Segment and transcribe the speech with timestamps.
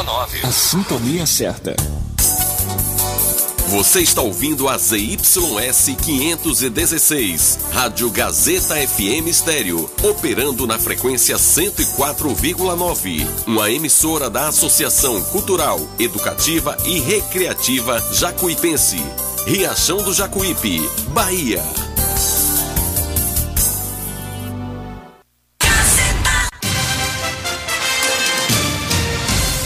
[0.00, 0.44] 104,9.
[0.44, 1.76] A sintonia certa.
[3.68, 13.28] Você está ouvindo a ZYS 516, Rádio Gazeta FM Estéreo, operando na frequência 104,9.
[13.46, 18.98] Uma emissora da Associação Cultural, Educativa e Recreativa Jacuipense.
[19.46, 20.80] Riachão do Jacuípe,
[21.10, 21.62] Bahia.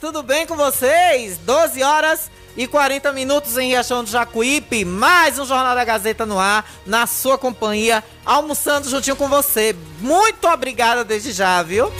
[0.00, 1.36] Tudo bem com vocês?
[1.38, 4.86] 12 horas e 40 minutos em Riachão do Jacuípe.
[4.86, 9.76] Mais um Jornal da Gazeta no ar, na sua companhia, almoçando juntinho com você.
[10.00, 11.92] Muito obrigada desde já, viu?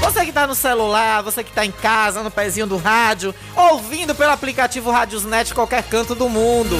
[0.00, 4.14] Você que tá no celular, você que tá em casa, no pezinho do rádio, ouvindo
[4.16, 6.76] pelo aplicativo Radiosnet qualquer canto do mundo.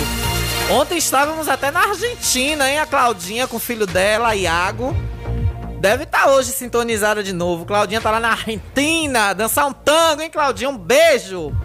[0.71, 2.81] Ontem estávamos até na Argentina, hein?
[2.81, 4.97] A Claudinha com o filho dela, Iago.
[5.81, 7.65] Deve estar tá hoje sintonizada de novo.
[7.65, 10.69] Claudinha tá lá na Argentina, dançar um tango, hein, Claudinha?
[10.69, 11.57] Um beijo!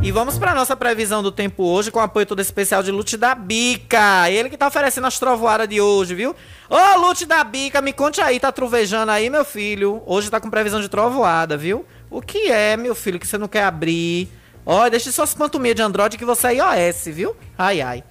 [0.00, 3.34] E vamos para nossa previsão do tempo hoje com apoio todo especial de Lute da
[3.34, 4.30] Bica.
[4.30, 6.36] Ele que tá oferecendo as trovoadas de hoje, viu?
[6.70, 10.04] Ô, Lute da Bica, me conte aí, tá trovejando aí, meu filho?
[10.06, 11.84] Hoje tá com previsão de trovoada, viu?
[12.08, 14.28] O que é, meu filho, que você não quer abrir?
[14.64, 17.34] Ó, deixa suas panturminhas de Android que você é iOS, viu?
[17.58, 18.04] Ai, ai.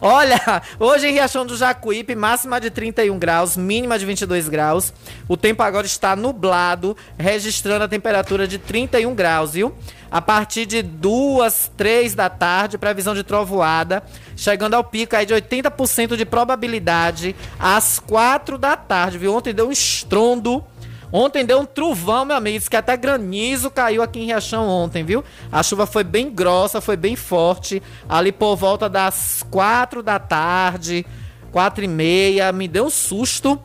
[0.00, 4.92] Olha, hoje em Riachão do Jacuípe, máxima de 31 graus, mínima de 22 graus.
[5.28, 9.74] O tempo agora está nublado, registrando a temperatura de 31 graus, viu?
[10.10, 14.02] A partir de 2, 3 da tarde, previsão de trovoada,
[14.36, 19.34] chegando ao pico aí de 80% de probabilidade às 4 da tarde, viu?
[19.34, 20.62] Ontem deu um estrondo
[21.12, 22.58] Ontem deu um trovão, meu amigo.
[22.58, 25.24] Diz que até granizo caiu aqui em Riachão ontem, viu?
[25.50, 27.82] A chuva foi bem grossa, foi bem forte.
[28.08, 31.06] Ali por volta das quatro da tarde,
[31.52, 32.52] quatro e meia.
[32.52, 33.60] Me deu um susto.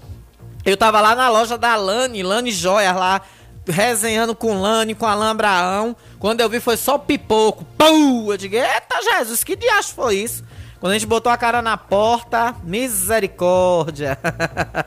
[0.63, 3.22] Eu tava lá na loja da Lani, Lani Joias lá,
[3.68, 5.96] resenhando com Lani, com Alain Abraão.
[6.19, 7.66] Quando eu vi foi só pipoco.
[7.78, 8.31] Pum!
[8.31, 10.44] Eu digo, eita Jesus, que diacho foi isso?
[10.79, 14.18] Quando a gente botou a cara na porta, misericórdia.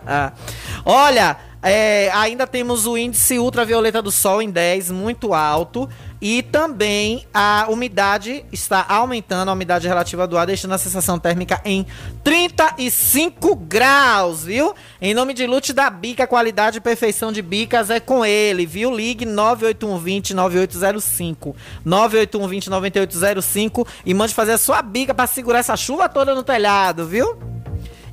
[0.85, 1.37] Olha,
[1.67, 5.89] é, ainda temos o índice ultravioleta do Sol em 10, muito alto.
[6.21, 11.61] E também a umidade está aumentando, a umidade relativa do ar, deixando a sensação térmica
[11.65, 11.87] em
[12.23, 14.75] 35 graus, viu?
[15.01, 18.95] Em nome de Lute da Bica, qualidade e perfeição de bicas é com ele, viu?
[18.95, 21.57] Ligue 98120 9805.
[21.83, 27.07] 98120 9805 e mande fazer a sua bica para segurar essa chuva toda no telhado,
[27.07, 27.54] viu?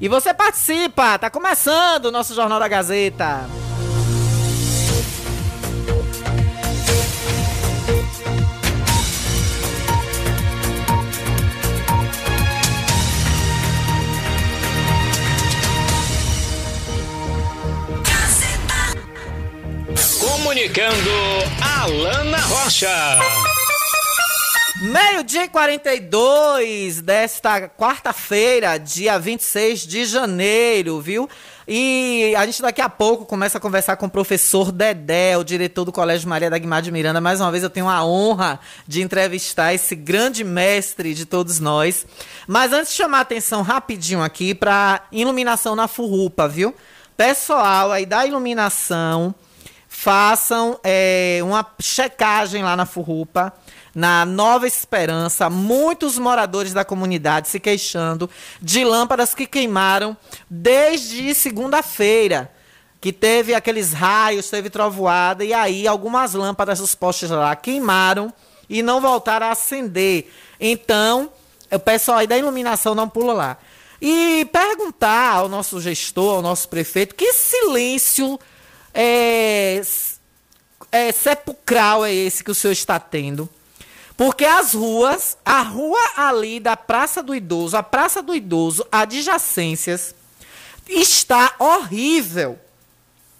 [0.01, 3.47] E você participa, tá começando o nosso Jornal da Gazeta.
[20.19, 21.11] Comunicando
[21.61, 23.50] Alana Rocha.
[24.81, 31.29] Meio-dia e 42 desta quarta-feira, dia 26 de janeiro, viu?
[31.67, 35.85] E a gente daqui a pouco começa a conversar com o professor Dedé, o diretor
[35.85, 37.21] do Colégio Maria da Guimar de Miranda.
[37.21, 42.07] Mais uma vez eu tenho a honra de entrevistar esse grande mestre de todos nós.
[42.47, 46.73] Mas antes de chamar a atenção rapidinho aqui para iluminação na Furrupa, viu?
[47.15, 49.35] Pessoal aí da iluminação,
[49.87, 53.53] façam é, uma checagem lá na Furrupa
[53.93, 58.29] na Nova Esperança, muitos moradores da comunidade se queixando
[58.61, 60.15] de lâmpadas que queimaram
[60.49, 62.51] desde segunda-feira.
[62.99, 68.31] Que teve aqueles raios, teve trovoada, e aí algumas lâmpadas dos postes lá queimaram
[68.69, 70.31] e não voltaram a acender.
[70.59, 71.31] Então,
[71.71, 73.57] o pessoal aí da iluminação não pula lá.
[73.99, 78.39] E perguntar ao nosso gestor, ao nosso prefeito, que silêncio
[78.93, 79.81] é,
[80.91, 83.49] é, sepulcral é esse que o senhor está tendo?
[84.21, 90.13] Porque as ruas, a rua ali da Praça do Idoso, a Praça do Idoso, adjacências,
[90.87, 92.59] está horrível.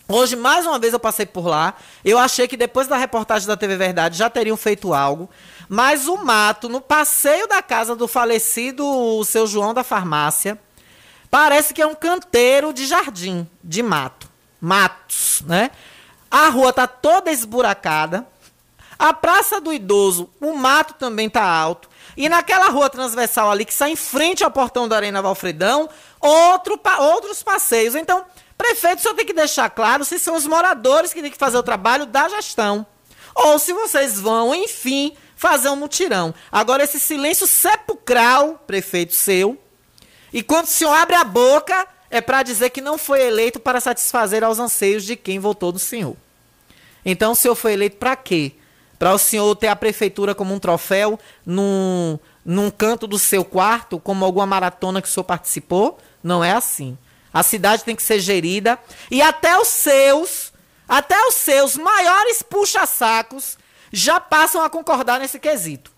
[0.07, 1.75] Hoje, mais uma vez, eu passei por lá.
[2.03, 5.29] Eu achei que depois da reportagem da TV Verdade já teriam feito algo.
[5.69, 10.59] Mas o mato, no passeio da casa do falecido seu João da farmácia,
[11.29, 14.27] parece que é um canteiro de jardim, de mato.
[14.59, 15.69] Matos, né?
[16.31, 18.30] A rua tá toda esburacada.
[19.01, 21.89] A Praça do Idoso, o mato também tá alto.
[22.15, 25.89] E naquela rua transversal ali, que sai em frente ao portão da Arena Valfredão,
[26.19, 27.95] outro, outros passeios.
[27.95, 28.23] Então,
[28.55, 31.63] prefeito só tem que deixar claro se são os moradores que têm que fazer o
[31.63, 32.85] trabalho da gestão.
[33.33, 36.31] Ou se vocês vão, enfim, fazer um mutirão.
[36.51, 39.59] Agora, esse silêncio sepulcral, prefeito seu,
[40.31, 43.81] e quando o senhor abre a boca, é para dizer que não foi eleito para
[43.81, 46.15] satisfazer aos anseios de quem votou no senhor.
[47.03, 48.60] Então, o senhor foi eleito para quê?
[49.01, 53.99] Para o senhor ter a prefeitura como um troféu num, num canto do seu quarto,
[53.99, 55.97] como alguma maratona que o senhor participou?
[56.23, 56.95] Não é assim.
[57.33, 58.77] A cidade tem que ser gerida
[59.09, 60.53] e até os seus,
[60.87, 63.57] até os seus maiores puxa-sacos
[63.91, 65.91] já passam a concordar nesse quesito.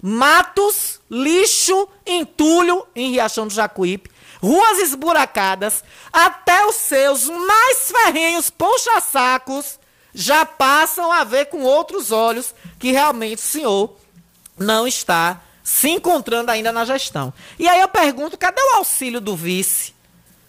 [0.00, 4.10] Matos, lixo, entulho em Riachão do Jacuípe,
[4.42, 9.78] ruas esburacadas, até os seus mais ferrenhos puxa-sacos
[10.14, 13.96] já passam a ver com outros olhos que realmente o senhor
[14.58, 17.32] não está se encontrando ainda na gestão.
[17.58, 19.94] E aí eu pergunto, cadê o auxílio do vice?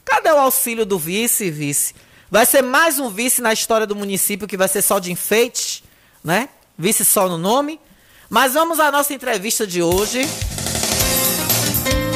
[0.06, 1.94] Cadê o auxílio do vice, vice?
[2.31, 5.83] Vai ser mais um vice na história do município que vai ser só de enfeite,
[6.23, 6.50] né?
[6.77, 7.79] Vice só no nome.
[8.29, 10.21] Mas vamos à nossa entrevista de hoje.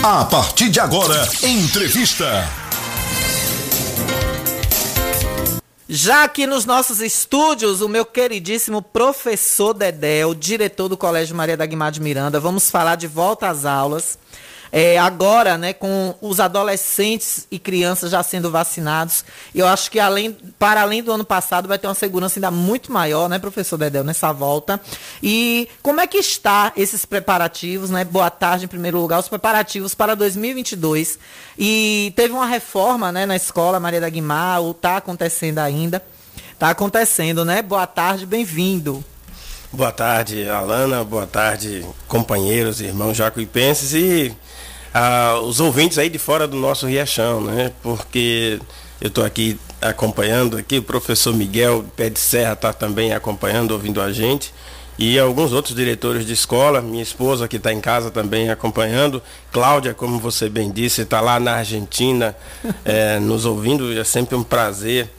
[0.04, 2.63] A partir de agora, entrevista.
[5.96, 11.56] Já aqui nos nossos estúdios, o meu queridíssimo professor Dedé, o diretor do Colégio Maria
[11.56, 14.18] da Guimar de Miranda, vamos falar de volta às aulas.
[14.76, 19.24] É, agora, né, com os adolescentes e crianças já sendo vacinados,
[19.54, 22.92] eu acho que além, para além do ano passado vai ter uma segurança ainda muito
[22.92, 24.82] maior, né, professor Dedel, nessa volta.
[25.22, 28.04] E como é que está esses preparativos, né?
[28.04, 31.20] Boa tarde, em primeiro lugar, os preparativos para 2022.
[31.56, 36.04] E teve uma reforma, né, na escola Maria da Guimar, ou está acontecendo ainda.
[36.52, 37.62] Está acontecendo, né?
[37.62, 39.06] Boa tarde, bem-vindo.
[39.72, 41.04] Boa tarde, Alana.
[41.04, 44.36] Boa tarde, companheiros, irmãos jacuipenses e
[44.94, 47.72] ah, os ouvintes aí de fora do nosso Riachão, né?
[47.82, 48.60] Porque
[49.02, 54.02] eu estou aqui acompanhando aqui, o professor Miguel Pé de Serra está também acompanhando, ouvindo
[54.02, 54.54] a gente.
[54.98, 59.94] E alguns outros diretores de escola, minha esposa que está em casa também acompanhando, Cláudia,
[59.94, 62.36] como você bem disse, está lá na Argentina
[62.86, 65.10] é, nos ouvindo, é sempre um prazer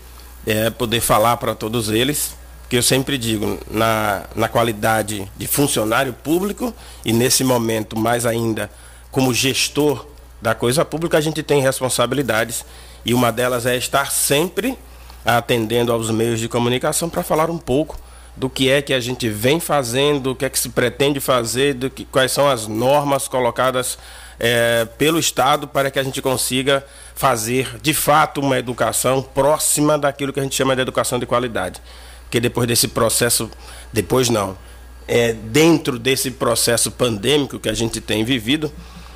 [0.46, 2.36] é, poder falar para todos eles,
[2.68, 6.72] que eu sempre digo, na, na qualidade de funcionário público
[7.04, 8.70] e nesse momento mais ainda
[9.14, 10.04] como gestor
[10.42, 12.64] da coisa pública, a gente tem responsabilidades
[13.04, 14.76] e uma delas é estar sempre
[15.24, 17.96] atendendo aos meios de comunicação para falar um pouco
[18.36, 21.74] do que é que a gente vem fazendo, o que é que se pretende fazer,
[21.74, 23.96] do que, quais são as normas colocadas
[24.40, 26.84] é, pelo Estado para que a gente consiga
[27.14, 31.80] fazer de fato uma educação próxima daquilo que a gente chama de educação de qualidade.
[32.24, 33.48] Porque depois desse processo,
[33.92, 34.58] depois não,
[35.06, 38.72] é, dentro desse processo pandêmico que a gente tem vivido,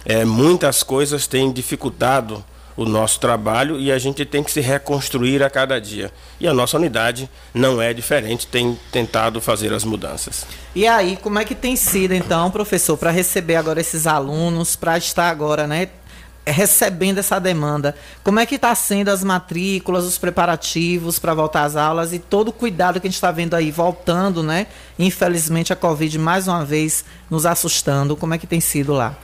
[0.09, 2.43] é, muitas coisas têm dificultado
[2.75, 6.11] o nosso trabalho e a gente tem que se reconstruir a cada dia.
[6.41, 10.47] E a nossa unidade não é diferente, tem tentado fazer as mudanças.
[10.75, 14.97] E aí, como é que tem sido então, professor, para receber agora esses alunos, para
[14.97, 15.89] estar agora, né,
[16.47, 17.95] recebendo essa demanda?
[18.25, 22.49] Como é que está sendo as matrículas, os preparativos para voltar às aulas e todo
[22.49, 24.69] o cuidado que a gente está vendo aí voltando, né?
[24.99, 28.17] Infelizmente a Covid mais uma vez nos assustando.
[28.17, 29.17] Como é que tem sido lá?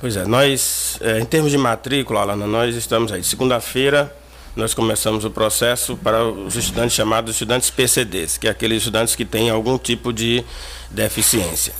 [0.00, 3.22] Pois é, nós, é, em termos de matrícula, Alana, nós estamos aí.
[3.22, 4.10] Segunda-feira,
[4.56, 9.26] nós começamos o processo para os estudantes chamados estudantes PCDs, que é aqueles estudantes que
[9.26, 10.42] têm algum tipo de
[10.90, 11.74] deficiência.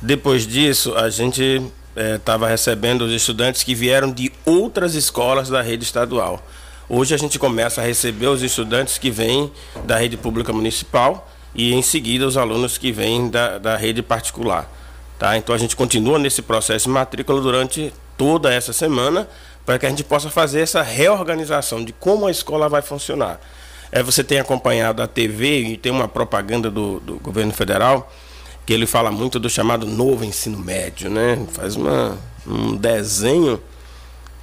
[0.00, 1.60] Depois disso, a gente
[1.94, 6.42] estava é, recebendo os estudantes que vieram de outras escolas da rede estadual.
[6.88, 9.52] Hoje a gente começa a receber os estudantes que vêm
[9.84, 14.66] da rede pública municipal e em seguida os alunos que vêm da, da rede particular.
[15.18, 15.36] Tá?
[15.36, 19.28] Então a gente continua nesse processo de matrícula durante toda essa semana
[19.64, 23.40] para que a gente possa fazer essa reorganização de como a escola vai funcionar.
[23.90, 28.12] É, você tem acompanhado a TV e tem uma propaganda do, do governo federal
[28.64, 31.38] que ele fala muito do chamado novo ensino médio, né?
[31.52, 33.60] Faz uma, um desenho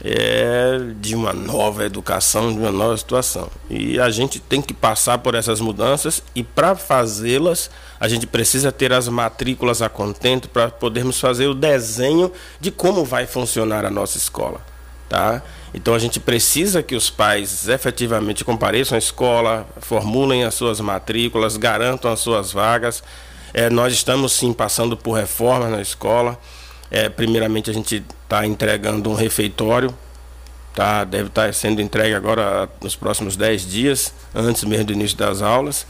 [0.01, 3.49] é de uma nova educação, de uma nova situação.
[3.69, 7.69] E a gente tem que passar por essas mudanças e para fazê-las,
[7.99, 13.05] a gente precisa ter as matrículas a contento para podermos fazer o desenho de como
[13.05, 14.61] vai funcionar a nossa escola,
[15.07, 15.41] tá?
[15.73, 21.57] Então a gente precisa que os pais efetivamente compareçam à escola, formulem as suas matrículas,
[21.57, 23.03] garantam as suas vagas.
[23.53, 26.39] É, nós estamos sim passando por reformas na escola.
[26.91, 29.93] É, primeiramente a gente está entregando um refeitório,
[30.73, 31.03] tá?
[31.03, 35.43] deve estar tá sendo entregue agora nos próximos 10 dias, antes mesmo do início das
[35.43, 35.85] aulas.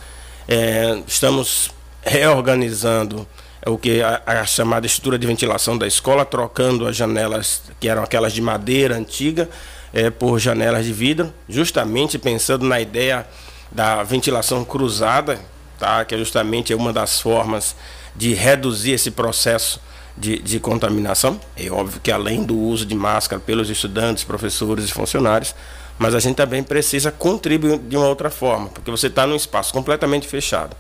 [0.46, 1.72] É, estamos
[2.02, 3.26] reorganizando
[3.66, 8.04] o que a, a, chamada estrutura de ventilação da escola, trocando as janelas que eram
[8.04, 9.50] aquelas de madeira antiga
[9.94, 13.26] é, por janelas de vidro, justamente pensando na ideia
[13.72, 15.40] da ventilação cruzada,
[15.80, 16.04] tá?
[16.04, 17.74] que é justamente uma das formas
[18.14, 19.80] de reduzir esse processo
[20.18, 21.40] de, de contaminação.
[21.56, 25.56] É óbvio que além do uso de máscara pelos estudantes, professores e funcionários,
[25.98, 29.72] mas a gente também precisa contribuir de uma outra forma, porque você está num espaço
[29.72, 30.76] completamente fechado,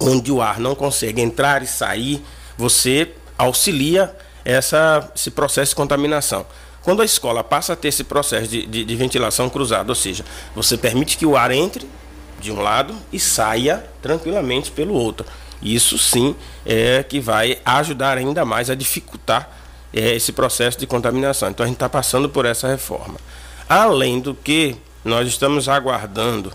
[0.00, 2.22] onde o ar não consegue entrar e sair,
[2.56, 4.14] você auxilia
[4.44, 6.46] essa, esse processo de contaminação.
[6.82, 10.24] Quando a escola passa a ter esse processo de, de, de ventilação cruzada, ou seja,
[10.54, 11.86] você permite que o ar entre
[12.40, 15.26] de um lado e saia tranquilamente pelo outro.
[15.62, 16.34] Isso sim
[16.64, 19.50] é que vai ajudar ainda mais a dificultar
[19.92, 21.50] é, esse processo de contaminação.
[21.50, 23.16] Então a gente está passando por essa reforma.
[23.68, 26.52] Além do que, nós estamos aguardando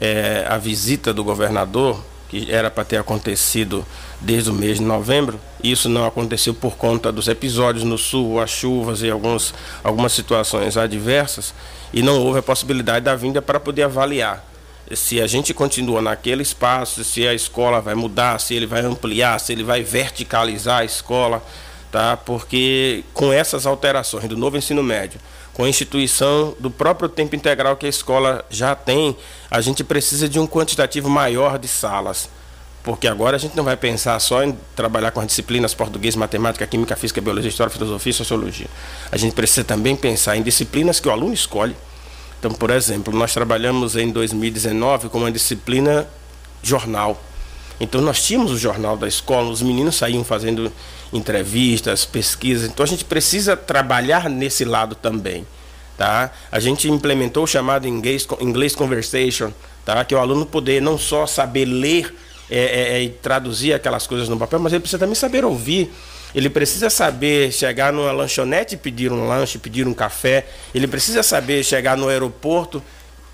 [0.00, 3.84] é, a visita do governador, que era para ter acontecido
[4.20, 5.40] desde o mês de novembro.
[5.62, 10.76] Isso não aconteceu por conta dos episódios no sul, as chuvas e alguns, algumas situações
[10.76, 11.54] adversas,
[11.92, 14.44] e não houve a possibilidade da vinda para poder avaliar
[14.94, 19.38] se a gente continua naquele espaço, se a escola vai mudar, se ele vai ampliar,
[19.40, 21.42] se ele vai verticalizar a escola,
[21.90, 22.16] tá?
[22.16, 25.18] Porque com essas alterações do novo ensino médio,
[25.52, 29.16] com a instituição do próprio tempo integral que a escola já tem,
[29.50, 32.28] a gente precisa de um quantitativo maior de salas.
[32.84, 36.64] Porque agora a gente não vai pensar só em trabalhar com as disciplinas português, matemática,
[36.68, 38.66] química, física, biologia, história, filosofia e sociologia.
[39.10, 41.74] A gente precisa também pensar em disciplinas que o aluno escolhe
[42.46, 46.06] então, por exemplo, nós trabalhamos em 2019 com uma disciplina
[46.62, 47.20] jornal.
[47.80, 50.70] Então, nós tínhamos o jornal da escola, os meninos saíam fazendo
[51.12, 52.70] entrevistas, pesquisas.
[52.70, 55.44] Então, a gente precisa trabalhar nesse lado também.
[55.98, 56.30] Tá?
[56.52, 59.50] A gente implementou o chamado inglês, inglês conversation,
[59.84, 60.04] tá?
[60.04, 62.14] que é o aluno poder não só saber ler
[62.48, 65.92] é, é, e traduzir aquelas coisas no papel, mas ele precisa também saber ouvir
[66.36, 71.22] ele precisa saber chegar numa lanchonete e pedir um lanche, pedir um café, ele precisa
[71.22, 72.82] saber chegar no aeroporto,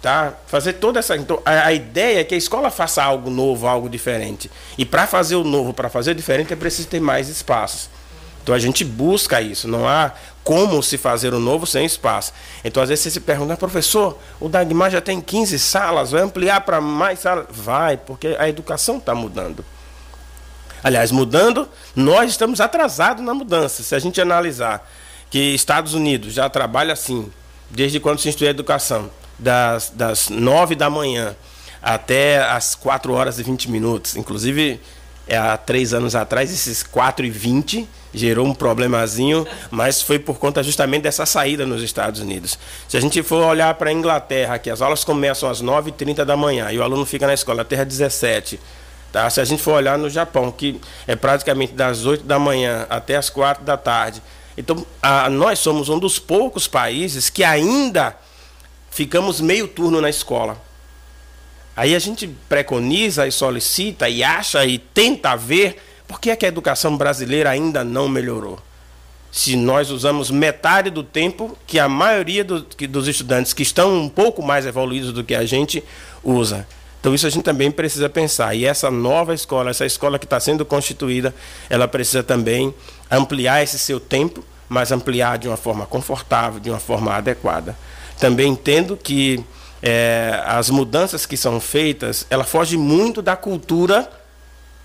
[0.00, 0.34] tá?
[0.46, 1.16] Fazer toda essa.
[1.16, 4.48] Então, a, a ideia é que a escola faça algo novo, algo diferente.
[4.78, 7.90] E para fazer o novo, para fazer o diferente, é preciso ter mais espaços.
[8.40, 12.32] Então a gente busca isso, não há como se fazer o novo sem espaço.
[12.64, 16.60] Então às vezes você se pergunta, professor, o Dagmar já tem 15 salas, vai ampliar
[16.62, 17.46] para mais salas?
[17.50, 19.64] Vai, porque a educação está mudando.
[20.82, 23.82] Aliás, mudando, nós estamos atrasados na mudança.
[23.82, 24.88] Se a gente analisar
[25.30, 27.30] que Estados Unidos já trabalha assim,
[27.70, 31.34] desde quando se institui a educação, das, das 9 da manhã
[31.82, 34.16] até as 4 horas e 20 minutos.
[34.16, 34.80] Inclusive,
[35.26, 40.38] é, há três anos atrás, esses 4 e 20 gerou um problemazinho, mas foi por
[40.38, 42.58] conta justamente dessa saída nos Estados Unidos.
[42.86, 46.36] Se a gente for olhar para a Inglaterra, que as aulas começam às 9h30 da
[46.36, 48.60] manhã e o aluno fica na escola até às 17
[49.12, 49.28] Tá?
[49.28, 53.16] Se a gente for olhar no Japão, que é praticamente das 8 da manhã até
[53.16, 54.22] as 4 da tarde.
[54.56, 58.16] Então, a, nós somos um dos poucos países que ainda
[58.90, 60.60] ficamos meio turno na escola.
[61.76, 65.76] Aí a gente preconiza e solicita e acha e tenta ver
[66.08, 68.58] por que, é que a educação brasileira ainda não melhorou.
[69.30, 73.94] Se nós usamos metade do tempo que a maioria do, que, dos estudantes que estão
[73.94, 75.82] um pouco mais evoluídos do que a gente
[76.22, 76.66] usa.
[77.02, 78.54] Então isso a gente também precisa pensar.
[78.54, 81.34] E essa nova escola, essa escola que está sendo constituída,
[81.68, 82.72] ela precisa também
[83.10, 87.76] ampliar esse seu tempo, mas ampliar de uma forma confortável, de uma forma adequada.
[88.20, 89.44] Também entendo que
[89.82, 94.08] é, as mudanças que são feitas, ela foge muito da cultura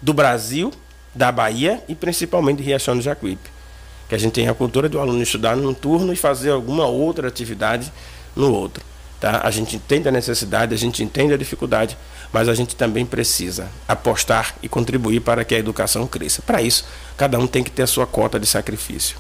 [0.02, 0.74] do Brasil,
[1.14, 3.48] da Bahia e principalmente de Riachão do Jacuípe.
[4.10, 7.28] Que a gente tem a cultura do aluno estudar num turno e fazer alguma outra
[7.28, 7.94] atividade
[8.36, 8.84] no outro.
[9.20, 9.42] Tá?
[9.44, 11.98] A gente entende a necessidade, a gente entende a dificuldade,
[12.32, 16.42] mas a gente também precisa apostar e contribuir para que a educação cresça.
[16.42, 19.18] Para isso, cada um tem que ter a sua cota de sacrifício.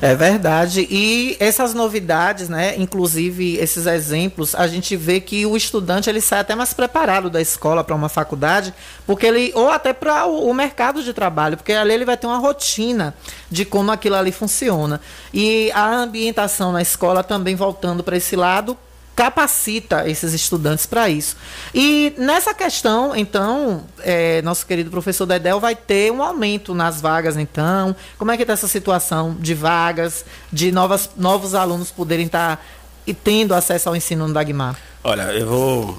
[0.00, 0.86] É verdade.
[0.90, 6.40] E essas novidades, né, inclusive esses exemplos, a gente vê que o estudante ele sai
[6.40, 8.72] até mais preparado da escola para uma faculdade,
[9.06, 12.38] porque ele ou até para o, mercado de trabalho, porque ali ele vai ter uma
[12.38, 13.14] rotina
[13.50, 15.00] de como aquilo ali funciona.
[15.32, 18.76] E a ambientação na escola também voltando para esse lado
[19.14, 21.36] capacita esses estudantes para isso.
[21.74, 27.36] E nessa questão, então, é, nosso querido professor Dedel vai ter um aumento nas vagas,
[27.36, 27.94] então.
[28.18, 32.62] Como é que está essa situação de vagas, de novas, novos alunos poderem estar tá,
[33.06, 34.78] e tendo acesso ao ensino no Dagmar?
[35.04, 35.98] Olha, eu vou.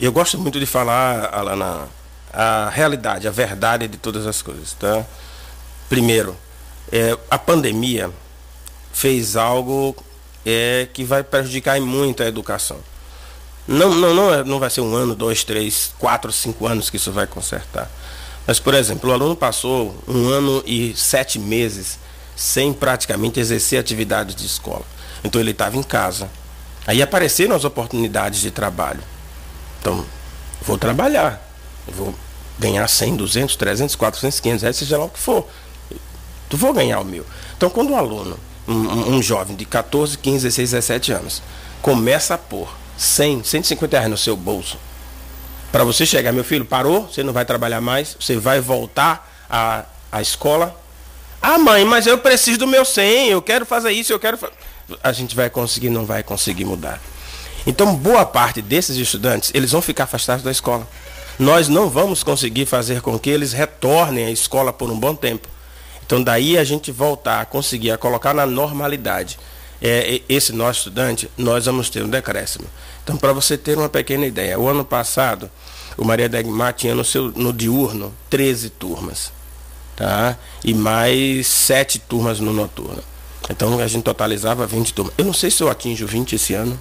[0.00, 1.88] Eu gosto muito de falar, Alana,
[2.32, 5.04] a realidade, a verdade de todas as coisas, tá?
[5.88, 6.36] Primeiro,
[6.90, 8.10] é, a pandemia
[8.92, 9.94] fez algo
[10.44, 12.78] é, que vai prejudicar muito a educação.
[13.66, 16.96] Não, não, não, é, não vai ser um ano, dois, três, quatro, cinco anos que
[16.96, 17.90] isso vai consertar.
[18.46, 21.98] Mas, por exemplo, o aluno passou um ano e sete meses
[22.34, 24.84] sem praticamente exercer atividades de escola.
[25.22, 26.28] Então ele estava em casa.
[26.86, 29.00] Aí apareceram as oportunidades de trabalho.
[29.80, 30.04] Então,
[30.62, 31.40] vou trabalhar.
[31.86, 32.12] vou
[32.58, 35.46] ganhar 100, 200, 300, 400, 500 reais, seja lá o que for.
[36.48, 37.24] Tu vou ganhar o meu.
[37.56, 41.42] Então, quando o aluno um, um, jovem de 14, 15, 16, 17 anos
[41.80, 44.78] começa a pôr 100, 150 reais no seu bolso,
[45.72, 49.86] para você chegar, meu filho, parou, você não vai trabalhar mais, você vai voltar à,
[50.12, 50.78] à escola.
[51.40, 54.38] Ah, mãe, mas eu preciso do meu 100, eu quero fazer isso, eu quero.
[55.02, 57.00] A gente vai conseguir, não vai conseguir mudar.
[57.66, 60.86] Então, boa parte desses estudantes, eles vão ficar afastados da escola.
[61.38, 65.48] Nós não vamos conseguir fazer com que eles retornem à escola por um bom tempo.
[66.12, 69.38] Então daí a gente voltar a conseguir a colocar na normalidade
[69.80, 72.66] é, esse nosso estudante, nós vamos ter um decréscimo.
[73.02, 75.50] Então, para você ter uma pequena ideia, o ano passado,
[75.96, 79.32] o Maria Degmar tinha no, seu, no diurno 13 turmas.
[79.96, 80.36] Tá?
[80.62, 83.02] E mais 7 turmas no noturno.
[83.48, 85.14] Então a gente totalizava 20 turmas.
[85.16, 86.78] Eu não sei se eu atinjo 20 esse ano.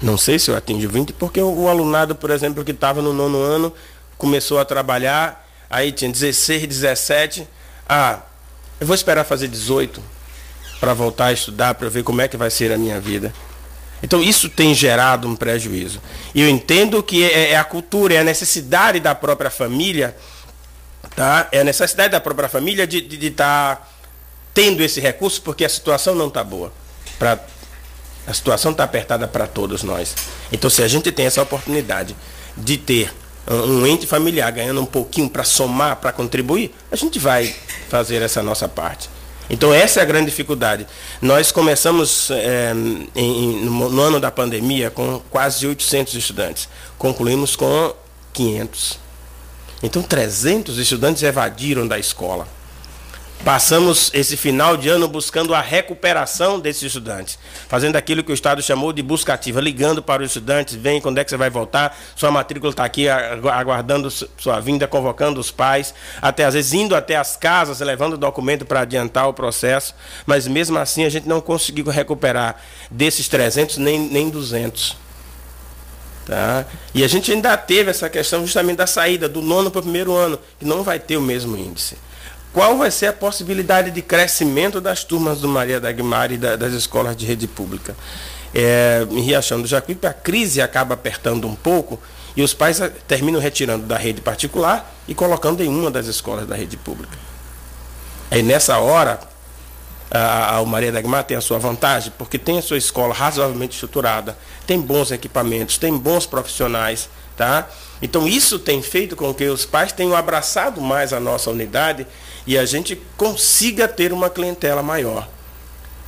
[0.00, 3.12] Não sei se eu atinjo 20, porque o, o alunado, por exemplo, que estava no
[3.12, 3.72] nono ano,
[4.16, 5.41] começou a trabalhar
[5.72, 7.48] Aí tinha 16, 17.
[7.88, 8.20] Ah,
[8.78, 10.02] eu vou esperar fazer 18
[10.78, 13.32] para voltar a estudar, para ver como é que vai ser a minha vida.
[14.02, 16.02] Então isso tem gerado um prejuízo.
[16.34, 20.14] E eu entendo que é, é a cultura, é a necessidade da própria família,
[21.16, 21.48] tá?
[21.50, 23.88] É a necessidade da própria família de estar de, de tá
[24.52, 26.70] tendo esse recurso, porque a situação não está boa.
[27.18, 27.38] Pra,
[28.26, 30.14] a situação está apertada para todos nós.
[30.52, 32.14] Então se a gente tem essa oportunidade
[32.58, 37.54] de ter um ente familiar ganhando um pouquinho para somar, para contribuir, a gente vai
[37.88, 39.10] fazer essa nossa parte.
[39.50, 40.86] Então essa é a grande dificuldade.
[41.20, 42.72] Nós começamos é,
[43.14, 46.68] em, no ano da pandemia com quase 800 estudantes.
[46.96, 47.94] Concluímos com
[48.32, 48.98] 500.
[49.82, 52.46] Então 300 estudantes evadiram da escola.
[53.44, 58.62] Passamos esse final de ano buscando a recuperação desses estudantes, fazendo aquilo que o Estado
[58.62, 61.98] chamou de busca ativa, ligando para os estudantes, vem, quando é que você vai voltar,
[62.14, 67.16] sua matrícula está aqui aguardando sua vinda, convocando os pais, até às vezes indo até
[67.16, 69.92] as casas, levando documento para adiantar o processo,
[70.24, 74.96] mas mesmo assim a gente não conseguiu recuperar desses 300 nem, nem 200.
[76.26, 76.64] Tá?
[76.94, 80.14] E a gente ainda teve essa questão justamente da saída do nono para o primeiro
[80.14, 81.96] ano, que não vai ter o mesmo índice
[82.52, 86.72] qual vai ser a possibilidade de crescimento das turmas do Maria da e da, das
[86.72, 87.96] escolas de rede pública.
[88.54, 91.98] É, em Riachão do Jacuípe, a crise acaba apertando um pouco
[92.36, 96.54] e os pais terminam retirando da rede particular e colocando em uma das escolas da
[96.54, 97.16] rede pública.
[98.30, 99.20] Aí nessa hora,
[100.10, 104.36] a, a Maria da tem a sua vantagem, porque tem a sua escola razoavelmente estruturada,
[104.66, 107.68] tem bons equipamentos, tem bons profissionais, tá?
[108.02, 112.06] Então isso tem feito com que os pais tenham abraçado mais a nossa unidade
[112.46, 115.28] e a gente consiga ter uma clientela maior.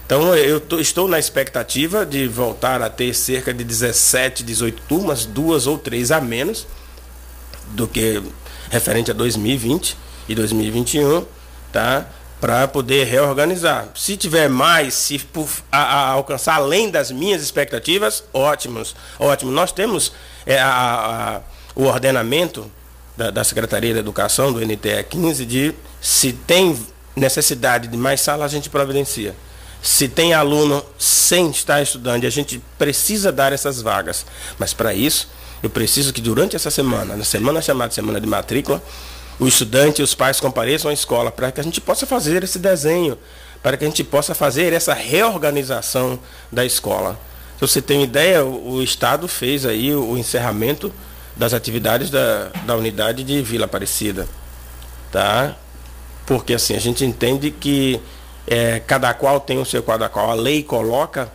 [0.07, 5.25] Então eu tô, estou na expectativa de voltar a ter cerca de 17, 18 turmas,
[5.25, 6.67] duas ou três a menos
[7.71, 8.23] do que
[8.71, 9.97] referente a 2020
[10.29, 11.25] e 2021,
[11.73, 12.07] tá?
[12.41, 13.89] Para poder reorganizar.
[13.95, 15.21] Se tiver mais, se
[15.73, 19.51] a, a alcançar além das minhas expectativas, ótimos, ótimo.
[19.51, 20.13] Nós temos
[20.45, 21.41] é, a, a,
[21.75, 22.71] o ordenamento
[23.17, 26.79] da, da Secretaria da Educação, do NTE 15, de se tem
[27.17, 29.35] necessidade de mais sala, a gente providencia.
[29.83, 34.25] Se tem aluno sem estar estudando, a gente precisa dar essas vagas.
[34.59, 35.29] Mas para isso,
[35.63, 38.83] eu preciso que durante essa semana, na semana chamada Semana de Matrícula,
[39.39, 42.59] o estudante e os pais compareçam à escola para que a gente possa fazer esse
[42.59, 43.19] desenho,
[43.63, 46.19] para que a gente possa fazer essa reorganização
[46.51, 47.19] da escola.
[47.55, 50.93] Se você tem ideia, o, Estado fez aí o encerramento
[51.37, 54.27] das atividades da, da unidade de Vila Aparecida.
[55.11, 55.55] Tá?
[56.27, 58.01] Porque assim, a gente entende que
[58.47, 60.31] é, cada qual tem o seu cada qual.
[60.31, 61.31] A lei coloca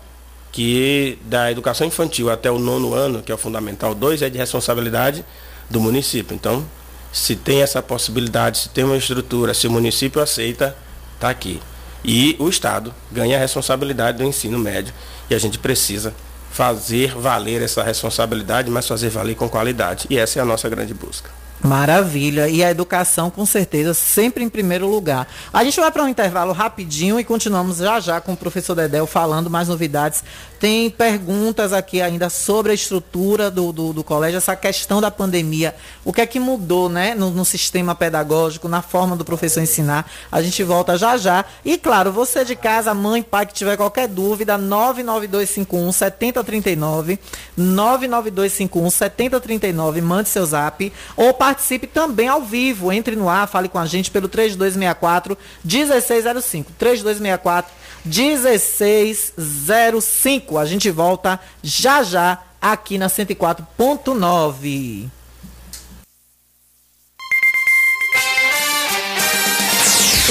[0.52, 4.38] que da educação infantil até o nono ano, que é o fundamental 2, é de
[4.38, 5.24] responsabilidade
[5.70, 6.34] do município.
[6.34, 6.66] Então,
[7.12, 10.76] se tem essa possibilidade, se tem uma estrutura, se o município aceita,
[11.16, 11.62] está aqui.
[12.04, 14.94] E o Estado ganha a responsabilidade do ensino médio
[15.30, 16.14] e a gente precisa
[16.52, 20.08] fazer valer essa responsabilidade, mas fazer valer com qualidade.
[20.10, 21.30] E essa é a nossa grande busca.
[21.62, 22.48] Maravilha.
[22.48, 25.28] E a educação, com certeza, sempre em primeiro lugar.
[25.52, 29.06] A gente vai para um intervalo rapidinho e continuamos já já com o professor Dedel
[29.06, 30.24] falando mais novidades.
[30.60, 35.74] Tem perguntas aqui ainda sobre a estrutura do, do, do colégio, essa questão da pandemia.
[36.04, 40.12] O que é que mudou né, no, no, sistema pedagógico, na forma do professor ensinar?
[40.30, 41.46] A gente volta já já.
[41.64, 47.20] E claro, você de casa, mãe, pai, que tiver qualquer dúvida, 99251 7039,
[47.56, 52.92] 99251 7039, mande seu zap ou participe também ao vivo.
[52.92, 56.74] Entre no ar, fale com a gente pelo 3264 1605.
[56.78, 60.58] 3264 1605.
[60.58, 65.10] A gente volta já já aqui na 104.9.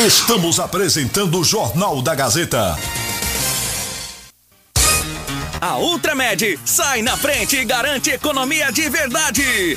[0.07, 2.79] Estamos apresentando o Jornal da Gazeta.
[5.61, 9.77] A Ultramed sai na frente e garante economia de verdade.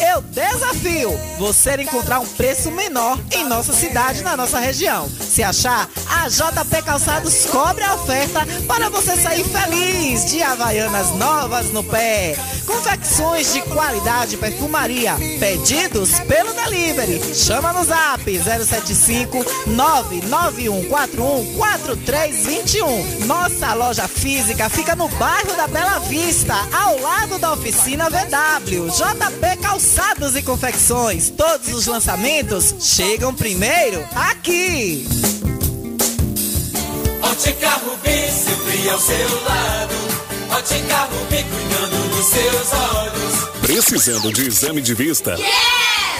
[0.00, 5.08] Eu desafio você encontrar um preço menor em nossa cidade, na nossa região.
[5.08, 11.70] Se achar, a JP Calçados cobre a oferta para você sair feliz de Havaianas novas
[11.70, 12.34] no pé.
[12.66, 15.14] Confecções de qualidade perfumaria.
[15.38, 17.20] Pedidos pelo delivery.
[17.34, 23.26] Chama no zap 075 99141 4321.
[23.26, 28.88] Nossa loja física fica no bairro da Bela Vista, ao lado da oficina VW.
[28.88, 29.83] JP Calçados
[30.34, 31.28] e Confecções.
[31.28, 35.06] Todos os lançamentos chegam primeiro aqui.
[37.20, 39.94] Ótica Rubi, sempre ao seu lado.
[40.50, 43.60] Ótica Rubi, cuidando dos seus olhos.
[43.60, 45.32] Precisando de exame de vista?
[45.34, 45.93] Yeah!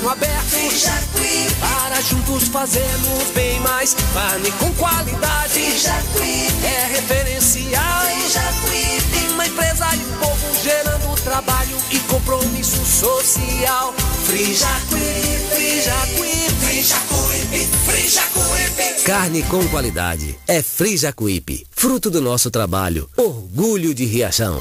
[0.00, 0.46] caminho aberto.
[0.46, 3.94] Frijacuípe, para juntos fazermos bem mais.
[4.14, 8.02] Carne com qualidade, Frijacuípe, é referencial.
[8.02, 13.94] Frijacuípe, uma empresa e um povo gerando trabalho e compromisso social.
[14.24, 19.02] Frijacuípe, Frijacuípe, Frijacuípe, Frijacuípe.
[19.04, 24.60] Carne com qualidade é Frijacuípe, fruto do nosso trabalho, orgulho de Riachão.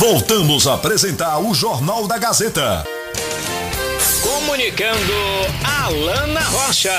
[0.00, 2.86] Voltamos a apresentar o Jornal da Gazeta.
[4.22, 5.12] Comunicando
[5.62, 6.90] Alana Rocha.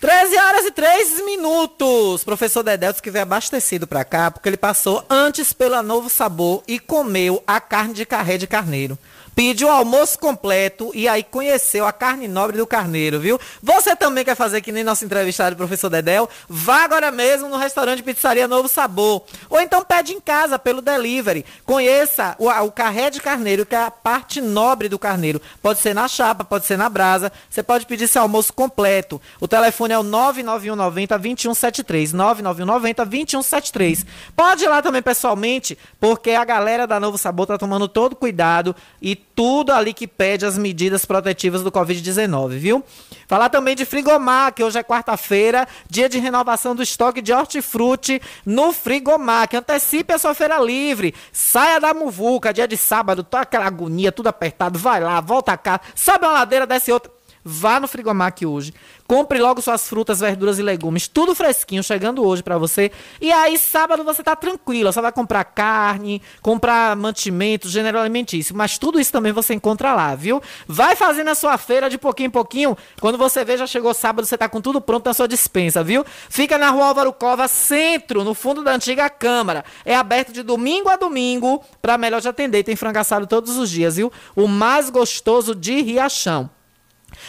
[0.00, 2.24] 13 horas e 3 minutos.
[2.24, 6.80] Professor Dedelto que veio abastecido pra cá, porque ele passou antes pela Novo Sabor e
[6.80, 8.98] comeu a carne de carré de carneiro
[9.38, 13.38] pediu o almoço completo e aí conheceu a carne nobre do carneiro, viu?
[13.62, 16.28] Você também quer fazer que nem nosso entrevistado, professor Dedel?
[16.48, 19.22] Vá agora mesmo no restaurante Pizzaria Novo Sabor.
[19.48, 21.46] Ou então pede em casa pelo delivery.
[21.64, 25.40] Conheça o, o carré de carneiro, que é a parte nobre do carneiro.
[25.62, 27.30] Pode ser na chapa, pode ser na brasa.
[27.48, 29.22] Você pode pedir seu almoço completo.
[29.40, 32.12] O telefone é o 99190 2173.
[32.12, 34.04] 99190 2173.
[34.34, 38.74] Pode ir lá também pessoalmente, porque a galera da Novo Sabor tá tomando todo cuidado
[39.00, 42.84] e tudo ali que pede as medidas protetivas do Covid-19, viu?
[43.26, 48.20] Falar também de Frigomar, que hoje é quarta-feira, dia de renovação do estoque de hortifruti
[48.44, 51.14] no Frigomar, que antecipe a sua feira livre.
[51.32, 55.80] Saia da muvuca, dia de sábado, toda aquela agonia, tudo apertado, vai lá, volta cá,
[55.94, 57.17] sobe uma ladeira, desce outra.
[57.50, 58.74] Vá no Frigomac hoje.
[59.06, 62.92] Compre logo suas frutas, verduras e legumes, tudo fresquinho, chegando hoje para você.
[63.22, 64.92] E aí, sábado, você tá tranquilo.
[64.92, 68.54] Você vai comprar carne, comprar mantimentos, gênero alimentício.
[68.54, 70.42] Mas tudo isso também você encontra lá, viu?
[70.66, 72.76] Vai fazendo a sua feira de pouquinho em pouquinho.
[73.00, 76.04] Quando você vê, já chegou sábado, você tá com tudo pronto na sua dispensa, viu?
[76.28, 79.64] Fica na rua Álvaro Cova, centro, no fundo da antiga Câmara.
[79.86, 82.62] É aberto de domingo a domingo para melhor te atender.
[82.62, 84.12] Tem frangaçado todos os dias, viu?
[84.36, 86.57] O mais gostoso de Riachão.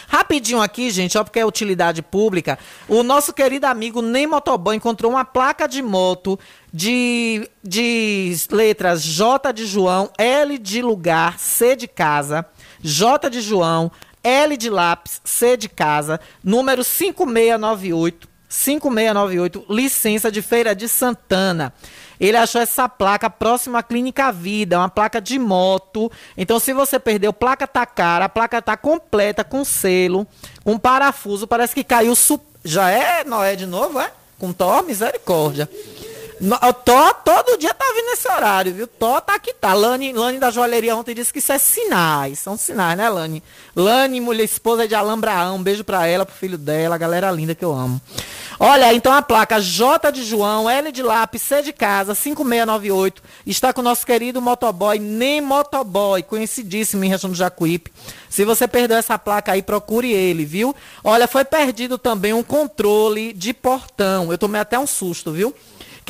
[0.08, 2.58] Rapidinho aqui, gente, ó, porque é utilidade pública.
[2.88, 6.38] O nosso querido amigo Ney Motoban encontrou uma placa de moto
[6.72, 12.46] de, de letras J de João, L de lugar, C de casa,
[12.80, 13.90] J de João,
[14.22, 18.28] L de lápis, C de casa, número 5698.
[18.50, 21.72] 5698, licença de Feira de Santana.
[22.20, 26.12] Ele achou essa placa próxima à Clínica Vida, uma placa de moto.
[26.36, 30.26] Então, se você perdeu, placa tá cara, a placa tá completa, com selo,
[30.62, 32.14] com parafuso, parece que caiu.
[32.14, 32.38] Su...
[32.62, 34.12] Já é Noé de novo, é?
[34.38, 35.68] Com Thor, misericórdia.
[36.42, 38.86] O Tó todo dia tá vindo nesse horário, viu?
[38.86, 39.74] Tó tá aqui, tá.
[39.74, 42.38] Lani, Lani da joalheria ontem disse que isso é sinais.
[42.38, 43.42] São sinais, né, Lani?
[43.76, 45.56] Lani, mulher esposa de Alambraão.
[45.56, 48.00] Um beijo pra ela, pro filho dela, galera linda que eu amo.
[48.62, 53.22] Olha, então a placa J de João, L de lápis, C de casa, 5698.
[53.46, 57.90] Está com o nosso querido motoboy, nem motoboy, conhecidíssimo em região do Jacuípe.
[58.28, 60.76] Se você perdeu essa placa aí, procure ele, viu?
[61.02, 64.30] Olha, foi perdido também um controle de portão.
[64.30, 65.54] Eu tomei até um susto, viu?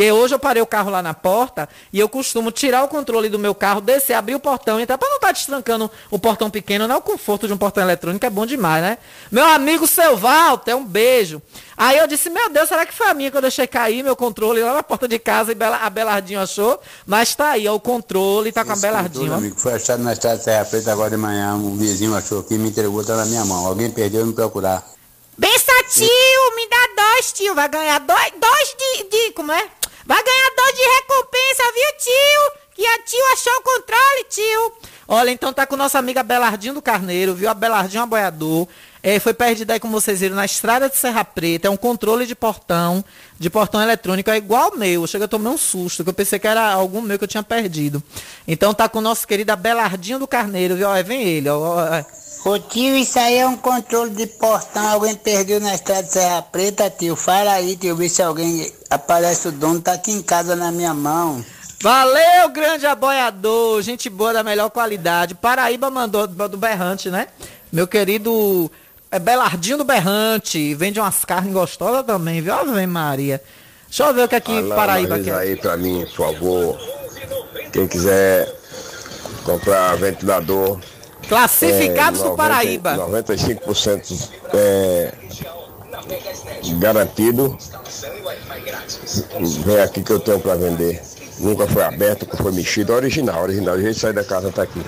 [0.00, 3.28] Porque hoje eu parei o carro lá na porta e eu costumo tirar o controle
[3.28, 6.18] do meu carro, descer, abrir o portão e entrar para não estar tá destrancando o
[6.18, 8.96] portão pequeno, não é o conforto de um portão eletrônico, é bom demais, né?
[9.30, 11.42] Meu amigo seu Walter, um beijo.
[11.76, 14.16] Aí eu disse, meu Deus, será que foi a minha que eu deixei cair meu
[14.16, 16.80] controle lá na porta de casa e a Belardinho achou?
[17.04, 19.34] Mas tá aí, ó, o controle tá com a Belardinho.
[19.34, 22.54] amigo, foi achado na estrada de Serra Preta agora de manhã, um vizinho achou aqui
[22.54, 23.66] e me entregou, tá na minha mão.
[23.66, 24.82] Alguém perdeu e me procurar.
[25.36, 29.68] Bença, tio, me dá dois, tio, vai ganhar dois, dois de, de, como é?
[30.06, 32.60] Vai ganhar dois de recompensa, viu, tio?
[32.74, 34.72] Que a tio achou o controle, tio.
[35.06, 37.50] Olha, então tá com nossa amiga Belardinho do Carneiro, viu?
[37.50, 38.66] A Belardinho Aboiador.
[39.02, 41.68] É, foi perdida aí, como vocês viram, na estrada de Serra Preta.
[41.68, 43.04] É um controle de portão,
[43.38, 44.30] de portão eletrônico.
[44.30, 45.06] É igual o meu.
[45.06, 47.42] Chega a tomar um susto, que eu pensei que era algum meu que eu tinha
[47.42, 48.02] perdido.
[48.46, 50.88] Então tá com o nosso querido Belardinho do Carneiro, viu?
[50.88, 52.04] Ó, vem ele, ó.
[52.44, 54.86] Ô tio, isso aí é um controle de portão.
[54.86, 57.16] Alguém perdeu na estrada de Serra Preta, tio.
[57.16, 59.80] Fala aí, tio, ver se alguém aparece o dono.
[59.80, 61.44] Tá aqui em casa na minha mão.
[61.82, 63.80] Valeu, grande aboiador.
[63.80, 65.34] Gente boa da melhor qualidade.
[65.34, 67.28] Paraíba mandou do Berrante, né?
[67.72, 68.70] Meu querido
[69.10, 70.74] é Belardinho do Berrante.
[70.74, 72.52] Vende umas carnes gostosas também, viu?
[72.52, 73.40] Ave Maria.
[73.88, 75.34] Deixa eu ver o que aqui Alana, Paraíba quer.
[75.34, 76.78] aí pra mim, por favor.
[77.72, 78.52] Quem quiser
[79.44, 80.78] comprar ventilador
[81.28, 82.96] Classificados é, 90, do Paraíba.
[82.96, 85.14] 95% é,
[86.78, 87.56] garantido.
[89.64, 91.00] Vem aqui que eu tenho para vender.
[91.38, 92.92] Nunca foi aberto, nunca foi mexido.
[92.92, 93.74] Original, original.
[93.74, 94.80] O jeito de sair da casa tá aqui.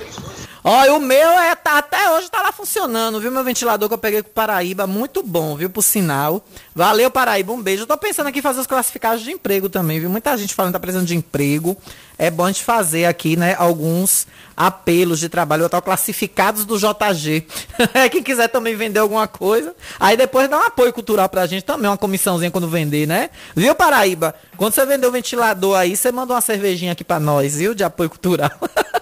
[0.64, 3.32] Olha, o meu é, tá, até hoje tá lá funcionando, viu?
[3.32, 5.68] Meu ventilador que eu peguei com Paraíba, muito bom, viu?
[5.68, 6.40] Por sinal.
[6.72, 7.82] Valeu, Paraíba, um beijo.
[7.82, 10.08] Eu tô pensando aqui em fazer os classificados de emprego também, viu?
[10.08, 11.76] Muita gente falando que tá precisando de emprego.
[12.22, 17.44] É bom a gente fazer aqui, né, alguns apelos de trabalho, tal classificados do JG.
[18.12, 21.90] Quem quiser também vender alguma coisa, aí depois dá um apoio cultural pra gente também,
[21.90, 23.30] uma comissãozinha quando vender, né?
[23.56, 24.36] Viu, Paraíba?
[24.56, 27.74] Quando você vender o ventilador aí, você manda uma cervejinha aqui pra nós, viu?
[27.74, 28.52] De apoio cultural.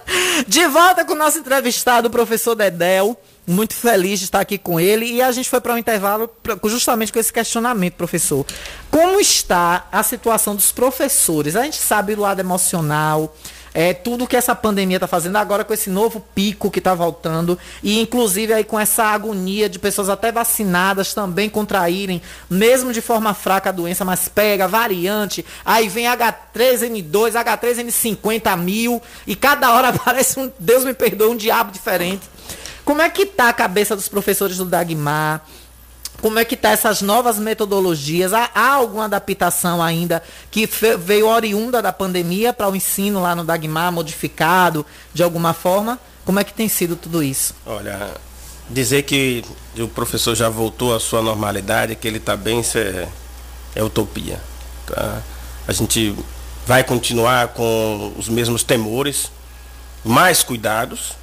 [0.47, 3.15] de volta com o nosso entrevistado, o professor Dedel.
[3.51, 5.05] Muito feliz de estar aqui com ele.
[5.05, 6.29] E a gente foi para um intervalo
[6.65, 8.45] justamente com esse questionamento, professor.
[8.89, 11.55] Como está a situação dos professores?
[11.55, 13.35] A gente sabe do lado emocional,
[13.73, 17.57] é, tudo que essa pandemia está fazendo agora com esse novo pico que está voltando
[17.81, 23.33] e inclusive aí com essa agonia de pessoas até vacinadas também contraírem, mesmo de forma
[23.33, 30.39] fraca a doença, mas pega variante, aí vem H3N2, H3N50 mil e cada hora aparece
[30.39, 32.29] um, Deus me perdoe, um diabo diferente.
[32.83, 35.45] Como é que tá a cabeça dos professores do Dagmar?
[36.21, 38.31] Como é que tá essas novas metodologias?
[38.31, 43.43] Há, há alguma adaptação ainda que veio oriunda da pandemia para o ensino lá no
[43.43, 45.99] Dagmar, modificado de alguma forma?
[46.23, 47.55] Como é que tem sido tudo isso?
[47.65, 48.11] Olha,
[48.69, 49.43] dizer que
[49.79, 53.07] o professor já voltou à sua normalidade, que ele está bem, isso é,
[53.75, 54.39] é utopia.
[54.85, 55.21] Tá?
[55.67, 56.15] A gente
[56.67, 59.31] vai continuar com os mesmos temores,
[60.05, 61.13] mais cuidados,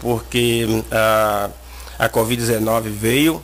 [0.00, 1.50] porque a,
[1.98, 3.42] a Covid-19 veio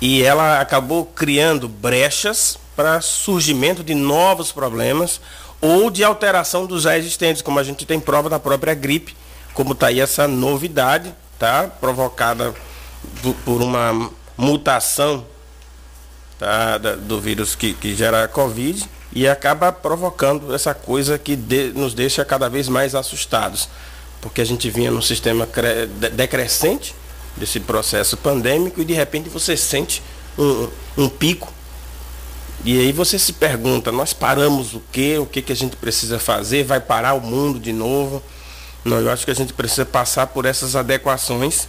[0.00, 5.20] e ela acabou criando brechas para surgimento de novos problemas
[5.60, 9.16] ou de alteração dos já existentes, como a gente tem prova da própria gripe,
[9.52, 11.68] como está aí essa novidade, tá?
[11.80, 12.54] provocada
[13.44, 15.26] por uma mutação
[16.38, 16.78] tá?
[16.78, 21.94] do vírus que, que gera a Covid e acaba provocando essa coisa que de, nos
[21.94, 23.68] deixa cada vez mais assustados
[24.20, 25.48] porque a gente vinha num sistema
[26.12, 26.94] decrescente
[27.36, 30.02] desse processo pandêmico e de repente você sente
[30.36, 31.52] um, um pico.
[32.64, 35.16] E aí você se pergunta, nós paramos o quê?
[35.18, 36.64] O que, que a gente precisa fazer?
[36.64, 38.22] Vai parar o mundo de novo?
[38.84, 41.68] Não, eu acho que a gente precisa passar por essas adequações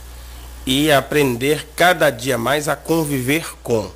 [0.65, 3.89] e aprender cada dia mais a conviver com.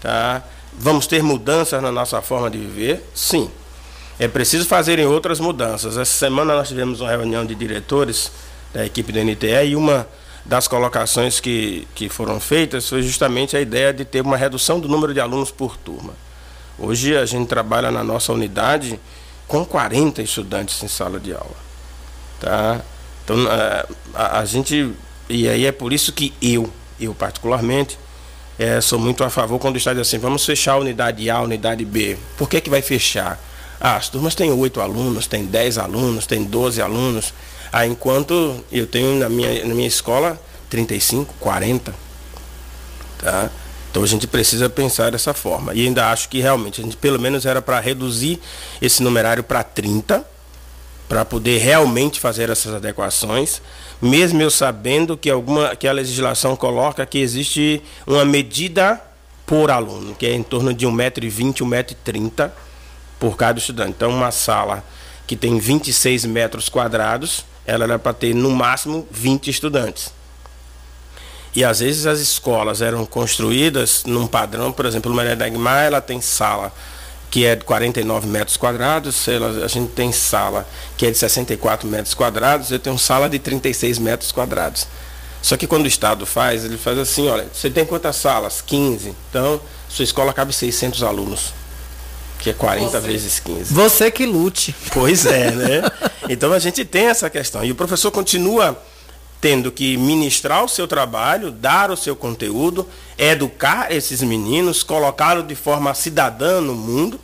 [0.00, 0.42] Tá?
[0.72, 3.08] Vamos ter mudanças na nossa forma de viver?
[3.14, 3.50] Sim.
[4.18, 5.96] É preciso fazerem outras mudanças.
[5.96, 8.30] Essa semana nós tivemos uma reunião de diretores
[8.72, 10.06] da equipe do NTE e uma
[10.44, 14.88] das colocações que, que foram feitas foi justamente a ideia de ter uma redução do
[14.88, 16.14] número de alunos por turma.
[16.78, 18.98] Hoje a gente trabalha na nossa unidade
[19.46, 21.56] com 40 estudantes em sala de aula.
[22.40, 22.80] Tá?
[23.24, 24.92] Então a, a, a gente.
[25.28, 26.70] E aí é por isso que eu,
[27.00, 27.98] eu particularmente,
[28.58, 31.42] é, sou muito a favor quando está dizendo assim, vamos fechar a unidade A, a
[31.42, 32.18] unidade B.
[32.36, 33.38] Por que, que vai fechar?
[33.84, 37.34] Ah, as turmas têm oito alunos, tem dez alunos, tem doze alunos.
[37.72, 40.40] Ah, enquanto eu tenho na minha, na minha escola
[40.70, 41.92] 35, 40.
[43.18, 43.50] Tá?
[43.90, 45.74] Então a gente precisa pensar dessa forma.
[45.74, 48.38] E ainda acho que realmente a gente pelo menos era para reduzir
[48.80, 50.24] esse numerário para 30,
[51.08, 53.60] para poder realmente fazer essas adequações,
[54.00, 59.00] mesmo eu sabendo que alguma que a legislação coloca que existe uma medida
[59.44, 62.50] por aluno, que é em torno de 1,20m, 1,30m
[63.22, 63.90] por cada estudante.
[63.90, 64.82] Então, uma sala
[65.28, 70.12] que tem 26 metros quadrados, ela era para ter no máximo 20 estudantes.
[71.54, 76.20] E às vezes as escolas eram construídas num padrão, por exemplo, Maria Dagmar, ela tem
[76.20, 76.72] sala
[77.30, 81.88] que é de 49 metros quadrados, ela, a gente tem sala que é de 64
[81.88, 84.88] metros quadrados, eu tenho sala de 36 metros quadrados.
[85.40, 88.60] Só que quando o Estado faz, ele faz assim, olha, você tem quantas salas?
[88.60, 89.14] 15.
[89.30, 91.61] Então, sua escola cabe 600 alunos
[92.42, 93.06] que é 40 Você.
[93.06, 93.72] vezes 15.
[93.72, 94.74] Você que lute.
[94.92, 95.82] Pois é, né?
[96.28, 97.64] Então a gente tem essa questão.
[97.64, 98.76] E o professor continua
[99.40, 105.54] tendo que ministrar o seu trabalho, dar o seu conteúdo, educar esses meninos, colocá-los de
[105.54, 107.20] forma cidadã no mundo,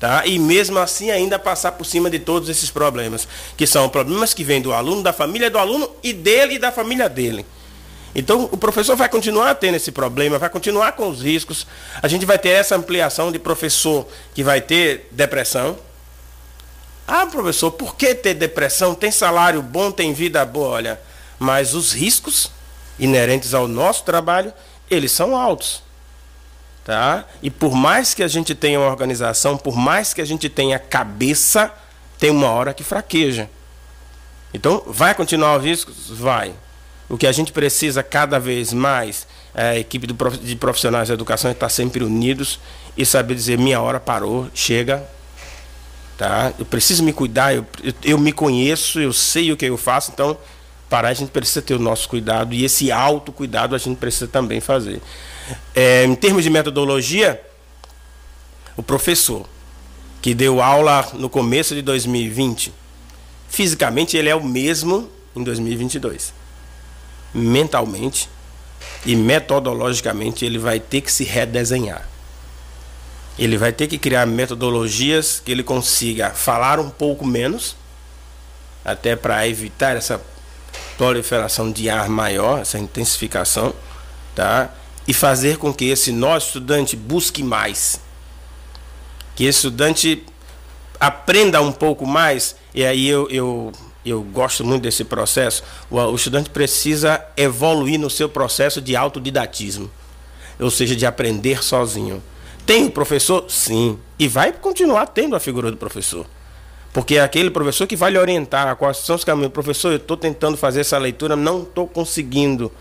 [0.00, 0.26] tá?
[0.26, 4.44] E mesmo assim ainda passar por cima de todos esses problemas, que são problemas que
[4.44, 7.44] vêm do aluno, da família do aluno e dele e da família dele.
[8.18, 11.66] Então, o professor vai continuar tendo esse problema, vai continuar com os riscos.
[12.02, 15.76] A gente vai ter essa ampliação de professor que vai ter depressão.
[17.06, 18.94] Ah, professor, por que ter depressão?
[18.94, 21.00] Tem salário bom, tem vida boa, olha.
[21.38, 22.50] Mas os riscos
[22.98, 24.50] inerentes ao nosso trabalho,
[24.90, 25.82] eles são altos.
[26.86, 27.26] Tá?
[27.42, 30.78] E por mais que a gente tenha uma organização, por mais que a gente tenha
[30.78, 31.70] cabeça,
[32.18, 33.50] tem uma hora que fraqueja.
[34.54, 36.08] Então, vai continuar os riscos?
[36.08, 36.54] Vai.
[37.08, 41.50] O que a gente precisa cada vez mais é a equipe de profissionais da educação
[41.50, 42.58] estar sempre unidos
[42.96, 45.06] e saber dizer minha hora parou, chega,
[46.18, 46.52] tá?
[46.58, 50.10] Eu preciso me cuidar, eu, eu, eu me conheço, eu sei o que eu faço,
[50.12, 50.36] então
[50.90, 54.60] parar a gente precisa ter o nosso cuidado e esse autocuidado a gente precisa também
[54.60, 55.00] fazer.
[55.74, 57.40] É, em termos de metodologia,
[58.76, 59.46] o professor
[60.20, 62.72] que deu aula no começo de 2020,
[63.48, 66.45] fisicamente ele é o mesmo em 2022
[67.36, 68.28] mentalmente
[69.04, 72.08] e metodologicamente ele vai ter que se redesenhar.
[73.38, 77.76] Ele vai ter que criar metodologias que ele consiga falar um pouco menos,
[78.82, 80.20] até para evitar essa
[80.96, 83.74] proliferação de ar maior, essa intensificação,
[84.34, 84.70] tá?
[85.06, 88.00] E fazer com que esse nosso estudante busque mais.
[89.34, 90.24] Que esse estudante
[90.98, 93.72] aprenda um pouco mais, e aí eu, eu,
[94.10, 99.90] eu gosto muito desse processo, o, o estudante precisa evoluir no seu processo de autodidatismo,
[100.58, 102.22] ou seja, de aprender sozinho.
[102.64, 103.44] Tem o professor?
[103.48, 103.98] Sim.
[104.18, 106.26] E vai continuar tendo a figura do professor.
[106.92, 109.52] Porque é aquele professor que vai lhe orientar quais são os caminhos.
[109.52, 112.72] Professor, eu estou tentando fazer essa leitura, não estou conseguindo.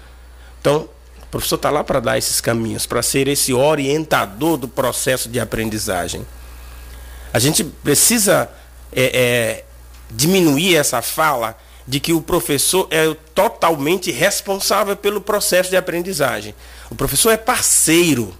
[0.60, 0.90] Então,
[1.22, 5.40] o professor está lá para dar esses caminhos, para ser esse orientador do processo de
[5.40, 6.26] aprendizagem.
[7.34, 8.50] A gente precisa
[8.94, 9.66] é, é,
[10.12, 16.56] diminuir essa fala de que o professor é totalmente responsável pelo processo de aprendizagem.
[16.90, 18.34] O professor é parceiro.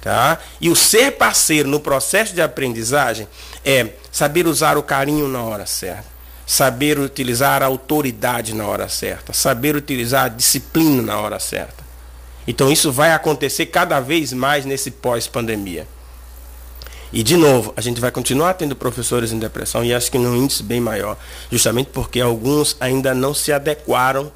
[0.00, 0.38] Tá?
[0.60, 3.26] E o ser parceiro no processo de aprendizagem
[3.64, 6.04] é saber usar o carinho na hora certa,
[6.46, 11.84] saber utilizar a autoridade na hora certa, saber utilizar a disciplina na hora certa.
[12.46, 15.88] Então isso vai acontecer cada vez mais nesse pós-pandemia.
[17.12, 20.36] E de novo, a gente vai continuar tendo professores em depressão e acho que num
[20.36, 21.16] índice bem maior,
[21.50, 24.30] justamente porque alguns ainda não se adequaram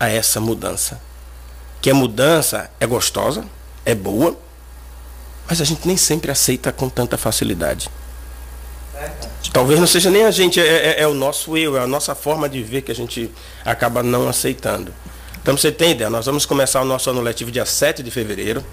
[0.00, 1.00] a essa mudança.
[1.80, 3.44] Que a mudança é gostosa,
[3.84, 4.36] é boa,
[5.48, 7.90] mas a gente nem sempre aceita com tanta facilidade.
[9.52, 12.14] Talvez não seja nem a gente, é, é, é, o nosso eu, é a nossa
[12.14, 13.30] forma de ver que a gente
[13.64, 14.92] acaba não aceitando.
[15.42, 18.64] Então você tem ideia, nós vamos começar o nosso ano letivo dia 7 de fevereiro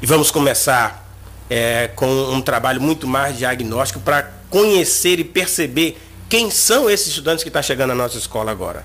[0.00, 1.07] e vamos começar
[1.50, 7.42] é, com um trabalho muito mais diagnóstico para conhecer e perceber quem são esses estudantes
[7.42, 8.84] que estão chegando na nossa escola agora.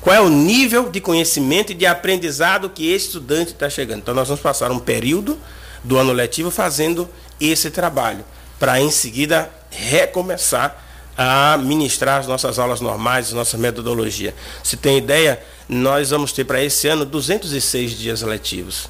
[0.00, 4.00] Qual é o nível de conhecimento e de aprendizado que esse estudante está chegando.
[4.00, 5.38] Então nós vamos passar um período
[5.84, 7.08] do ano letivo fazendo
[7.40, 8.24] esse trabalho,
[8.58, 10.76] para em seguida recomeçar
[11.16, 14.34] a ministrar as nossas aulas normais, nossa metodologia.
[14.62, 18.88] Se tem ideia, nós vamos ter para esse ano 206 dias letivos.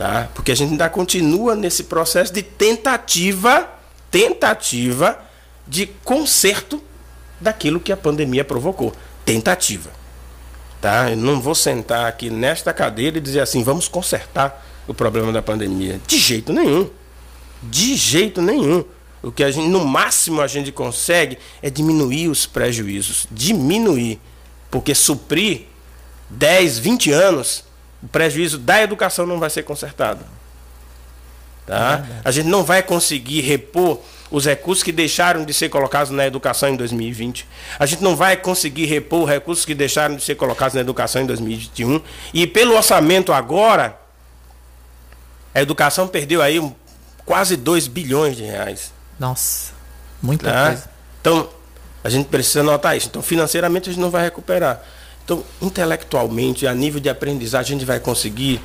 [0.00, 0.30] Tá?
[0.34, 3.68] Porque a gente ainda continua nesse processo de tentativa,
[4.10, 5.20] tentativa
[5.68, 6.82] de conserto
[7.38, 8.94] daquilo que a pandemia provocou.
[9.26, 9.90] Tentativa.
[10.80, 11.10] Tá?
[11.10, 15.42] Eu não vou sentar aqui nesta cadeira e dizer assim, vamos consertar o problema da
[15.42, 16.00] pandemia.
[16.06, 16.88] De jeito nenhum.
[17.62, 18.82] De jeito nenhum.
[19.22, 23.26] O que a gente, no máximo a gente consegue é diminuir os prejuízos.
[23.30, 24.18] Diminuir.
[24.70, 25.66] Porque suprir
[26.30, 27.64] 10, 20 anos,
[28.02, 30.24] o prejuízo da educação não vai ser consertado.
[31.66, 32.04] Tá?
[32.04, 36.26] É a gente não vai conseguir repor os recursos que deixaram de ser colocados na
[36.26, 37.46] educação em 2020.
[37.78, 41.22] A gente não vai conseguir repor os recursos que deixaram de ser colocados na educação
[41.22, 42.00] em 2021.
[42.32, 43.98] E pelo orçamento agora,
[45.54, 46.72] a educação perdeu aí um,
[47.26, 48.92] quase 2 bilhões de reais.
[49.18, 49.72] Nossa,
[50.22, 50.66] muita tá?
[50.66, 50.90] coisa.
[51.20, 51.48] Então,
[52.02, 53.08] a gente precisa notar isso.
[53.08, 54.80] Então, financeiramente a gente não vai recuperar.
[55.24, 58.60] Então, intelectualmente, a nível de aprendizagem, a gente vai conseguir.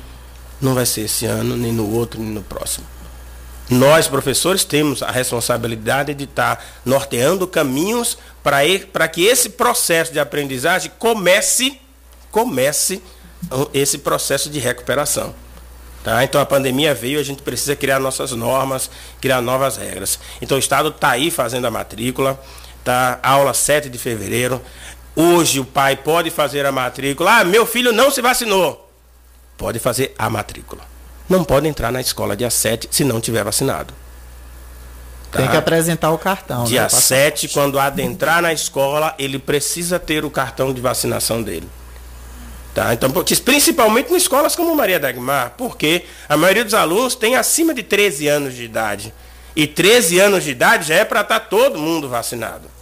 [0.60, 2.86] Não vai ser esse ano, nem no outro, nem no próximo.
[3.68, 10.90] Nós, professores, temos a responsabilidade de estar norteando caminhos para que esse processo de aprendizagem
[10.98, 11.80] comece,
[12.30, 13.02] comece
[13.74, 15.34] esse processo de recuperação.
[16.04, 16.22] Tá?
[16.22, 18.88] Então a pandemia veio, a gente precisa criar nossas normas,
[19.20, 20.20] criar novas regras.
[20.40, 22.40] Então o Estado está aí fazendo a matrícula,
[22.84, 23.18] tá?
[23.20, 24.62] aula 7 de fevereiro.
[25.16, 27.40] Hoje o pai pode fazer a matrícula.
[27.40, 28.86] Ah, meu filho não se vacinou.
[29.56, 30.82] Pode fazer a matrícula.
[31.26, 33.94] Não pode entrar na escola dia 7 se não tiver vacinado.
[35.32, 35.38] Tá?
[35.38, 36.64] Tem que apresentar o cartão.
[36.64, 36.88] Dia né?
[36.90, 41.68] 7, quando adentrar na escola, ele precisa ter o cartão de vacinação dele.
[42.74, 42.92] Tá?
[42.92, 47.82] Então, principalmente em escolas como Maria Dagmar, porque a maioria dos alunos tem acima de
[47.82, 49.14] 13 anos de idade.
[49.56, 52.75] E 13 anos de idade já é para estar tá todo mundo vacinado.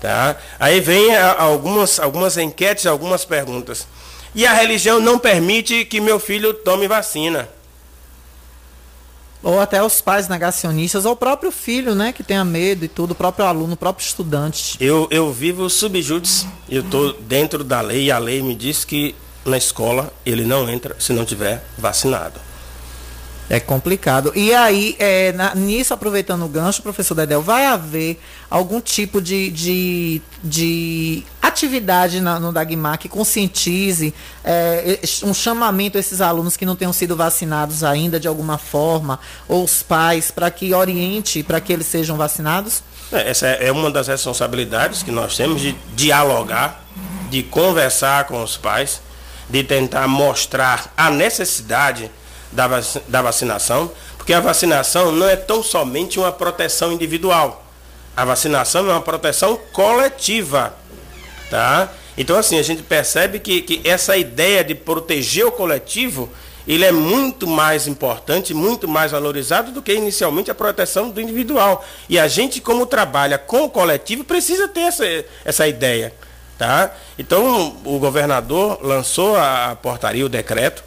[0.00, 0.36] Tá?
[0.60, 3.86] Aí vem algumas, algumas enquetes, algumas perguntas.
[4.34, 7.48] E a religião não permite que meu filho tome vacina.
[9.42, 13.12] Ou até os pais negacionistas, ou o próprio filho, né, que tenha medo e tudo,
[13.12, 14.76] o próprio aluno, o próprio estudante.
[14.80, 19.14] Eu, eu vivo subjúdice, eu estou dentro da lei e a lei me diz que
[19.44, 22.47] na escola ele não entra se não tiver vacinado.
[23.50, 24.30] É complicado.
[24.34, 28.20] E aí, é, na, nisso, aproveitando o gancho, professor Dedel, vai haver
[28.50, 34.12] algum tipo de, de, de atividade na, no Dagmar que conscientize
[34.44, 39.18] é, um chamamento a esses alunos que não tenham sido vacinados ainda de alguma forma,
[39.48, 42.82] ou os pais, para que oriente para que eles sejam vacinados?
[43.10, 46.84] É, essa é uma das responsabilidades que nós temos de dialogar,
[47.30, 49.00] de conversar com os pais,
[49.48, 52.10] de tentar mostrar a necessidade
[52.52, 52.68] da,
[53.06, 57.64] da vacinação, porque a vacinação não é tão somente uma proteção individual.
[58.16, 60.74] A vacinação é uma proteção coletiva.
[61.50, 61.88] Tá?
[62.16, 66.28] Então, assim, a gente percebe que, que essa ideia de proteger o coletivo,
[66.66, 71.84] ele é muito mais importante, muito mais valorizado do que inicialmente a proteção do individual.
[72.08, 75.04] E a gente, como trabalha com o coletivo, precisa ter essa,
[75.44, 76.12] essa ideia.
[76.58, 76.92] Tá?
[77.16, 80.82] Então, o governador lançou a portaria, o decreto,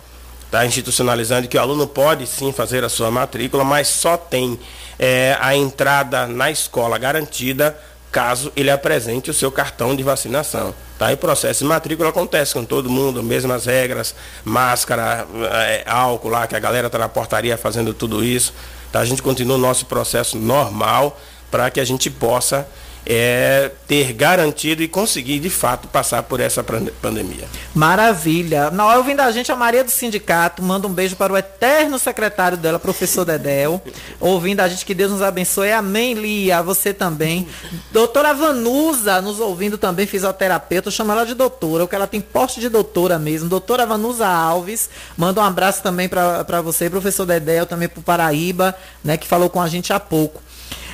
[0.51, 0.65] tá?
[0.65, 4.59] institucionalizando que o aluno pode sim fazer a sua matrícula, mas só tem
[4.99, 7.75] é, a entrada na escola garantida
[8.11, 10.75] caso ele apresente o seu cartão de vacinação.
[10.99, 11.11] Tá?
[11.11, 15.25] E o processo de matrícula acontece com todo mundo, mesmas regras, máscara,
[15.65, 18.53] é, álcool lá, que a galera está na portaria fazendo tudo isso.
[18.91, 18.99] Tá?
[18.99, 21.17] A gente continua o nosso processo normal
[21.49, 22.67] para que a gente possa
[23.05, 27.45] é, ter garantido e conseguir de fato passar por essa pandemia.
[27.73, 28.69] Maravilha.
[28.69, 31.97] Na hora ouvindo a gente, a Maria do Sindicato manda um beijo para o eterno
[31.97, 33.81] secretário dela, professor Dedel.
[34.19, 35.71] Ouvindo a gente, que Deus nos abençoe.
[35.71, 36.61] Amém, Lia.
[36.61, 37.47] Você também.
[37.91, 40.87] Doutora Vanusa, nos ouvindo também, fisioterapeuta.
[40.89, 43.49] Eu chamo ela de doutora, porque ela tem poste de doutora mesmo.
[43.49, 44.89] Doutora Vanusa Alves.
[45.17, 49.49] Manda um abraço também para você, professor Dedel, também para o Paraíba, né, que falou
[49.49, 50.41] com a gente há pouco.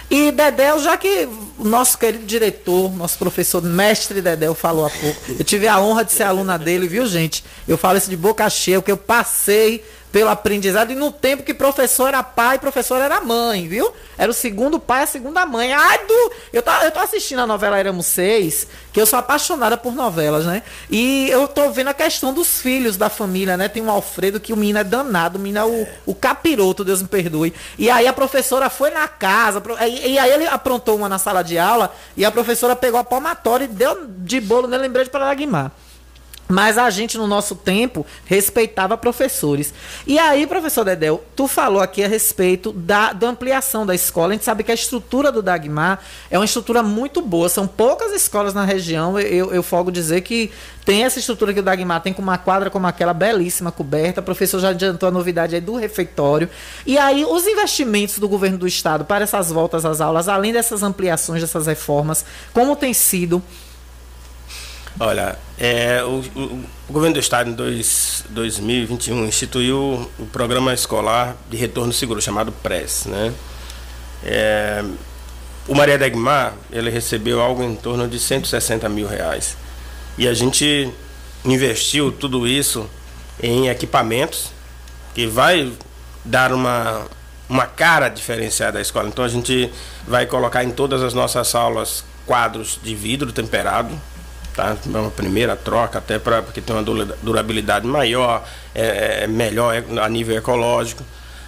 [0.10, 1.28] E Dedéu, já que
[1.58, 6.06] o nosso querido diretor, nosso professor mestre Dedéu falou há pouco, eu tive a honra
[6.06, 7.44] de ser aluna dele, viu, gente?
[7.68, 9.84] Eu falo isso de boca cheia, porque eu passei
[10.18, 13.94] pelo aprendizado e no tempo que professor era pai, professor era mãe, viu?
[14.18, 15.72] Era o segundo pai, a segunda mãe.
[15.72, 16.32] Ai, do.
[16.52, 20.48] Eu tô, eu tô assistindo a novela Éramos Seis, que eu sou apaixonada por novelas,
[20.48, 20.64] né?
[20.90, 23.68] E eu tô vendo a questão dos filhos da família, né?
[23.68, 27.00] Tem um Alfredo que o menino é danado, o menino é o, o capiroto, Deus
[27.00, 27.54] me perdoe.
[27.78, 31.60] E aí a professora foi na casa, e aí ele aprontou uma na sala de
[31.60, 35.32] aula, e a professora pegou a palmatória e deu de bolo nele, lembrei de para
[35.36, 35.72] Guimar.
[36.48, 39.74] Mas a gente, no nosso tempo, respeitava professores.
[40.06, 44.30] E aí, professor Dedel, tu falou aqui a respeito da, da, ampliação da escola.
[44.30, 46.00] A gente sabe que a estrutura do Dagmar
[46.32, 47.50] é uma estrutura muito boa.
[47.50, 49.20] São poucas escolas na região.
[49.20, 50.50] Eu, eu folgo dizer que
[50.86, 54.22] tem essa estrutura que o Dagmar tem com uma quadra como aquela belíssima, coberta.
[54.22, 56.50] O professor já adiantou a novidade aí do refeitório.
[56.86, 60.82] E aí, os investimentos do governo do estado para essas voltas às aulas, além dessas
[60.82, 62.24] ampliações, dessas reformas,
[62.54, 63.44] como tem sido?
[65.00, 71.56] Olha, é, o, o, governo do estado em dois, 2021 instituiu o programa escolar de
[71.56, 73.06] retorno seguro, chamado PRES.
[73.06, 73.32] Né?
[74.24, 74.84] É,
[75.68, 79.56] o Maria Degmar, ele recebeu algo em torno de 160 mil reais.
[80.18, 80.92] E a gente
[81.46, 82.90] investiu tudo isso
[83.42, 84.50] em equipamentos
[85.14, 85.72] que vai
[86.26, 87.06] dar uma,
[87.48, 89.08] uma cara diferenciada à escola.
[89.10, 89.72] Então a gente
[90.08, 93.94] vai colocar em todas as nossas aulas quadros de vidro temperado,
[94.58, 94.76] tá?
[94.86, 96.84] É uma primeira troca, até para porque tem uma
[97.22, 98.44] durabilidade maior,
[98.74, 101.04] é, é melhor a nível ecológico.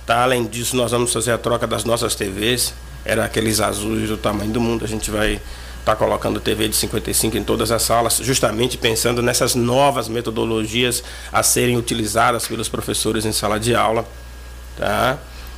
[0.05, 0.21] Tá?
[0.21, 4.51] Além disso, nós vamos fazer a troca das nossas TVs, era aqueles azuis do tamanho
[4.51, 5.41] do mundo, a gente vai estar
[5.83, 11.03] tá colocando TV de 55 em todas as salas, justamente pensando nessas novas metodologias
[11.33, 14.05] a serem utilizadas pelos professores em sala de aula.
[14.77, 15.17] Tá?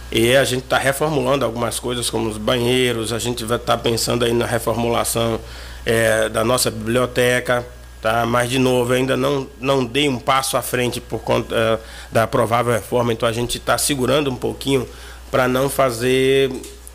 [0.10, 3.84] E a gente está reformulando algumas coisas, como os banheiros, a gente vai estar tá
[3.84, 5.40] pensando aí na reformulação
[5.86, 7.66] é, da nossa biblioteca.
[8.02, 8.26] Tá?
[8.26, 11.80] Mas, de novo, ainda não, não dei um passo à frente por conta uh,
[12.12, 14.88] da provável reforma, então a gente está segurando um pouquinho
[15.30, 16.52] para não fazer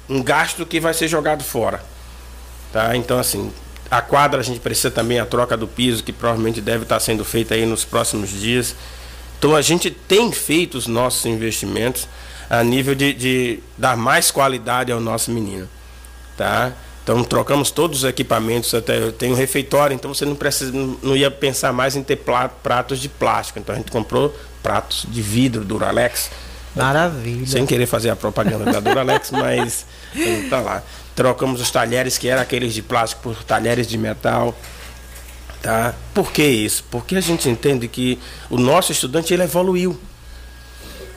[0.08, 1.80] um gasto que vai ser jogado fora.
[2.72, 2.96] Tá?
[2.96, 3.52] Então, assim,
[3.88, 7.00] a quadra a gente precisa também a troca do piso, que provavelmente deve estar tá
[7.00, 8.74] sendo feita aí nos próximos dias.
[9.38, 12.08] Então, a gente tem feito os nossos investimentos
[12.50, 15.68] a nível de, de dar mais qualidade ao nosso menino.
[16.36, 16.72] Tá?
[17.06, 21.30] Então trocamos todos os equipamentos, até tem um refeitório, então você não precisa, não ia
[21.30, 23.60] pensar mais em ter pratos de plástico.
[23.60, 26.32] Então a gente comprou pratos de vidro Duralex.
[26.74, 27.46] Maravilha.
[27.46, 29.86] Sem querer fazer a propaganda da Duralex, mas
[30.50, 30.82] tá lá.
[31.14, 34.52] Trocamos os talheres que eram aqueles de plástico por talheres de metal.
[35.62, 35.94] Tá?
[36.12, 36.82] Por que isso?
[36.90, 38.18] Porque a gente entende que
[38.50, 39.96] o nosso estudante ele evoluiu.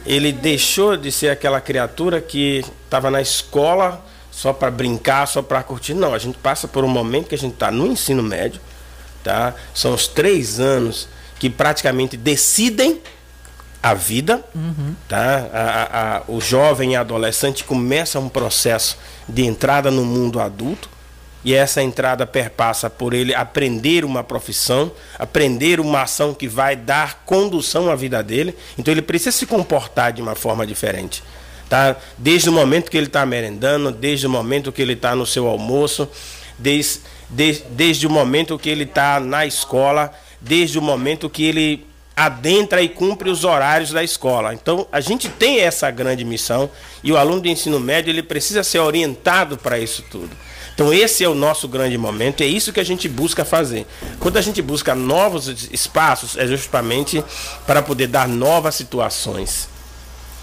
[0.05, 4.05] Ele deixou de ser aquela criatura que estava na escola
[4.39, 5.93] só para brincar, só para curtir.
[5.93, 8.61] Não, a gente passa por um momento que a gente está no ensino médio,
[9.21, 9.53] tá?
[9.73, 13.01] São os três anos que praticamente decidem
[13.83, 14.95] a vida, uhum.
[15.09, 15.45] tá?
[15.51, 20.89] A, a, a, o jovem e adolescente começa um processo de entrada no mundo adulto
[21.43, 27.23] e essa entrada perpassa por ele aprender uma profissão, aprender uma ação que vai dar
[27.25, 28.55] condução à vida dele.
[28.77, 31.21] Então ele precisa se comportar de uma forma diferente.
[31.69, 31.95] Tá?
[32.17, 35.47] Desde o momento que ele está merendando, desde o momento que ele está no seu
[35.47, 36.09] almoço,
[36.57, 40.11] desde, desde, desde o momento que ele está na escola,
[40.41, 44.53] desde o momento que ele adentra e cumpre os horários da escola.
[44.53, 46.69] Então, a gente tem essa grande missão
[47.01, 50.35] e o aluno de ensino médio ele precisa ser orientado para isso tudo.
[50.79, 53.85] Então esse é o nosso grande momento, é isso que a gente busca fazer.
[54.17, 57.21] Quando a gente busca novos espaços, é justamente
[57.67, 59.67] para poder dar novas situações,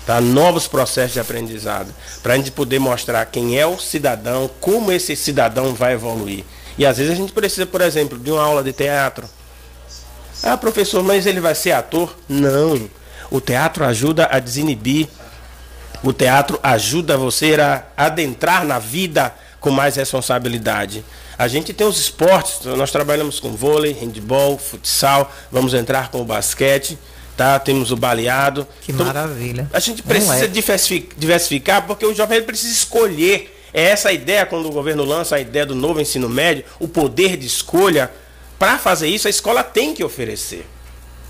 [0.07, 0.21] tá?
[0.21, 1.93] novos processos de aprendizado,
[2.23, 6.45] para a gente poder mostrar quem é o cidadão, como esse cidadão vai evoluir.
[6.79, 9.29] E às vezes a gente precisa, por exemplo, de uma aula de teatro.
[10.43, 12.15] Ah, professor, mas ele vai ser ator?
[12.29, 12.89] Não.
[13.31, 15.09] O teatro ajuda a desinibir.
[16.03, 21.05] O teatro ajuda você a adentrar na vida com mais responsabilidade.
[21.39, 26.25] A gente tem os esportes, nós trabalhamos com vôlei, handball, futsal, vamos entrar com o
[26.25, 26.99] basquete,
[27.37, 27.59] tá?
[27.59, 28.67] Temos o baleado.
[28.81, 29.69] Que então, maravilha.
[29.73, 30.49] A gente precisa é.
[30.49, 33.53] diversificar porque o jovem precisa escolher.
[33.73, 36.89] É essa a ideia quando o governo lança a ideia do novo ensino médio, o
[36.89, 38.11] poder de escolha.
[38.59, 40.67] Para fazer isso, a escola tem que oferecer.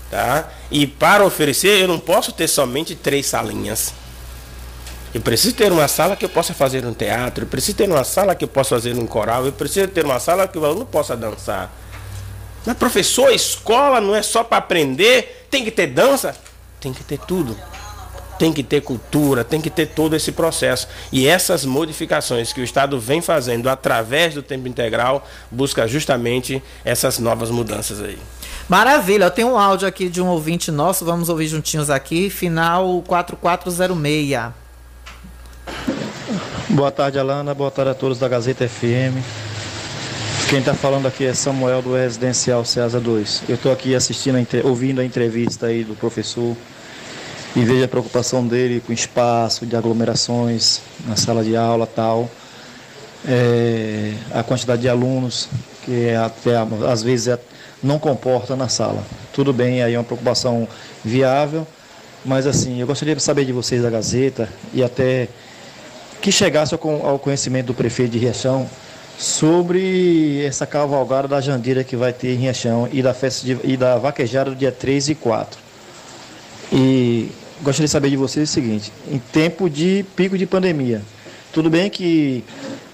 [0.09, 0.49] Tá?
[0.71, 3.93] E para oferecer, eu não posso ter somente três salinhas.
[5.13, 8.03] Eu preciso ter uma sala que eu possa fazer um teatro, eu preciso ter uma
[8.03, 10.85] sala que eu possa fazer um coral, eu preciso ter uma sala que o aluno
[10.85, 11.73] possa dançar.
[12.65, 16.35] Mas professor, escola não é só para aprender, tem que ter dança,
[16.79, 17.57] tem que ter tudo.
[18.37, 20.87] Tem que ter cultura, tem que ter todo esse processo.
[21.11, 27.17] E essas modificações que o Estado vem fazendo através do tempo integral busca justamente essas
[27.17, 28.19] novas mudanças aí.
[28.69, 33.01] Maravilha, eu tenho um áudio aqui de um ouvinte nosso, vamos ouvir juntinhos aqui, final
[33.07, 34.53] 4406.
[36.69, 37.55] Boa tarde, Alana.
[37.55, 39.23] Boa tarde a todos da Gazeta FM.
[40.49, 43.43] Quem está falando aqui é Samuel do Residencial Ceasa 2.
[43.49, 46.55] Eu estou aqui assistindo, ouvindo a entrevista aí do professor
[47.53, 52.31] e vejo a preocupação dele com espaço de aglomerações na sala de aula tal.
[53.27, 55.49] É, a quantidade de alunos
[55.83, 56.55] que é até
[56.89, 57.37] às vezes é,
[57.83, 59.03] não comporta na sala.
[59.33, 60.65] Tudo bem, aí é uma preocupação
[61.03, 61.67] viável,
[62.23, 65.27] mas assim, eu gostaria de saber de vocês da Gazeta e até
[66.21, 68.69] que chegasse ao conhecimento do prefeito de Riachão
[69.17, 73.75] sobre essa cavalgada da Jandira que vai ter em Riachão e da festa de, e
[73.75, 75.59] da vaquejada do dia 3 e 4.
[76.71, 81.01] E gostaria de saber de vocês o seguinte, em tempo de pico de pandemia,
[81.51, 82.43] tudo bem que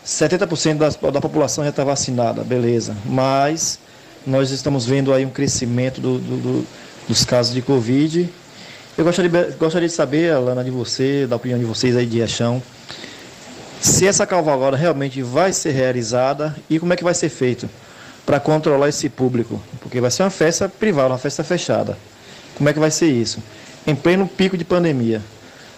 [0.06, 3.80] 70% das, da população já está vacinada, beleza, mas
[4.26, 6.68] nós estamos vendo aí um crescimento do, do, do,
[7.08, 8.30] dos casos de Covid.
[8.98, 12.62] Eu gostaria, gostaria de saber, Alana, de você, da opinião de vocês aí de Riachão,
[13.84, 17.70] se essa cavalgada realmente vai ser realizada e como é que vai ser feito
[18.26, 21.98] para controlar esse público, porque vai ser uma festa privada, uma festa fechada.
[22.56, 23.44] Como é que vai ser isso?
[23.86, 25.22] Em pleno pico de pandemia.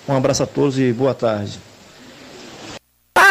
[0.08, 1.60] Um abraço a todos e boa tarde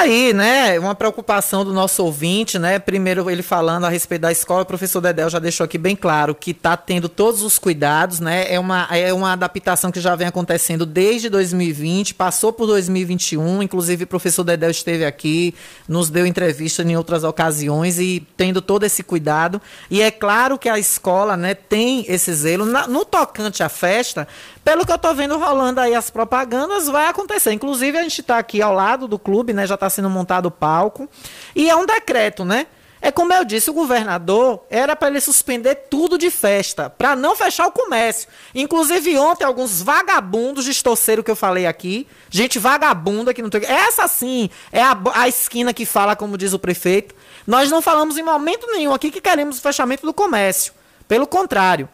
[0.05, 2.79] aí, né, uma preocupação do nosso ouvinte, né?
[2.79, 6.35] Primeiro ele falando a respeito da escola, o professor Dedel já deixou aqui bem claro
[6.35, 8.47] que está tendo todos os cuidados, né?
[8.53, 14.05] É uma, é uma adaptação que já vem acontecendo desde 2020, passou por 2021, inclusive
[14.05, 15.55] o professor Dedel esteve aqui,
[15.87, 19.61] nos deu entrevista em outras ocasiões e tendo todo esse cuidado.
[19.91, 22.65] E é claro que a escola, né, tem esse zelo.
[22.65, 24.27] Na, no tocante à festa,
[24.65, 27.53] pelo que eu estou vendo rolando aí as propagandas, vai acontecer.
[27.53, 29.67] Inclusive, a gente está aqui ao lado do clube, né?
[29.67, 31.09] Já está sendo montado o palco.
[31.55, 32.67] E é um decreto, né?
[33.05, 37.37] É como eu disse, o governador era para ele suspender tudo de festa, para não
[37.37, 38.27] fechar o comércio.
[38.55, 43.63] Inclusive ontem alguns vagabundos distorceram o que eu falei aqui, gente vagabunda que não tem.
[43.67, 47.15] Essa sim é a, a esquina que fala, como diz o prefeito.
[47.47, 50.73] Nós não falamos em momento nenhum aqui que queremos o fechamento do comércio.
[51.07, 51.91] Pelo contrário,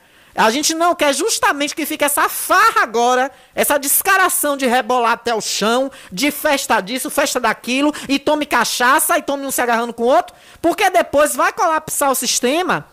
[0.46, 5.34] a gente não quer justamente que fique essa farra agora, essa descaração de rebolar até
[5.34, 9.92] o chão, de festa disso, festa daquilo, e tome cachaça e tome um se agarrando
[9.92, 12.86] com o outro, porque depois vai colapsar o sistema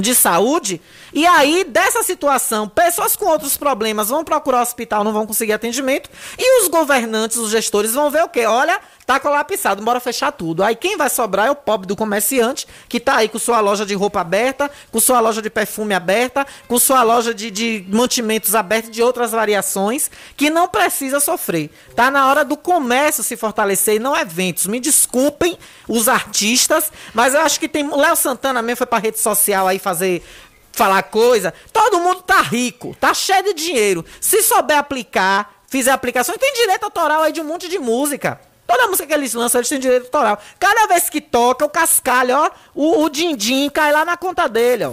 [0.00, 0.80] de saúde,
[1.14, 5.52] e aí, dessa situação, pessoas com outros problemas vão procurar o hospital, não vão conseguir
[5.52, 8.44] atendimento, e os governantes, os gestores vão ver o quê?
[8.46, 10.64] Olha, tá colapsado, bora fechar tudo.
[10.64, 13.86] Aí quem vai sobrar é o pobre do comerciante, que tá aí com sua loja
[13.86, 18.54] de roupa aberta, com sua loja de perfume aberta, com sua loja de, de mantimentos
[18.54, 21.70] aberta, de outras variações, que não precisa sofrer.
[21.94, 24.66] Tá na hora do comércio se fortalecer e não eventos.
[24.66, 25.56] Me desculpem
[25.88, 27.88] os artistas, mas eu acho que tem.
[27.88, 30.24] Léo Santana mesmo foi pra rede social aí fazer
[30.74, 31.52] falar coisa.
[31.72, 34.04] Todo mundo tá rico, tá cheio de dinheiro.
[34.20, 38.40] Se souber aplicar, fizer aplicações, tem direito autoral aí de um monte de música.
[38.66, 40.38] Toda música que eles lançam, eles têm direito autoral.
[40.58, 44.84] Cada vez que toca, o cascalho, ó, o, o din-din cai lá na conta dele,
[44.84, 44.92] ó.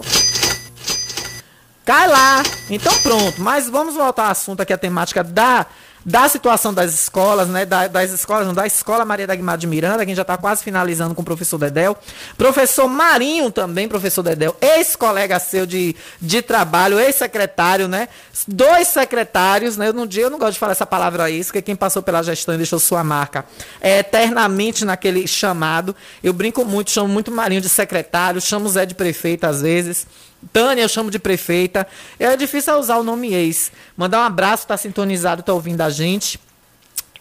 [1.86, 2.44] Cai lá.
[2.70, 3.42] Então pronto.
[3.42, 5.66] Mas vamos voltar ao assunto aqui, a temática da
[6.06, 7.66] da situação das escolas, né?
[7.66, 10.22] Da, das escolas, não, da Escola Maria da Guimarães de Miranda, que a gente já
[10.24, 11.98] está quase finalizando com o professor Dedel.
[12.38, 18.08] Professor Marinho também, professor Dedel, ex-colega seu de, de trabalho, ex-secretário, né?
[18.48, 19.92] Dois secretários, né?
[19.92, 22.56] No dia eu não gosto de falar essa palavra aí, porque quem passou pela gestão
[22.56, 23.46] e deixou sua marca
[23.80, 25.96] é eternamente naquele chamado.
[26.24, 30.08] Eu brinco muito, chamo muito Marinho de secretário, chamo Zé de prefeito às vezes.
[30.52, 31.88] Tânia, eu chamo de prefeita.
[32.20, 33.72] É difícil usar o nome ex.
[33.96, 36.40] Mandar um abraço, tá sintonizado, tá ouvindo a gente.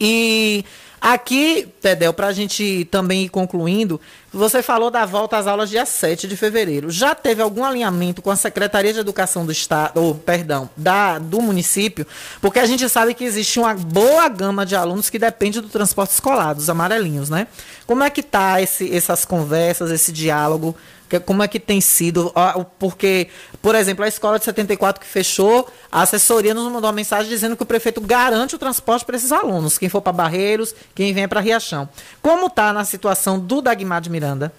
[0.01, 0.65] E
[0.99, 4.01] aqui, Tedel, para a gente também ir concluindo,
[4.33, 6.91] você falou da volta às aulas dia 7 de fevereiro.
[6.91, 11.43] Já teve algum alinhamento com a Secretaria de Educação do Estado, ou, perdão, da, do
[11.43, 12.07] município?
[12.41, 16.13] Porque a gente sabe que existe uma boa gama de alunos que depende do transporte
[16.13, 17.47] escolar, dos amarelinhos, né?
[17.87, 20.75] Como é que tá esse, essas conversas, esse diálogo
[21.19, 22.33] como é que tem sido?
[22.79, 23.29] Porque,
[23.61, 27.57] por exemplo, a escola de 74 que fechou, a assessoria nos mandou uma mensagem dizendo
[27.57, 31.27] que o prefeito garante o transporte para esses alunos, quem for para Barreiros, quem vem
[31.27, 31.89] para Riachão.
[32.23, 34.53] Como está na situação do Dagmar de Miranda?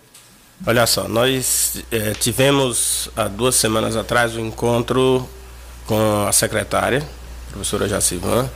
[0.66, 5.28] Olha só, nós é, tivemos há duas semanas atrás um encontro
[5.88, 7.00] com a secretária,
[7.50, 8.50] a professora Jacivan,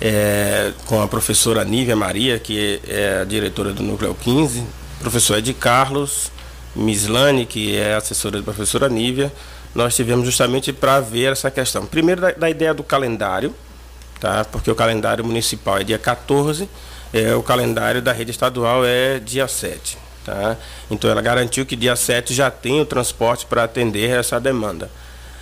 [0.00, 4.64] é, com a professora Nívia Maria, que é a diretora do Núcleo 15,
[5.00, 6.30] professor Ed Carlos,
[6.74, 9.32] Mislane, que é assessora da professora Nívia,
[9.74, 11.86] nós tivemos justamente para ver essa questão.
[11.86, 13.54] Primeiro, da, da, ideia do calendário,
[14.20, 14.44] tá?
[14.44, 16.68] porque o calendário municipal é dia 14,
[17.12, 19.98] é, o calendário da rede estadual é dia 7.
[20.24, 20.56] Tá?
[20.90, 24.90] Então, ela garantiu que dia 7 já tem o transporte para atender essa demanda.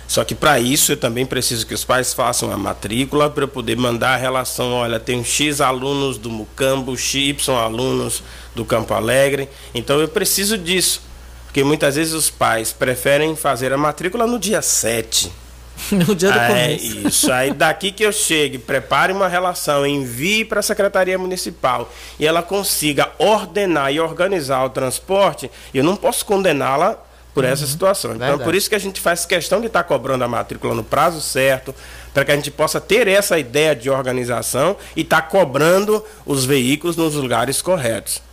[0.07, 3.47] Só que para isso eu também preciso que os pais façam a matrícula para eu
[3.47, 8.23] poder mandar a relação, olha, tem X alunos do Mucambo, Y alunos
[8.55, 9.49] do Campo Alegre.
[9.75, 11.06] Então eu preciso disso.
[11.47, 15.31] Porque muitas vezes os pais preferem fazer a matrícula no dia 7.
[15.91, 17.07] No dia do é, começo.
[17.07, 17.31] Isso.
[17.31, 22.41] Aí daqui que eu chegue, prepare uma relação, envie para a Secretaria Municipal e ela
[22.41, 26.97] consiga ordenar e organizar o transporte, eu não posso condená-la
[27.33, 27.69] por essa uhum.
[27.69, 28.15] situação.
[28.15, 28.43] Então, Verdade.
[28.43, 31.21] por isso que a gente faz questão de estar tá cobrando a matrícula no prazo
[31.21, 31.73] certo,
[32.11, 36.45] para que a gente possa ter essa ideia de organização e estar tá cobrando os
[36.45, 38.23] veículos nos lugares corretos.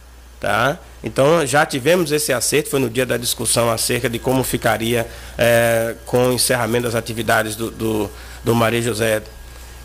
[0.41, 0.78] Tá?
[1.03, 5.07] Então já tivemos esse acerto, foi no dia da discussão acerca de como ficaria
[5.39, 8.11] é, com o encerramento das atividades do, do,
[8.43, 9.22] do Maria José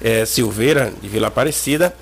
[0.01, 1.93] é, Silveira, de Vila Aparecida.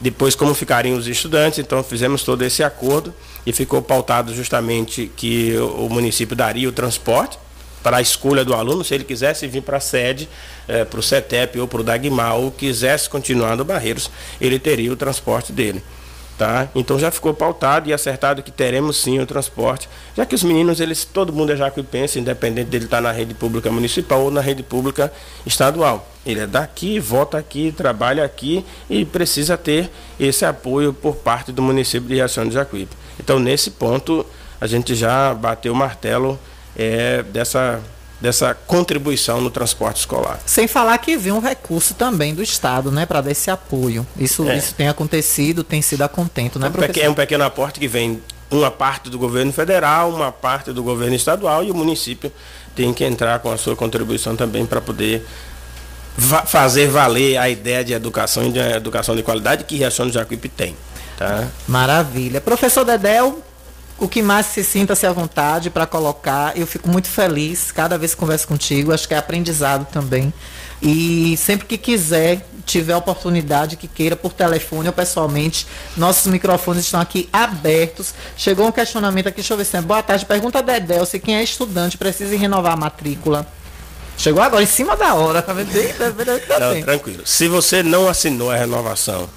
[0.00, 3.12] Depois como ficariam os estudantes, então fizemos todo esse acordo
[3.44, 7.36] e ficou pautado justamente que o município daria o transporte
[7.82, 10.28] para a escolha do aluno, se ele quisesse vir para a sede,
[10.66, 14.92] é, para o CETEP ou para o Dagmar, ou quisesse continuar no Barreiros, ele teria
[14.92, 15.82] o transporte dele.
[16.38, 16.68] Tá?
[16.72, 20.78] Então já ficou pautado e acertado que teremos sim o transporte, já que os meninos,
[20.78, 24.62] eles, todo mundo é jacuipense, independente dele estar na rede pública municipal ou na rede
[24.62, 25.12] pública
[25.44, 26.08] estadual.
[26.24, 31.60] Ele é daqui, vota aqui, trabalha aqui e precisa ter esse apoio por parte do
[31.60, 32.94] município de Riachão de Jacuípe.
[33.18, 34.24] Então nesse ponto
[34.60, 36.38] a gente já bateu o martelo
[36.76, 37.82] é, dessa
[38.20, 40.40] dessa contribuição no transporte escolar.
[40.44, 44.06] Sem falar que vem um recurso também do Estado, né, para dar esse apoio.
[44.16, 44.56] Isso, é.
[44.56, 47.04] isso tem acontecido, tem sido a contento, né, é professor?
[47.04, 51.14] É um pequeno aporte que vem uma parte do governo federal, uma parte do governo
[51.14, 52.32] estadual e o município
[52.74, 55.26] tem que entrar com a sua contribuição também para poder
[56.16, 60.12] va fazer valer a ideia de educação e de educação de qualidade que Riachão do
[60.12, 60.74] Jacuípe tem.
[61.16, 61.48] Tá?
[61.66, 62.40] Maravilha.
[62.40, 63.42] Professor Dedel,
[63.98, 66.56] o que mais se sinta-se à vontade para colocar.
[66.56, 68.92] Eu fico muito feliz cada vez que converso contigo.
[68.92, 70.32] Acho que é aprendizado também.
[70.80, 77.00] E sempre que quiser, tiver oportunidade, que queira por telefone ou pessoalmente, nossos microfones estão
[77.00, 78.14] aqui abertos.
[78.36, 79.80] Chegou um questionamento aqui, deixa eu ver se é.
[79.80, 80.24] Boa tarde.
[80.24, 83.46] Pergunta a Dedel se quem é estudante precisa renovar a matrícula.
[84.16, 85.70] Chegou agora, em cima da hora, tá vendo?
[86.60, 87.22] Não, tranquilo.
[87.24, 89.28] Se você não assinou a renovação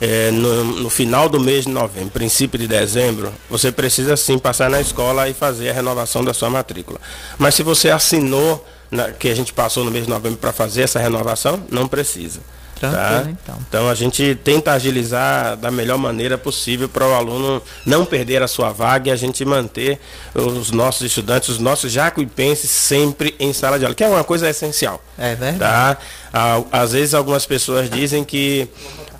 [0.00, 4.68] é, no, no, final do mês de novembro, princípio de dezembro, você precisa sim passar
[4.68, 7.00] na escola e fazer a renovação da sua matrícula.
[7.38, 10.82] Mas se você assinou, na, que a gente passou no mês de novembro para fazer
[10.82, 12.40] essa renovação, não precisa.
[12.78, 13.24] Tá?
[13.28, 13.58] então.
[13.66, 18.48] então a gente tenta agilizar da melhor maneira possível para o aluno não perder a
[18.48, 19.98] sua vaga e a gente manter
[20.34, 24.48] os nossos estudantes, os nossos jacuipenses sempre em sala de aula, que é uma coisa
[24.48, 25.02] essencial.
[25.16, 25.98] É verdade.
[26.30, 26.66] Tá?
[26.70, 28.68] Às vezes algumas pessoas dizem que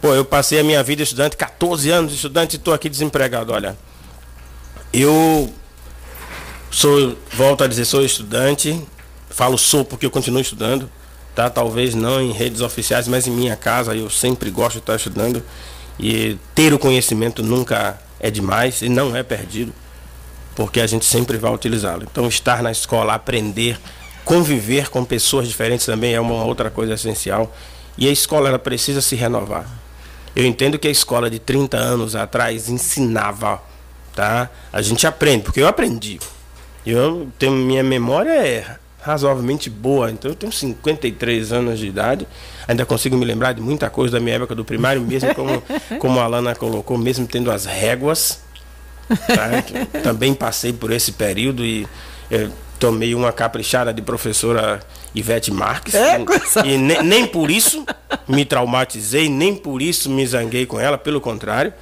[0.07, 3.53] Pô, eu passei a minha vida estudante, 14 anos estudante e estou aqui desempregado.
[3.53, 3.77] Olha,
[4.93, 5.53] eu
[6.71, 8.81] sou, volto a dizer, sou estudante,
[9.29, 10.89] falo sou porque eu continuo estudando,
[11.35, 11.51] tá?
[11.51, 15.43] Talvez não em redes oficiais, mas em minha casa eu sempre gosto de estar estudando
[15.99, 19.73] e ter o conhecimento nunca é demais e não é perdido,
[20.55, 22.05] porque a gente sempre vai utilizá-lo.
[22.05, 23.77] Então, estar na escola, aprender,
[24.25, 27.53] conviver com pessoas diferentes também é uma outra coisa essencial.
[27.99, 29.86] E a escola ela precisa se renovar.
[30.37, 33.63] Eu entendo que a escola de 30 anos atrás ensinava,
[34.15, 34.51] tá?
[34.71, 36.21] A gente aprende, porque eu aprendi.
[36.85, 42.27] Eu tenho minha memória é razoavelmente boa, então eu tenho 53 anos de idade,
[42.67, 45.63] ainda consigo me lembrar de muita coisa da minha época do primário, mesmo como,
[45.99, 48.41] como a Alana colocou, mesmo tendo as réguas.
[49.09, 50.01] Tá?
[50.03, 51.87] Também passei por esse período e
[52.31, 54.81] eh, tomei uma caprichada de professora
[55.15, 55.95] Ivete Marques.
[55.95, 56.19] É,
[56.65, 57.85] e, e ne- nem por isso
[58.29, 61.73] me traumatizei, nem por isso me zanguei com ela, pelo contrário.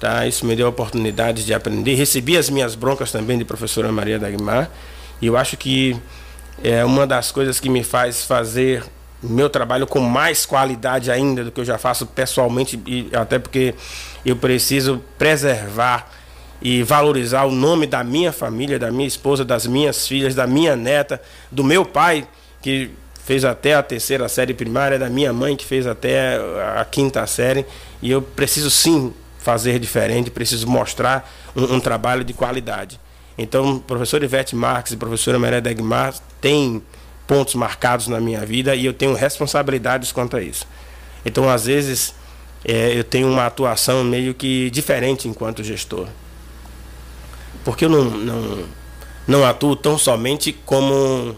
[0.00, 0.26] Tá?
[0.26, 1.94] Isso me deu a oportunidade de aprender.
[1.94, 4.68] Recebi as minhas broncas também de professora Maria Dagmar.
[5.20, 5.96] E eu acho que
[6.64, 8.82] é uma das coisas que me faz fazer
[9.22, 13.72] meu trabalho com mais qualidade ainda do que eu já faço pessoalmente, e até porque
[14.26, 16.10] eu preciso preservar
[16.62, 20.76] e valorizar o nome da minha família, da minha esposa, das minhas filhas, da minha
[20.76, 22.26] neta, do meu pai,
[22.62, 22.90] que
[23.24, 26.36] fez até a terceira série primária, da minha mãe, que fez até
[26.76, 27.66] a quinta série,
[28.00, 33.00] e eu preciso sim fazer diferente, preciso mostrar um, um trabalho de qualidade.
[33.36, 36.80] Então, professor Ivete Marques e professora Maria Degmar têm
[37.26, 40.66] pontos marcados na minha vida e eu tenho responsabilidades quanto a isso.
[41.24, 42.14] Então, às vezes,
[42.64, 46.06] eh, eu tenho uma atuação meio que diferente enquanto gestor.
[47.64, 48.64] Porque eu não, não,
[49.26, 51.36] não atuo tão somente como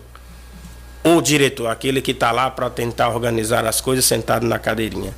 [1.05, 5.15] o diretor, aquele que está lá para tentar organizar as coisas sentado na cadeirinha.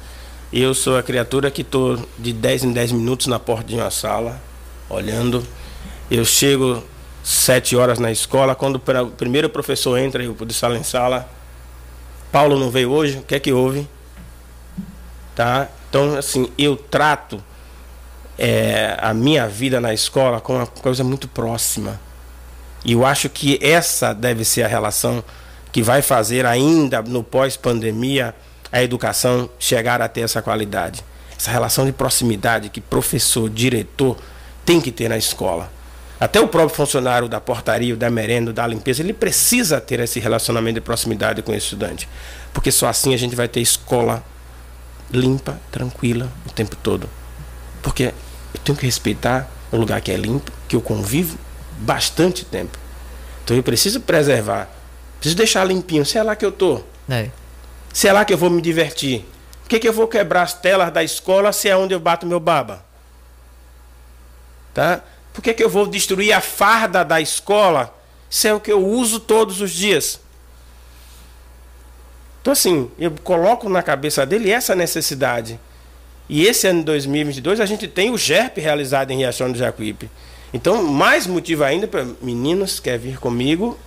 [0.53, 3.91] Eu sou a criatura que estou de 10 em 10 minutos na porta de uma
[3.91, 4.41] sala,
[4.89, 5.45] olhando.
[6.11, 6.83] Eu chego
[7.23, 11.29] sete horas na escola, quando o primeiro professor entra, eu de sala em sala.
[12.31, 13.89] Paulo não veio hoje, o que é que houve?
[15.35, 15.69] Tá?
[15.89, 17.43] Então, assim, eu trato
[18.39, 22.01] é, a minha vida na escola com uma coisa muito próxima.
[22.85, 25.25] E eu acho que essa deve ser a relação
[25.73, 28.35] que vai fazer ainda no pós-pandemia
[28.71, 31.05] a educação chegar a ter essa qualidade.
[31.39, 34.17] Essa relação de proximidade que professor, diretor
[34.65, 35.71] tem que ter na escola.
[36.19, 40.77] Até o próprio funcionário da portaria, da merenda, da limpeza, ele precisa ter esse relacionamento
[40.77, 42.09] de proximidade com o estudante.
[42.55, 44.25] Porque só assim a gente vai ter escola
[45.11, 47.09] limpa, tranquila o tempo todo.
[47.83, 48.15] Porque
[48.55, 51.39] eu tenho que respeitar um lugar que é limpo, que eu convivo
[51.79, 52.79] bastante tempo.
[53.45, 54.69] Então eu preciso preservar,
[55.19, 56.05] preciso deixar limpinho.
[56.05, 57.31] Se é lá que eu tô, É.
[57.93, 59.25] se é lá que eu vou me divertir,
[59.63, 62.27] por que, que eu vou quebrar as telas da escola se é onde eu bato
[62.27, 62.85] meu baba?
[64.73, 65.01] Tá?
[65.33, 67.95] Por que, que eu vou destruir a farda da escola
[68.31, 70.21] se é o que eu uso todos os dias?
[72.41, 75.59] Então, assim, eu coloco na cabeça dele essa necessidade.
[76.29, 80.11] E esse ano de 2022 a gente tem o GERP realizado em Riachão do Jacuípe.
[80.53, 83.79] Então, mais motivo ainda para meninos quer vir comigo,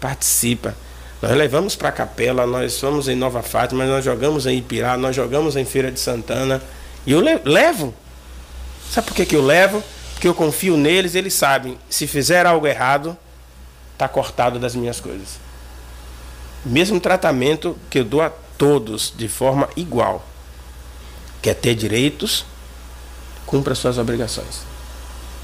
[0.00, 0.74] participa.
[1.20, 5.14] Nós levamos para a capela, nós fomos em Nova Fátima, nós jogamos em Ipirá, nós
[5.14, 6.62] jogamos em Feira de Santana.
[7.06, 7.92] E eu le- levo.
[8.90, 9.82] Sabe por que, que eu levo?
[10.14, 11.76] Porque eu confio neles, eles sabem.
[11.90, 13.16] Se fizer algo errado,
[13.92, 15.38] está cortado das minhas coisas.
[16.64, 20.24] Mesmo tratamento que eu dou a todos de forma igual.
[21.48, 22.44] Quer ter direitos,
[23.46, 24.60] cumpra suas obrigações.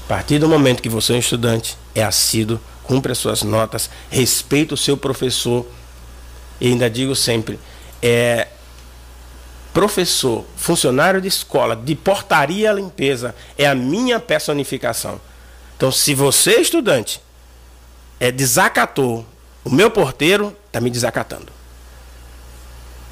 [0.05, 3.89] A partir do momento que você é um estudante, é assíduo, cumpre as suas notas,
[4.11, 5.65] respeita o seu professor.
[6.61, 7.59] E ainda digo sempre,
[8.03, 8.49] é
[9.73, 15.19] professor, funcionário de escola, de portaria limpeza, é a minha personificação.
[15.75, 17.19] Então, se você, estudante,
[18.19, 19.25] é desacatou
[19.63, 21.54] o meu porteiro, está me desacatando.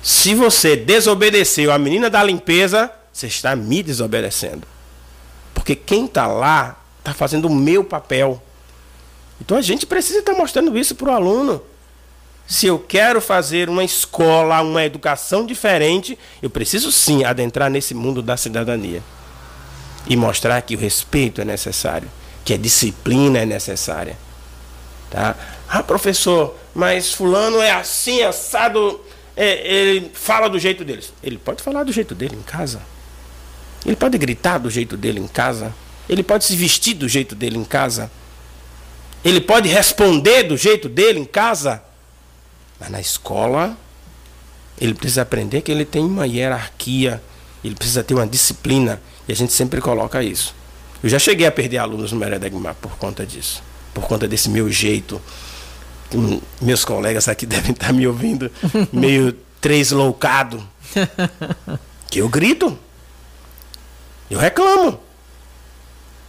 [0.03, 4.67] Se você desobedeceu a menina da limpeza, você está me desobedecendo.
[5.53, 8.43] Porque quem está lá está fazendo o meu papel.
[9.39, 11.61] Então a gente precisa estar mostrando isso para o aluno.
[12.45, 18.21] Se eu quero fazer uma escola, uma educação diferente, eu preciso sim adentrar nesse mundo
[18.21, 19.01] da cidadania.
[20.05, 22.09] E mostrar que o respeito é necessário,
[22.43, 24.17] que a disciplina é necessária.
[25.09, 25.35] Tá?
[25.69, 28.99] Ah, professor, mas fulano é assim, assado,
[29.35, 31.03] é, ele fala do jeito dele.
[31.23, 32.81] Ele pode falar do jeito dele em casa.
[33.85, 35.73] Ele pode gritar do jeito dele em casa.
[36.07, 38.11] Ele pode se vestir do jeito dele em casa.
[39.23, 41.81] Ele pode responder do jeito dele em casa.
[42.79, 43.77] Mas na escola,
[44.79, 47.21] ele precisa aprender que ele tem uma hierarquia.
[47.63, 49.01] Ele precisa ter uma disciplina.
[49.27, 50.53] E a gente sempre coloca isso.
[51.01, 53.63] Eu já cheguei a perder alunos no Meredegmar por conta disso.
[53.93, 55.21] Por conta desse meu jeito.
[56.13, 58.51] Hum, Meus colegas aqui devem estar me ouvindo
[58.91, 60.65] meio tresloucado.
[62.09, 62.77] Que eu grito.
[64.29, 64.99] Eu reclamo.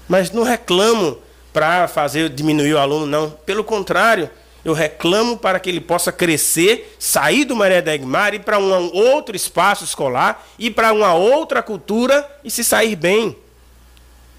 [0.09, 1.19] Mas não reclamo
[1.53, 3.31] para fazer diminuir o aluno, não.
[3.31, 4.29] Pelo contrário,
[4.65, 9.37] eu reclamo para que ele possa crescer, sair do Maria Degmar, ir para um outro
[9.37, 13.37] espaço escolar, ir para uma outra cultura e se sair bem.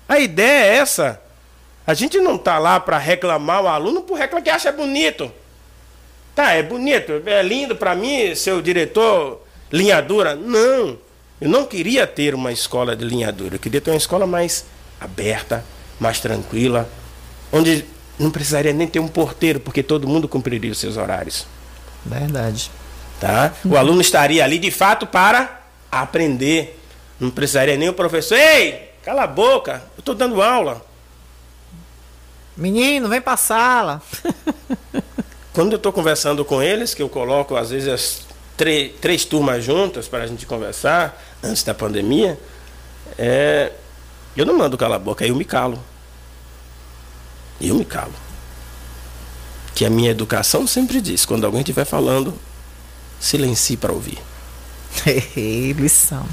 [0.07, 1.21] A ideia é essa.
[1.87, 5.31] A gente não está lá para reclamar o aluno por reclamar que acha bonito.
[6.33, 10.35] Tá, é bonito, é lindo para mim, seu diretor, linha dura.
[10.35, 10.97] Não,
[11.39, 13.55] eu não queria ter uma escola de linha dura.
[13.55, 14.65] Eu queria ter uma escola mais
[14.99, 15.63] aberta,
[15.99, 16.89] mais tranquila,
[17.51, 17.85] onde
[18.17, 21.45] não precisaria nem ter um porteiro, porque todo mundo cumpriria os seus horários.
[22.05, 22.71] Verdade.
[23.19, 23.53] Tá?
[23.63, 25.61] O aluno estaria ali de fato para
[25.91, 26.79] aprender.
[27.19, 28.37] Não precisaria nem o professor.
[28.37, 30.85] Ei, cala a boca, eu estou dando aula.
[32.55, 34.01] Menino, vem pra sala.
[35.53, 38.25] Quando eu estou conversando com eles, que eu coloco às vezes as
[38.55, 42.39] três turmas juntas para a gente conversar, antes da pandemia,
[43.17, 43.71] é,
[44.35, 45.81] eu não mando calar a boca, eu me calo.
[47.59, 48.13] Eu me calo.
[49.73, 52.33] Que a minha educação sempre diz, quando alguém estiver falando,
[53.19, 54.17] silencie para ouvir.
[55.77, 56.25] Lição.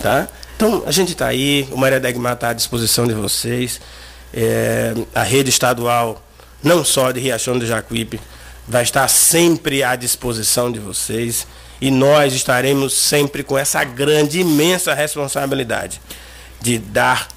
[0.00, 0.28] Tá?
[0.56, 3.80] Então, a gente está aí, o Maria Degmar está à disposição de vocês.
[4.32, 6.22] É, a rede estadual,
[6.62, 8.20] não só de Riachão do Jacuípe,
[8.66, 11.46] vai estar sempre à disposição de vocês.
[11.80, 16.00] E nós estaremos sempre com essa grande, imensa responsabilidade
[16.60, 17.28] de dar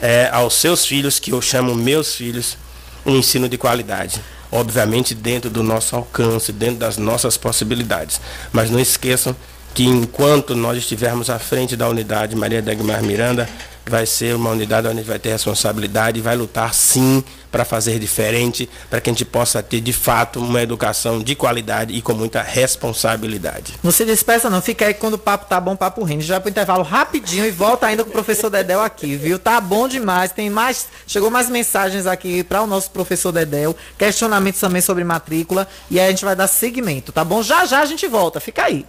[0.00, 2.56] é, aos seus filhos, que eu chamo meus filhos,
[3.04, 4.20] um ensino de qualidade.
[4.50, 8.20] Obviamente dentro do nosso alcance, dentro das nossas possibilidades.
[8.52, 9.34] Mas não esqueçam
[9.74, 13.48] que enquanto nós estivermos à frente da unidade Maria Degmar Miranda,
[13.86, 17.64] vai ser uma unidade onde a gente vai ter responsabilidade e vai lutar sim para
[17.66, 22.00] fazer diferente, para que a gente possa ter de fato uma educação de qualidade e
[22.00, 23.74] com muita responsabilidade.
[23.82, 26.22] Não se despeça não, fica aí quando o papo tá bom, papo rindo.
[26.22, 29.38] Já pro intervalo rapidinho e volta ainda com o professor Dedéu aqui, viu?
[29.38, 34.60] Tá bom demais, tem mais, chegou mais mensagens aqui para o nosso professor Dedéu, questionamentos
[34.60, 37.42] também sobre matrícula e aí a gente vai dar seguimento, tá bom?
[37.42, 38.86] Já já a gente volta, fica aí.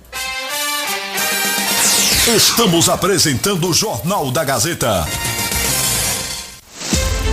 [2.25, 5.05] Estamos apresentando o Jornal da Gazeta.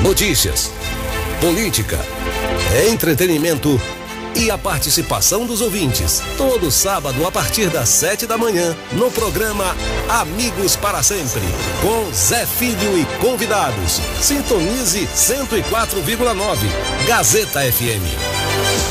[0.03, 0.72] Notícias,
[1.41, 1.97] política,
[2.91, 3.80] entretenimento
[4.34, 6.20] e a participação dos ouvintes.
[6.36, 9.76] Todo sábado a partir das sete da manhã no programa
[10.09, 11.41] Amigos para Sempre
[11.80, 14.01] com Zé Filho e convidados.
[14.20, 18.91] Sintonize 104,9 Gazeta FM.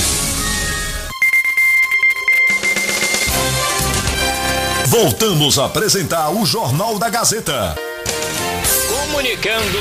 [4.91, 7.77] Voltamos a apresentar o Jornal da Gazeta.
[8.89, 9.79] Comunicando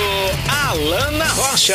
[0.49, 1.75] Alana Rocha.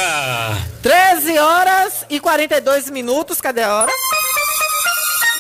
[0.82, 3.42] 13 horas e 42 minutos.
[3.42, 3.92] Cadê a hora?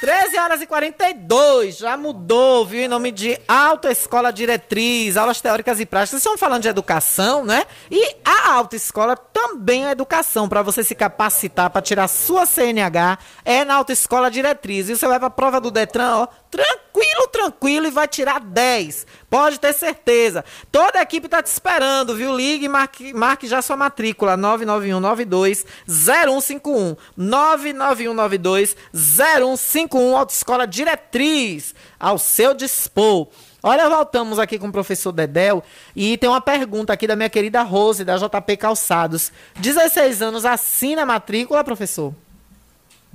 [0.01, 2.81] 13 horas e 42, já mudou, viu?
[2.81, 6.09] Em nome de Autoescola Diretriz, aulas teóricas e práticas.
[6.09, 7.65] Vocês estão falando de educação, né?
[7.89, 13.63] E a autoescola também é educação, para você se capacitar para tirar sua CNH, é
[13.63, 14.89] na Autoescola Diretriz.
[14.89, 19.05] E você vai pra prova do Detran, ó, tranquilo, tranquilo, e vai tirar 10.
[19.29, 20.45] Pode ter certeza.
[20.71, 22.35] Toda a equipe tá te esperando, viu?
[22.35, 26.95] Ligue e marque, marque já sua matrícula, 99192 0151.
[27.17, 33.27] 99192 0151, Autoescola Diretriz, ao seu dispor.
[33.61, 35.63] Olha, voltamos aqui com o professor Dedel
[35.95, 39.31] e tem uma pergunta aqui da minha querida Rose, da JP Calçados.
[39.55, 42.13] 16 anos, assina a matrícula, professor?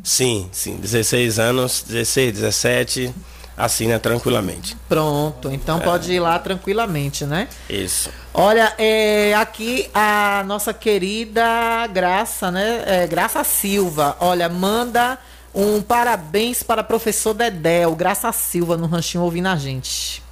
[0.02, 0.76] Sim, sim.
[0.76, 3.14] 16 anos, 16, 17,
[3.56, 4.76] assina tranquilamente.
[4.88, 5.80] Pronto, então É.
[5.82, 7.48] pode ir lá tranquilamente, né?
[7.68, 8.10] Isso.
[8.32, 12.82] Olha, é, aqui a nossa querida Graça, né?
[12.86, 14.16] É, Graça Silva.
[14.20, 15.18] Olha, manda
[15.54, 20.22] um parabéns para professor Dedel, Graça Silva, no ranchinho ouvindo a gente.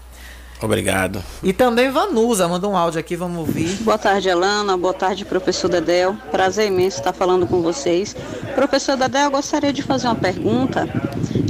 [0.60, 1.22] Obrigado.
[1.42, 3.76] E também Vanusa, manda um áudio aqui, vamos ouvir.
[3.82, 4.76] Boa tarde, Alana.
[4.76, 6.16] Boa tarde, professor Dedel.
[6.30, 8.16] Prazer imenso estar falando com vocês.
[8.54, 10.88] Professor Dedel, eu gostaria de fazer uma pergunta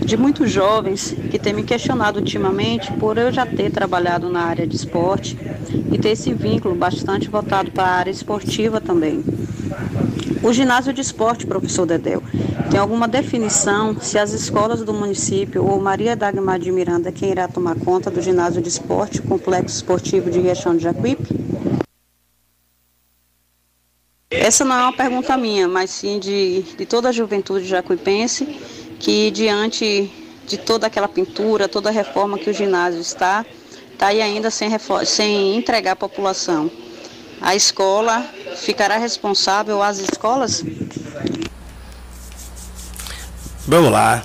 [0.04, 4.66] de muitos jovens que têm me questionado ultimamente por eu já ter trabalhado na área
[4.66, 5.38] de esporte
[5.90, 9.24] e ter esse vínculo bastante voltado para a área esportiva também.
[10.42, 12.22] O ginásio de esporte, professor Dedel,
[12.70, 17.48] tem alguma definição se as escolas do município ou Maria Dagmar de Miranda quem irá
[17.48, 18.88] tomar conta do ginásio de esporte,
[19.22, 21.28] complexo esportivo de Riachão de Jacuípe?
[24.30, 28.44] Essa não é uma pergunta minha, mas sim de, de toda a juventude jacuipense,
[28.98, 30.12] que diante
[30.46, 33.44] de toda aquela pintura, toda a reforma que o ginásio está,
[33.92, 34.70] está aí ainda sem,
[35.04, 36.70] sem entregar à população.
[37.40, 38.24] A escola
[38.56, 40.64] ficará responsável, as escolas?
[43.66, 44.24] Vamos lá.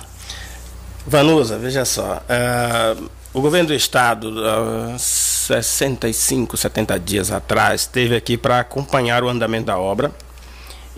[1.06, 2.22] Vanusa, veja só.
[2.28, 2.96] ah,
[3.34, 9.66] o governo do estado, há 65, 70 dias atrás, esteve aqui para acompanhar o andamento
[9.66, 10.12] da obra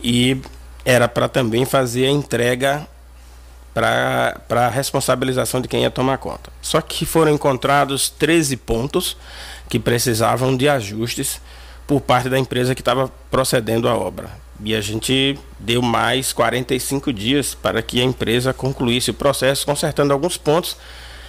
[0.03, 0.37] e
[0.84, 2.87] era para também fazer a entrega
[3.72, 6.53] para a responsabilização de quem ia tomar conta.
[6.61, 9.16] Só que foram encontrados 13 pontos
[9.66, 11.41] que precisavam de ajustes
[11.87, 14.30] por parte da empresa que estava procedendo a obra.
[14.62, 20.12] E a gente deu mais 45 dias para que a empresa concluísse o processo, consertando
[20.12, 20.76] alguns pontos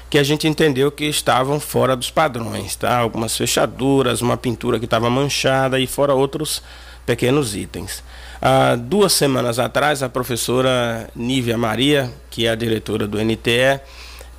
[0.10, 2.98] que a gente entendeu que estavam fora dos padrões, tá?
[2.98, 6.62] Algumas fechaduras, uma pintura que estava manchada e fora outros
[7.06, 8.04] pequenos itens.
[8.42, 13.80] Há duas semanas atrás, a professora Nívia Maria, que é a diretora do NTE,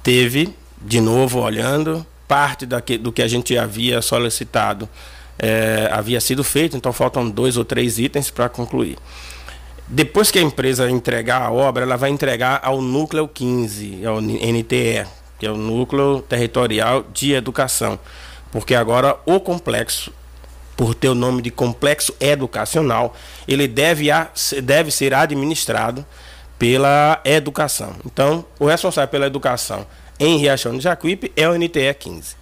[0.03, 4.89] teve, de novo olhando, parte do que a gente havia solicitado
[5.39, 8.99] eh, havia sido feito, então faltam dois ou três itens para concluir.
[9.87, 15.07] Depois que a empresa entregar a obra, ela vai entregar ao Núcleo 15, ao NTE,
[15.39, 17.99] que é o Núcleo Territorial de Educação.
[18.51, 20.13] Porque agora o complexo,
[20.77, 23.15] por ter o nome de complexo educacional,
[23.47, 24.31] ele deve, a-
[24.63, 26.05] deve ser administrado
[26.59, 27.93] pela educação.
[28.05, 29.87] Então, o responsável pela educação
[30.19, 32.37] em Riachão de Jacuípe é o NTE 15.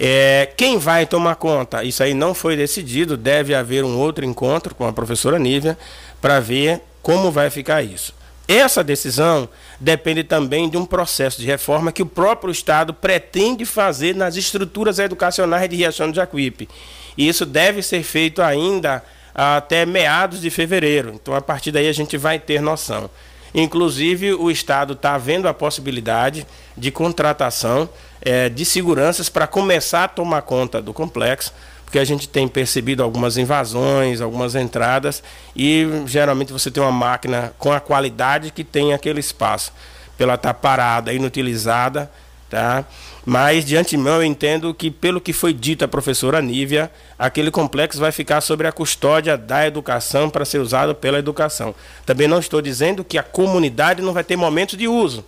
[0.00, 1.82] É, quem vai tomar conta?
[1.82, 5.76] Isso aí não foi decidido, deve haver um outro encontro com a professora Nívia
[6.20, 8.14] para ver como vai ficar isso.
[8.48, 9.46] Essa decisão
[9.78, 14.98] depende também de um processo de reforma que o próprio Estado pretende fazer nas estruturas
[14.98, 16.66] educacionais de Riachão de Jacuípe.
[17.14, 21.12] E isso deve ser feito ainda até meados de fevereiro.
[21.14, 23.10] Então, a partir daí, a gente vai ter noção.
[23.54, 26.46] Inclusive, o Estado está vendo a possibilidade
[26.76, 27.88] de contratação
[28.22, 31.52] eh, de seguranças para começar a tomar conta do complexo,
[31.88, 35.22] porque a gente tem percebido algumas invasões, algumas entradas,
[35.56, 39.72] e geralmente você tem uma máquina com a qualidade que tem aquele espaço.
[40.18, 42.10] Pela estar parada, inutilizada,
[42.50, 42.84] tá?
[43.24, 47.98] Mas de antemão eu entendo que, pelo que foi dito à professora Nívia, aquele complexo
[47.98, 51.74] vai ficar sobre a custódia da educação para ser usado pela educação.
[52.04, 55.24] Também não estou dizendo que a comunidade não vai ter momentos de uso,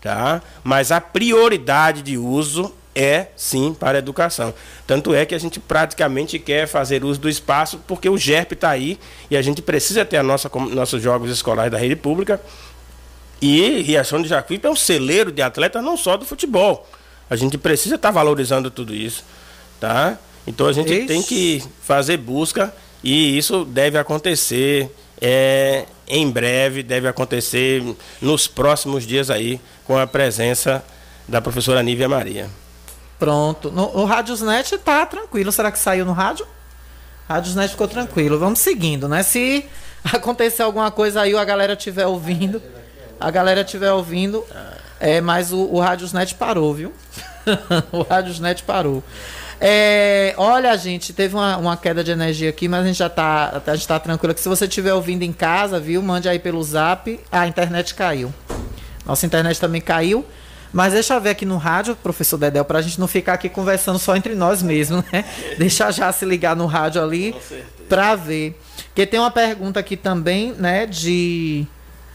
[0.00, 0.40] tá?
[0.64, 4.52] Mas a prioridade de uso é sim para a educação.
[4.86, 8.70] Tanto é que a gente praticamente quer fazer uso do espaço porque o GERP está
[8.70, 8.98] aí
[9.30, 12.40] e a gente precisa ter a nossa, nossos jogos escolares da rede pública.
[13.40, 16.86] E Riachão de Jacuípe é um celeiro de atletas não só do futebol.
[17.28, 19.24] A gente precisa estar valorizando tudo isso,
[19.78, 20.18] tá?
[20.46, 21.06] Então a gente Ixi.
[21.06, 22.74] tem que fazer busca
[23.04, 24.90] e isso deve acontecer
[25.20, 27.82] é, em breve, deve acontecer
[28.20, 30.84] nos próximos dias aí com a presença
[31.28, 32.50] da professora Nívia Maria.
[33.20, 33.70] Pronto.
[33.70, 35.52] No, o Radiosnet tá tranquilo.
[35.52, 36.46] Será que saiu no rádio?
[37.28, 38.38] Radiosnet ficou tranquilo.
[38.38, 39.22] Vamos seguindo, né?
[39.22, 39.66] Se
[40.10, 42.60] acontecer alguma coisa aí a galera estiver ouvindo,
[43.20, 44.44] a galera estiver ouvindo,
[44.98, 46.92] É, mas o, o Radiosnet parou, viu?
[47.92, 49.02] o Radiosnet parou.
[49.60, 53.48] É, olha, gente, teve uma, uma, queda de energia aqui, mas a gente já tá,
[53.56, 57.20] a tá tranquilo que se você estiver ouvindo em casa, viu, mande aí pelo zap.
[57.30, 58.32] A internet caiu.
[59.04, 60.24] Nossa internet também caiu.
[60.72, 63.48] Mas deixa eu ver aqui no rádio, professor Dedel, para a gente não ficar aqui
[63.48, 65.24] conversando só entre nós mesmos, né?
[65.58, 67.34] Deixa já se ligar no rádio ali
[67.88, 68.60] para ver.
[68.86, 71.66] Porque tem uma pergunta aqui também, né, de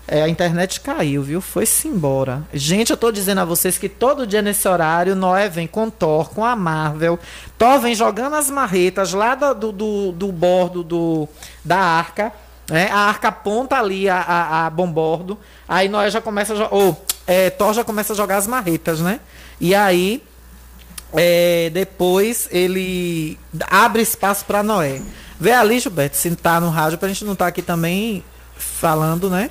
[0.07, 1.41] é, a internet caiu, viu?
[1.41, 2.43] Foi-se embora.
[2.53, 6.29] Gente, eu tô dizendo a vocês que todo dia nesse horário, Noé vem com Thor,
[6.29, 7.19] com a Marvel.
[7.57, 11.27] Thor vem jogando as marretas lá do, do, do bordo do,
[11.63, 12.31] da arca.
[12.69, 12.89] Né?
[12.91, 15.39] A arca aponta ali a, a, a bombordo.
[15.67, 19.19] Aí Noé já começa a Ou, é, Thor já começa a jogar as marretas, né?
[19.59, 20.21] E aí.
[21.17, 23.39] É, depois ele
[23.69, 25.01] abre espaço para Noé.
[25.39, 28.21] Vê ali, Gilberto, se tá no rádio, pra gente não estar tá aqui também
[28.57, 29.49] falando, né?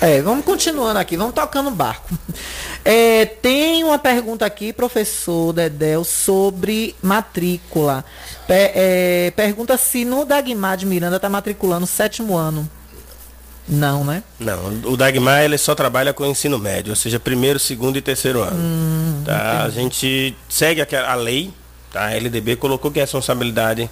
[0.00, 2.08] É, vamos continuando aqui, vamos tocando barco.
[2.82, 8.02] É, tem uma pergunta aqui, professor Dedel, sobre matrícula.
[8.48, 12.68] é, pergunta se no Dagmar de Miranda está matriculando o sétimo ano.
[13.70, 14.22] Não, né?
[14.38, 18.42] Não, o Dagmar ele só trabalha com ensino médio, ou seja, primeiro, segundo e terceiro
[18.42, 18.56] ano.
[18.56, 19.62] Hum, tá?
[19.62, 21.52] A gente segue a, a lei,
[21.92, 22.06] tá?
[22.06, 23.88] a LDB colocou que a responsabilidade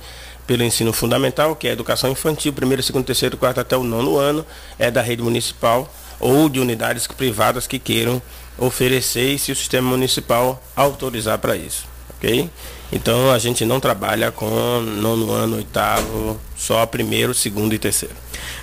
[0.48, 4.16] pelo ensino fundamental, que é a educação infantil, primeiro, segundo, terceiro, quarto até o nono
[4.16, 4.44] ano,
[4.78, 8.20] é da rede municipal ou de unidades privadas que queiram
[8.56, 11.86] oferecer e se o sistema municipal autorizar para isso,
[12.16, 12.50] ok?
[12.90, 18.16] Então a gente não trabalha com nono ano, oitavo, só primeiro, segundo e terceiro.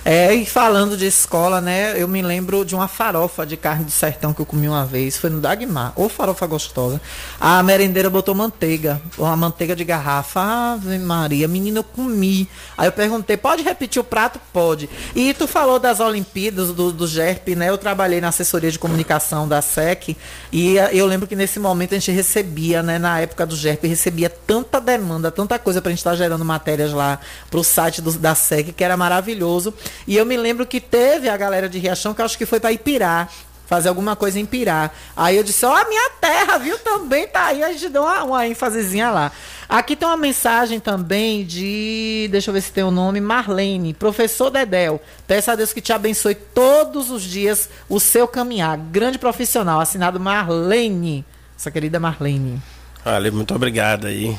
[0.04, 2.00] É, e falando de escola, né?
[2.00, 5.16] Eu me lembro de uma farofa de carne do sertão que eu comi uma vez.
[5.16, 5.92] Foi no Dagmar.
[5.96, 7.00] Ou farofa gostosa.
[7.40, 9.00] A merendeira botou manteiga.
[9.18, 10.40] Uma manteiga de garrafa.
[10.40, 12.48] Ave Maria, menina, eu comi.
[12.78, 14.40] Aí eu perguntei, pode repetir o prato?
[14.52, 14.88] Pode.
[15.14, 17.68] E tu falou das Olimpíadas, do, do GERP, né?
[17.70, 20.16] Eu trabalhei na assessoria de comunicação da SEC.
[20.52, 22.98] E eu lembro que nesse momento a gente recebia, né?
[22.98, 26.92] Na época do GERP, recebia tanta demanda, tanta coisa pra gente estar tá gerando matérias
[26.92, 27.18] lá
[27.50, 29.65] pro site do, da SEC, que era maravilhoso.
[30.06, 32.72] E eu me lembro que teve a galera de Riachão que acho que foi para
[32.72, 33.28] Ipirá
[33.66, 34.90] fazer alguma coisa em Pirá.
[35.16, 36.78] Aí eu disse, ó, oh, a minha terra, viu?
[36.78, 39.32] Também tá aí, a gente deu uma, uma ênfasezinha lá.
[39.68, 43.92] Aqui tem uma mensagem também de, deixa eu ver se tem o um nome, Marlene,
[43.92, 45.02] professor Dedel.
[45.26, 48.78] Peço a Deus que te abençoe todos os dias o seu caminhar.
[48.78, 51.24] Grande profissional, assinado Marlene,
[51.58, 52.62] essa querida Marlene.
[53.04, 54.38] Valeu, muito obrigado aí.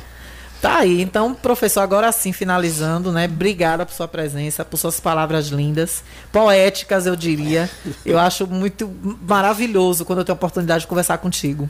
[0.62, 3.26] Tá aí, então, professor, agora sim, finalizando, né?
[3.26, 7.70] Obrigada por sua presença, por suas palavras lindas, poéticas, eu diria.
[8.04, 11.70] Eu acho muito maravilhoso quando eu tenho a oportunidade de conversar contigo.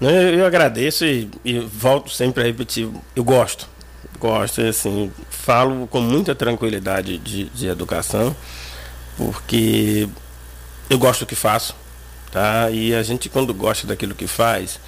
[0.00, 3.68] eu, eu agradeço e, e, volto sempre a repetir, eu gosto.
[4.20, 8.36] Gosto, assim, falo com muita tranquilidade de, de educação,
[9.16, 10.08] porque
[10.90, 11.74] eu gosto do que faço,
[12.30, 12.70] tá?
[12.70, 14.78] E a gente, quando gosta daquilo que faz,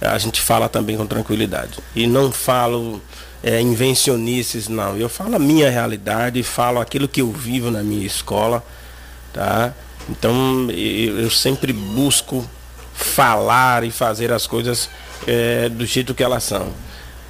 [0.00, 1.78] a gente fala também com tranquilidade.
[1.94, 3.02] E não falo
[3.42, 4.96] é, invencionices, não.
[4.96, 8.64] Eu falo a minha realidade, falo aquilo que eu vivo na minha escola,
[9.32, 9.72] tá?
[10.08, 12.48] Então eu, eu sempre busco
[12.94, 14.90] falar e fazer as coisas
[15.26, 16.68] é, do jeito que elas são.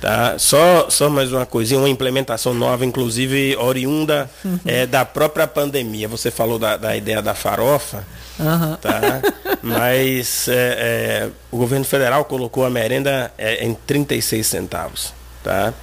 [0.01, 0.39] Tá?
[0.39, 4.31] Só, só mais uma coisinha, uma implementação nova, inclusive oriunda
[4.65, 6.09] é, da própria pandemia.
[6.09, 8.07] Você falou da, da ideia da farofa.
[8.41, 8.77] Uhum.
[8.77, 9.23] Tá?
[9.63, 15.13] Mas é, é, o governo federal colocou a merenda é, em 36 centavos.
[15.45, 15.75] Tá?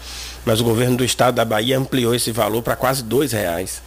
[0.46, 3.82] Mas o governo do estado da Bahia ampliou esse valor para quase dois reais.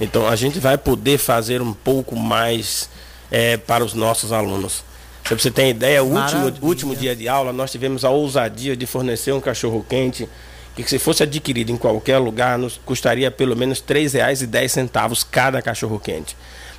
[0.00, 2.88] Então a gente vai poder fazer um pouco mais
[3.30, 4.84] é, para os nossos alunos.
[5.22, 8.86] Para você ter ideia, o último, último dia de aula nós tivemos a ousadia de
[8.86, 10.28] fornecer um cachorro quente
[10.76, 16.00] que se fosse adquirido em qualquer lugar nos custaria pelo menos R$ 3,10 cada cachorro
[16.00, 16.36] quente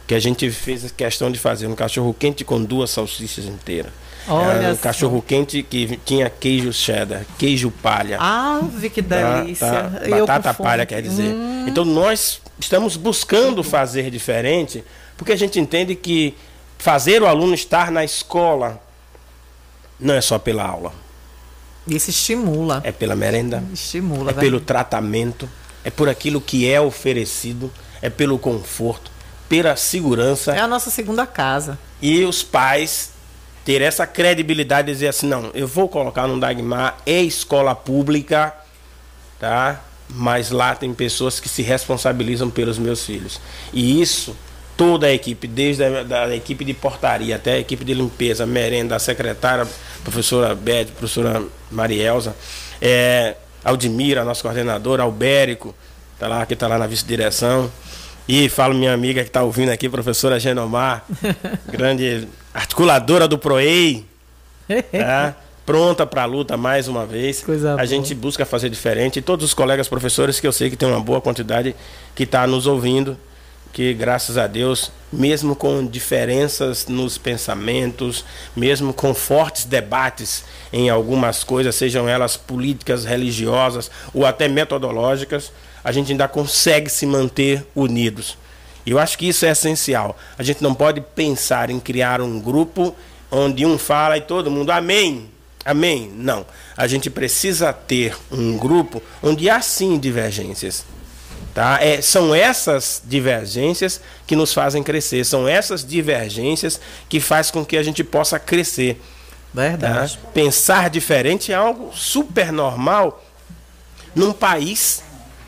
[0.08, 3.92] que a gente fez questão de fazer um cachorro quente com duas salsichas inteiras.
[4.28, 8.18] Olha um cachorro quente que tinha queijo cheddar, queijo palha.
[8.20, 9.68] Ah, vi que delícia.
[9.68, 11.34] Tá, tá, batata palha quer dizer.
[11.34, 11.66] Hum.
[11.68, 14.84] Então nós estamos buscando fazer diferente,
[15.16, 16.36] porque a gente entende que
[16.78, 18.82] fazer o aluno estar na escola
[20.00, 20.92] não é só pela aula.
[21.88, 22.82] Isso estimula.
[22.84, 23.64] É pela merenda.
[23.72, 24.32] Estimula.
[24.32, 25.48] É pelo tratamento.
[25.84, 27.72] É por aquilo que é oferecido.
[28.02, 29.15] É pelo conforto
[29.48, 30.54] pela segurança.
[30.54, 31.78] É a nossa segunda casa.
[32.02, 33.12] E os pais
[33.66, 38.54] ter essa credibilidade de dizer assim, não, eu vou colocar no Dagmar, é escola pública,
[39.40, 39.82] tá?
[40.08, 43.42] Mas lá tem pessoas que se responsabilizam pelos meus filhos.
[43.74, 44.38] E isso,
[44.78, 48.96] toda a equipe, desde a da equipe de portaria até a equipe de limpeza, merenda,
[48.96, 49.68] a secretária,
[50.04, 52.36] professora Beth, professora Marielza,
[52.80, 55.74] é, Aldimira, nosso coordenador, Albérico,
[56.20, 57.72] tá lá, que está lá na vice-direção,
[58.28, 61.06] e falo minha amiga que está ouvindo aqui, professora Genomar,
[61.72, 64.06] grande articuladora do PROEI,
[64.92, 65.36] tá?
[65.66, 67.42] pronta para a luta mais uma vez.
[67.42, 67.86] Coisa a boa.
[67.86, 69.20] gente busca fazer diferente.
[69.20, 71.76] E todos os colegas professores que eu sei que tem uma boa quantidade
[72.16, 73.18] que está nos ouvindo,
[73.74, 78.24] que graças a Deus, mesmo com diferenças nos pensamentos,
[78.56, 85.52] mesmo com fortes debates em algumas coisas, sejam elas políticas, religiosas ou até metodológicas,
[85.86, 88.40] a gente ainda consegue se manter unidos.
[88.84, 90.18] E eu acho que isso é essencial.
[90.36, 92.96] A gente não pode pensar em criar um grupo
[93.30, 95.30] onde um fala e todo mundo amém.
[95.64, 96.12] Amém?
[96.16, 96.44] Não.
[96.76, 100.84] A gente precisa ter um grupo onde há sim divergências.
[101.54, 101.78] Tá?
[101.80, 107.78] É, são essas divergências que nos fazem crescer, são essas divergências que faz com que
[107.78, 109.00] a gente possa crescer.
[109.54, 110.18] Verdade.
[110.18, 110.30] Tá?
[110.34, 113.24] Pensar diferente é algo super normal
[114.16, 115.05] num país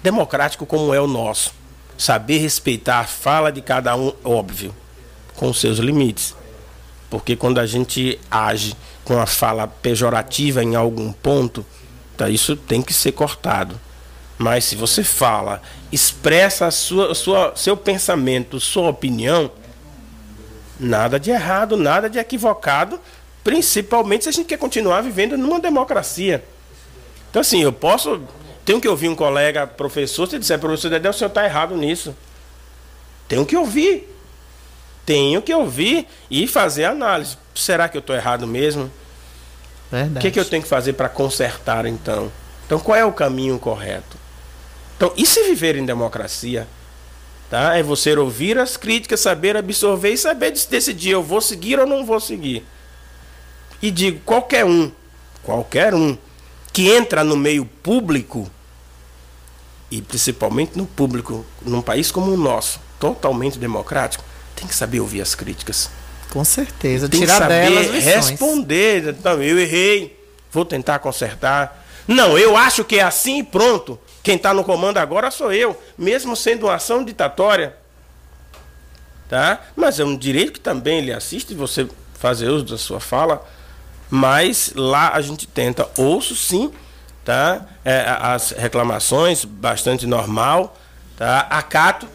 [0.07, 1.51] democrático como é o nosso.
[1.97, 4.73] Saber respeitar a fala de cada um, óbvio,
[5.35, 6.33] com seus limites.
[7.09, 11.65] Porque quando a gente age com a fala pejorativa em algum ponto,
[12.15, 13.79] tá, isso tem que ser cortado.
[14.37, 15.61] Mas se você fala,
[15.91, 19.51] expressa sua, sua, seu pensamento, sua opinião,
[20.79, 22.99] nada de errado, nada de equivocado,
[23.43, 26.43] principalmente se a gente quer continuar vivendo numa democracia.
[27.29, 28.21] Então, assim, eu posso.
[28.67, 32.13] Tenho que ouvir um colega professor, se disser, professor Dedé, o senhor está errado nisso.
[33.25, 34.13] Tenho que ouvir.
[35.05, 37.37] Tenho que ouvir e fazer análise.
[37.55, 38.91] Será que eu estou errado mesmo?
[39.89, 40.17] Verdade.
[40.17, 42.29] O que, que eu tenho que fazer para consertar então?
[42.65, 44.17] Então, qual é o caminho correto?
[44.97, 46.67] Então, e se viver em democracia?
[47.49, 47.77] Tá?
[47.77, 51.85] É você ouvir as críticas, saber absorver e saber de- decidir eu vou seguir ou
[51.87, 52.65] não vou seguir.
[53.81, 54.91] E digo, qualquer um,
[55.41, 56.17] qualquer um
[56.73, 58.51] que entra no meio público,
[59.89, 64.23] e principalmente no público, num país como o nosso, totalmente democrático,
[64.55, 65.89] tem que saber ouvir as críticas.
[66.29, 67.07] Com certeza.
[67.07, 68.29] Tem que Tirar delas saber lições.
[68.29, 69.07] responder.
[69.09, 70.19] Então, eu errei,
[70.51, 71.85] vou tentar consertar.
[72.07, 73.99] Não, eu acho que é assim e pronto.
[74.23, 77.75] Quem está no comando agora sou eu, mesmo sendo uma ação ditatória.
[79.29, 79.61] Tá?
[79.75, 83.45] Mas é um direito que também lhe assiste você fazer uso da sua fala.
[84.09, 86.71] Mas lá a gente tenta, ouço sim,
[87.27, 87.65] tá?
[87.83, 90.77] É, as reclamações, bastante normal,
[91.17, 91.41] tá?
[91.49, 92.07] Acato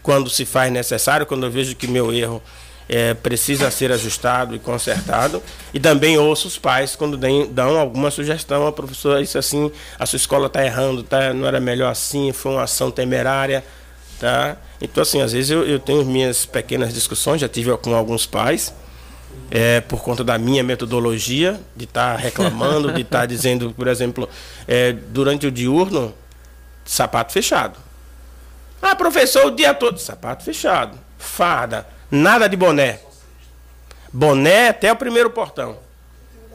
[0.00, 2.40] quando se faz necessário, quando eu vejo que meu erro
[2.88, 5.42] é, precisa ser ajustado e consertado.
[5.74, 7.18] E também ouço os pais quando
[7.48, 11.34] dão alguma sugestão, a professora, isso assim, a sua escola está errando, tá?
[11.34, 13.64] não era melhor assim, foi uma ação temerária.
[14.20, 14.56] Tá?
[14.80, 18.72] Então, assim, às vezes eu, eu tenho minhas pequenas discussões, já tive com alguns pais,
[19.50, 24.28] é, por conta da minha metodologia, de estar reclamando, de estar dizendo, por exemplo,
[24.66, 26.14] é, durante o diurno,
[26.84, 27.78] sapato fechado.
[28.80, 29.98] Ah, professor, o dia todo.
[29.98, 30.98] Sapato fechado.
[31.18, 31.86] Farda.
[32.10, 33.00] Nada de boné.
[34.12, 35.78] Boné até o primeiro portão.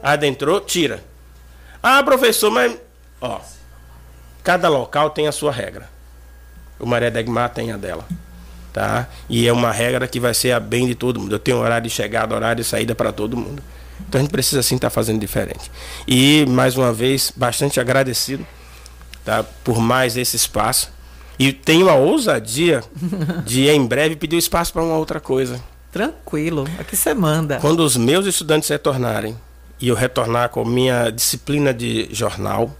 [0.02, 1.02] Adentrou, tira.
[1.82, 2.76] Ah, professor, mas.
[3.20, 3.40] Ó.
[4.42, 5.88] Cada local tem a sua regra.
[6.78, 8.06] O Maré Degmar tem a dela.
[8.76, 9.08] Tá?
[9.26, 11.34] E é uma regra que vai ser a bem de todo mundo.
[11.34, 13.62] Eu tenho horário de chegada, horário de saída para todo mundo.
[14.06, 15.70] Então a gente precisa sim estar fazendo diferente.
[16.06, 18.46] E mais uma vez, bastante agradecido
[19.24, 19.42] tá?
[19.64, 20.92] por mais esse espaço.
[21.38, 22.84] E tenho a ousadia
[23.46, 25.58] de em breve pedir o espaço para uma outra coisa.
[25.90, 26.68] Tranquilo.
[26.78, 27.56] Aqui você manda.
[27.60, 29.34] Quando os meus estudantes retornarem
[29.80, 32.76] e eu retornar com minha disciplina de jornal,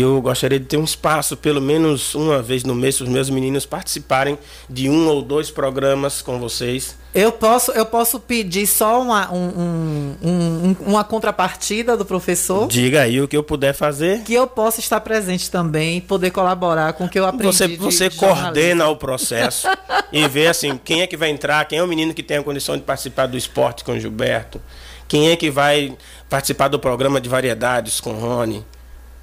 [0.00, 3.28] eu gostaria de ter um espaço, pelo menos uma vez no mês, para os meus
[3.28, 4.38] meninos participarem
[4.68, 6.96] de um ou dois programas com vocês.
[7.14, 12.66] Eu posso, eu posso pedir só uma, um- um- um- uma contrapartida do professor?
[12.68, 14.22] Diga aí o que eu puder fazer.
[14.22, 17.44] Que eu possa estar presente também e poder colaborar com o que eu aprendi.
[17.54, 19.68] Você, você coordena o processo
[20.10, 22.42] e vê assim, quem é que vai entrar, quem é o menino que tem a
[22.42, 24.58] condição de participar do esporte com o Gilberto,
[25.06, 25.94] quem é que vai
[26.30, 28.64] participar do programa de variedades com o Rony.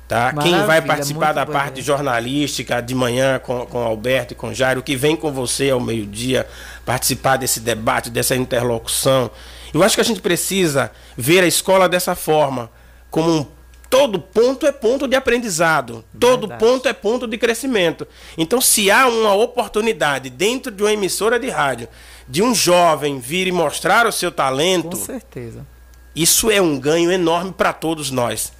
[0.09, 0.33] Tá?
[0.33, 4.95] Quem vai participar da parte jornalística de manhã com, com Alberto e com Jairo, que
[4.95, 6.47] vem com você ao meio-dia
[6.83, 9.29] participar desse debate, dessa interlocução.
[9.71, 12.71] Eu acho que a gente precisa ver a escola dessa forma,
[13.11, 13.45] como um
[13.87, 18.07] todo ponto é ponto de aprendizado, todo ponto é ponto de crescimento.
[18.35, 21.87] Então, se há uma oportunidade dentro de uma emissora de rádio
[22.27, 25.67] de um jovem vir e mostrar o seu talento, Com certeza.
[26.15, 28.57] isso é um ganho enorme para todos nós,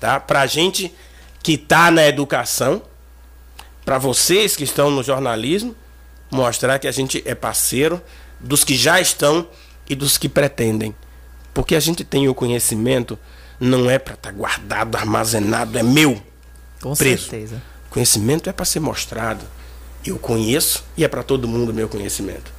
[0.00, 0.20] tá?
[0.20, 0.94] Para a gente
[1.42, 2.82] que está na educação,
[3.84, 5.74] para vocês que estão no jornalismo,
[6.30, 8.02] mostrar que a gente é parceiro
[8.40, 9.46] dos que já estão
[9.88, 10.94] e dos que pretendem,
[11.54, 13.18] porque a gente tem o conhecimento,
[13.60, 16.20] não é para estar guardado, armazenado, é meu.
[16.80, 17.30] Com preso.
[17.30, 17.62] certeza.
[17.88, 19.44] Conhecimento é para ser mostrado.
[20.04, 22.52] Eu conheço e é para todo mundo o meu conhecimento.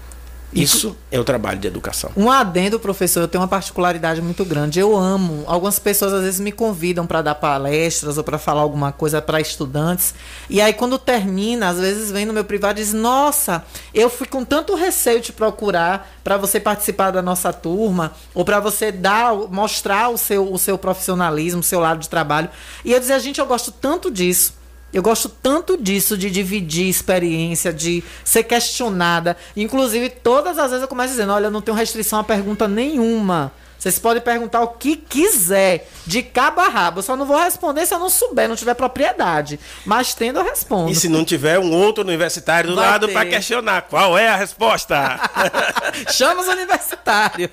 [0.53, 2.09] Isso é o trabalho de educação.
[2.15, 4.79] Um adendo, professor, eu tenho uma particularidade muito grande.
[4.79, 5.43] Eu amo.
[5.45, 9.41] Algumas pessoas às vezes me convidam para dar palestras ou para falar alguma coisa para
[9.41, 10.15] estudantes.
[10.49, 14.25] E aí, quando termina, às vezes vem no meu privado e diz: Nossa, eu fui
[14.25, 19.33] com tanto receio de procurar para você participar da nossa turma ou para você dar,
[19.49, 22.49] mostrar o seu, o seu profissionalismo, o seu lado de trabalho.
[22.85, 24.56] E eu dizia: Gente, eu gosto tanto disso.
[24.93, 29.35] Eu gosto tanto disso, de dividir experiência, de ser questionada.
[29.55, 33.51] Inclusive, todas as vezes eu começo dizendo: olha, eu não tenho restrição a pergunta nenhuma.
[33.77, 36.99] Vocês podem perguntar o que quiser, de cabo a rabo.
[36.99, 39.59] Eu só não vou responder se eu não souber, não tiver propriedade.
[39.85, 40.91] Mas tendo, eu respondo.
[40.91, 44.35] E se não tiver um outro universitário do Vai lado para questionar qual é a
[44.35, 45.19] resposta?
[46.11, 47.51] Chama os universitários.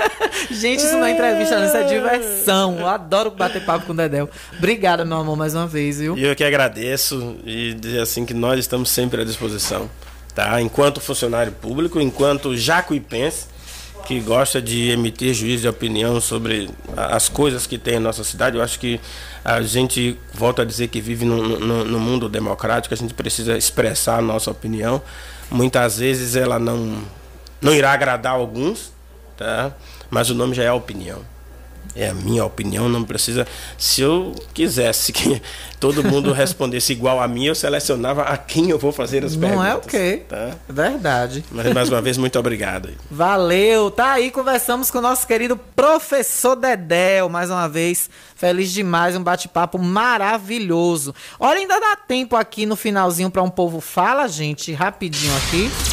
[0.50, 2.78] Gente, isso não é entrevista, isso é diversão.
[2.78, 4.28] Eu adoro bater papo com o Dedéu.
[4.58, 6.16] Obrigada, meu amor, mais uma vez, viu?
[6.16, 9.90] E eu que agradeço e dizer assim que nós estamos sempre à disposição,
[10.34, 10.60] tá?
[10.60, 13.51] Enquanto funcionário público, enquanto jacuipense
[14.02, 18.22] que gosta de emitir juízo de opinião sobre a- as coisas que tem em nossa
[18.24, 19.00] cidade, eu acho que
[19.44, 24.22] a gente volta a dizer que vive no mundo democrático, a gente precisa expressar a
[24.22, 25.00] nossa opinião.
[25.50, 27.02] Muitas vezes ela não
[27.60, 28.92] não irá agradar alguns,
[29.36, 29.72] tá?
[30.10, 31.20] Mas o nome já é a opinião.
[31.94, 33.46] É a minha opinião, não precisa.
[33.76, 35.42] Se eu quisesse que
[35.78, 39.56] todo mundo respondesse igual a mim, eu selecionava a quem eu vou fazer as perguntas.
[39.56, 40.22] Não é o quê?
[40.28, 40.56] Tá?
[40.68, 41.44] Verdade.
[41.50, 42.90] Mas mais uma vez, muito obrigado.
[43.10, 49.14] Valeu, tá aí, conversamos com o nosso querido professor Dedéu, mais uma vez, feliz demais,
[49.14, 51.14] um bate-papo maravilhoso.
[51.38, 55.91] Olha, ainda dá tempo aqui no finalzinho para um povo fala, gente, rapidinho aqui.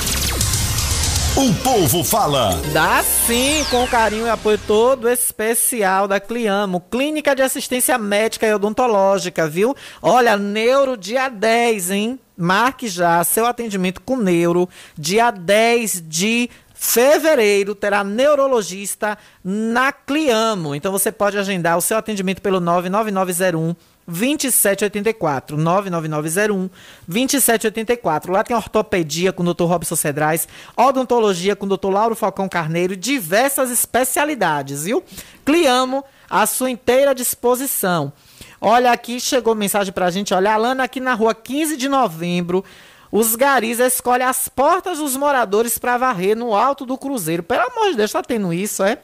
[1.37, 2.59] O povo fala.
[2.73, 8.53] Dá sim, com carinho e apoio todo especial da Cliamo, Clínica de Assistência Médica e
[8.53, 9.75] Odontológica, viu?
[10.01, 12.19] Olha, Neuro dia 10, hein?
[12.35, 16.49] Marque já seu atendimento com Neuro, dia 10 de
[16.79, 20.73] fevereiro terá neurologista na Cliamo.
[20.73, 23.75] Então você pode agendar o seu atendimento pelo 99901
[24.07, 26.69] 2784 99901
[27.05, 28.31] 2784.
[28.31, 29.65] Lá tem ortopedia com o Dr.
[29.65, 31.89] Robson Cedrais, odontologia com o Dr.
[31.89, 35.03] Lauro Falcão Carneiro, diversas especialidades, viu?
[35.45, 38.13] Cliamo à sua inteira disposição.
[38.61, 42.63] Olha aqui, chegou mensagem pra gente, olha, Alana aqui na rua 15 de novembro,
[43.11, 47.43] os garis escolhem as portas dos moradores para varrer no alto do cruzeiro.
[47.43, 48.99] Pelo amor de Deus, tá tendo isso, é?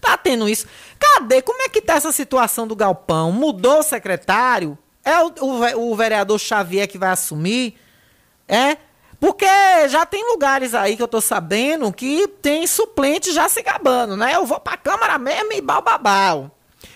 [0.00, 0.66] Tá tendo isso.
[0.98, 1.42] Cadê?
[1.42, 3.30] Como é que tá essa situação do galpão?
[3.32, 4.78] Mudou o secretário?
[5.04, 7.76] É o, o o vereador Xavier que vai assumir?
[8.48, 8.76] É?
[9.18, 9.46] Porque
[9.88, 14.34] já tem lugares aí que eu tô sabendo que tem suplente já se gabando, né?
[14.34, 16.50] Eu vou pra Câmara mesmo e balbabau.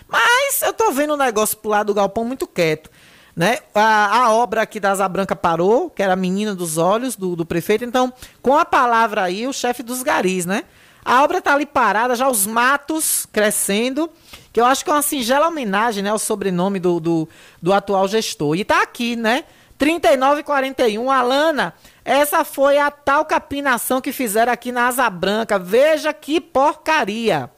[0.07, 2.89] Mas eu tô vendo o negócio pro lado do galpão muito quieto.
[3.35, 3.59] Né?
[3.73, 7.35] A, a obra aqui da Asa Branca parou, que era a menina dos olhos do,
[7.35, 7.83] do prefeito.
[7.83, 10.63] Então, com a palavra aí, o chefe dos garis, né?
[11.03, 14.09] A obra tá ali parada, já os matos crescendo,
[14.51, 17.29] que eu acho que é uma singela homenagem, né, ao sobrenome do, do,
[17.61, 18.55] do atual gestor.
[18.55, 19.43] E tá aqui, né?
[19.77, 25.59] 3941, Alana, essa foi a tal capinação que fizeram aqui na Asa Branca.
[25.59, 27.51] Veja que porcaria.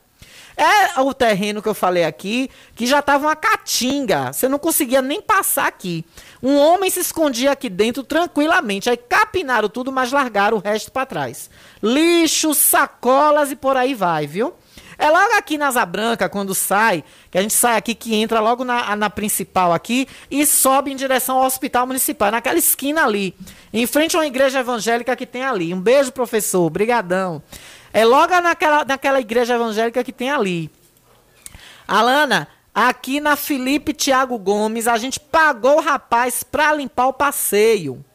[0.58, 4.34] É o terreno que eu falei aqui, que já tava uma caatinga.
[4.34, 6.04] Você não conseguia nem passar aqui.
[6.42, 8.90] Um homem se escondia aqui dentro tranquilamente.
[8.90, 11.48] Aí capinaram tudo, mas largaram o resto para trás.
[11.82, 14.52] Lixo, sacolas e por aí vai, viu?
[14.98, 18.40] É logo aqui na Asa Branca, quando sai, que a gente sai aqui, que entra
[18.40, 23.36] logo na, na principal aqui e sobe em direção ao hospital municipal, naquela esquina ali,
[23.72, 25.72] em frente a uma igreja evangélica que tem ali.
[25.72, 27.44] Um beijo, professor, brigadão.
[27.98, 30.70] É logo naquela, naquela igreja evangélica que tem ali.
[31.88, 38.06] Alana, aqui na Felipe Tiago Gomes, a gente pagou o rapaz pra limpar o passeio.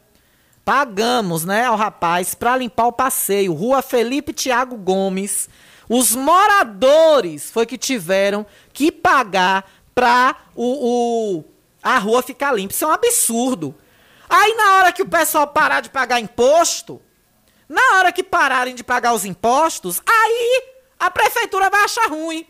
[0.65, 3.53] Pagamos, né, ao rapaz pra limpar o passeio.
[3.53, 5.49] Rua Felipe Tiago Gomes.
[5.89, 11.45] Os moradores foi que tiveram que pagar pra o, o-
[11.83, 12.73] a rua ficar limpa.
[12.73, 13.75] Isso é um absurdo.
[14.31, 17.03] Aí na hora que o pessoal parar de pagar imposto,
[17.73, 20.63] na hora que pararem de pagar os impostos, aí
[20.99, 22.47] a prefeitura vai achar ruim.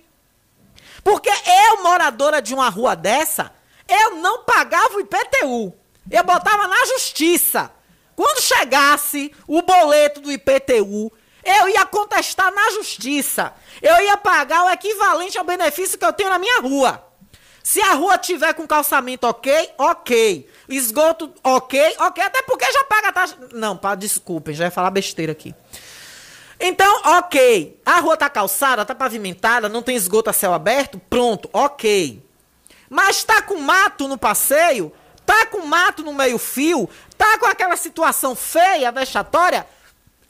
[1.05, 3.53] Porque eu, moradora de uma rua dessa,
[3.89, 5.73] eu não pagava o IPTU.
[6.11, 7.71] Eu botava na justiça.
[8.17, 11.13] Quando chegasse o boleto do IPTU,
[11.45, 13.55] eu ia contestar na justiça.
[13.81, 17.01] Eu ia pagar o equivalente ao benefício que eu tenho na minha rua.
[17.63, 20.51] Se a rua tiver com calçamento ok, ok.
[20.77, 22.25] Esgoto ok, ok.
[22.25, 23.37] Até porque já paga a taxa.
[23.53, 25.55] Não, pá, desculpem, já ia falar besteira aqui.
[26.59, 27.81] Então, ok.
[27.85, 32.25] A rua tá calçada, tá pavimentada, não tem esgoto a céu aberto, pronto, ok.
[32.89, 34.93] Mas tá com mato no passeio,
[35.27, 36.89] tá com mato no meio-fio,
[37.19, 39.67] tá com aquela situação feia, vexatória,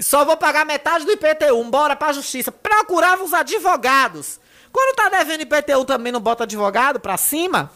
[0.03, 1.63] Só vou pagar metade do IPTU.
[1.65, 2.51] Bora pra justiça.
[2.51, 4.41] Procurava os advogados.
[4.73, 7.71] Quando tá devendo IPTU também não bota advogado pra cima?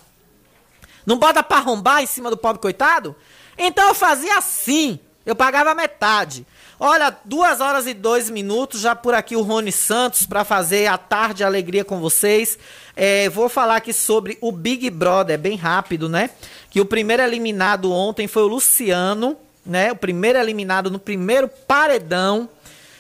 [1.07, 3.15] Não bota pra arrombar em cima do pobre coitado?
[3.57, 4.99] Então eu fazia assim.
[5.25, 6.47] Eu pagava metade.
[6.79, 10.99] Olha, duas horas e dois minutos, já por aqui o Rony Santos para fazer a
[10.99, 12.59] tarde alegria com vocês.
[12.95, 16.31] É, vou falar aqui sobre o Big Brother, bem rápido, né?
[16.71, 19.91] Que o primeiro eliminado ontem foi o Luciano, né?
[19.91, 22.49] O primeiro eliminado no primeiro paredão.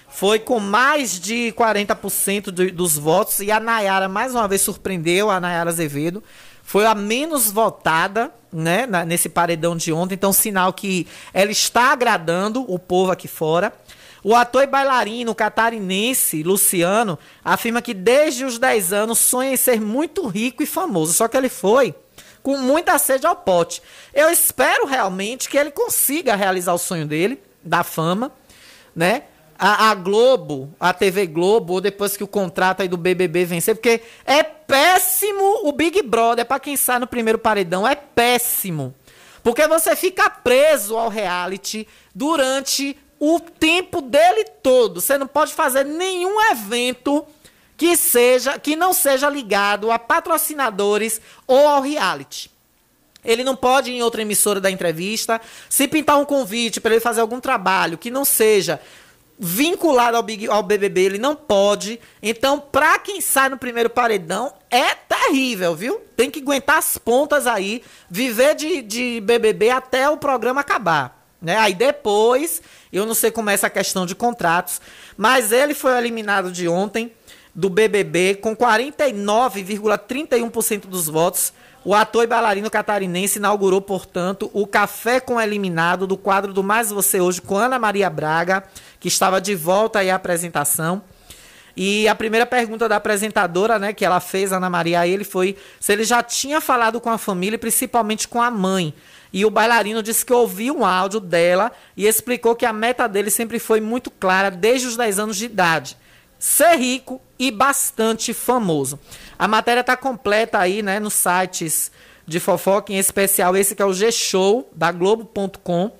[0.08, 3.40] Foi com mais de 40% do, dos votos.
[3.40, 6.24] E a Nayara, mais uma vez, surpreendeu a Nayara Azevedo.
[6.66, 8.86] Foi a menos votada, né?
[8.86, 10.14] na- nesse paredão de ontem.
[10.14, 13.72] Então, sinal que ela está agradando o povo aqui fora.
[14.24, 19.80] O ator e bailarino catarinense Luciano afirma que desde os 10 anos sonha em ser
[19.80, 21.12] muito rico e famoso.
[21.12, 21.94] Só que ele foi
[22.43, 23.80] com muita sede ao pote.
[24.12, 28.32] Eu espero realmente que ele consiga realizar o sonho dele, da fama,
[28.94, 29.22] né?
[29.56, 33.76] A, a Globo, a TV Globo, ou depois que o contrato aí do BBB vencer,
[33.76, 38.94] porque é péssimo o Big Brother, para quem sai no primeiro paredão, é péssimo.
[39.43, 45.01] Porque você fica preso ao reality durante o tempo dele todo.
[45.01, 47.24] Você não pode fazer nenhum evento
[47.76, 52.51] que seja que não seja ligado a patrocinadores ou ao reality.
[53.24, 55.40] Ele não pode ir em outra emissora da entrevista.
[55.68, 58.80] Se pintar um convite para ele fazer algum trabalho que não seja
[59.38, 62.00] vinculado ao, Big, ao BBB, ele não pode.
[62.22, 66.00] Então, pra quem sai no primeiro paredão, é terrível, viu?
[66.16, 71.26] Tem que aguentar as pontas aí, viver de, de BBB até o programa acabar.
[71.40, 71.56] Né?
[71.56, 74.80] Aí depois, eu não sei como é essa questão de contratos,
[75.16, 77.12] mas ele foi eliminado de ontem
[77.54, 81.52] do BBB com 49,31% dos votos.
[81.86, 86.90] O ator e bailarino catarinense inaugurou, portanto, o Café com Eliminado do quadro do Mais
[86.90, 88.64] Você Hoje com Ana Maria Braga,
[88.98, 91.00] que estava de volta aí à apresentação.
[91.76, 95.56] E a primeira pergunta da apresentadora, né, que ela fez, Ana Maria, a ele foi
[95.78, 98.92] se ele já tinha falado com a família, principalmente com a mãe.
[99.32, 103.30] E o bailarino disse que ouviu um áudio dela e explicou que a meta dele
[103.30, 105.96] sempre foi muito clara desde os 10 anos de idade.
[106.38, 108.98] Ser rico e bastante famoso.
[109.38, 111.90] A matéria está completa aí, né, nos sites
[112.26, 115.92] de fofoca, em especial esse que é o G-Show, da Globo.com.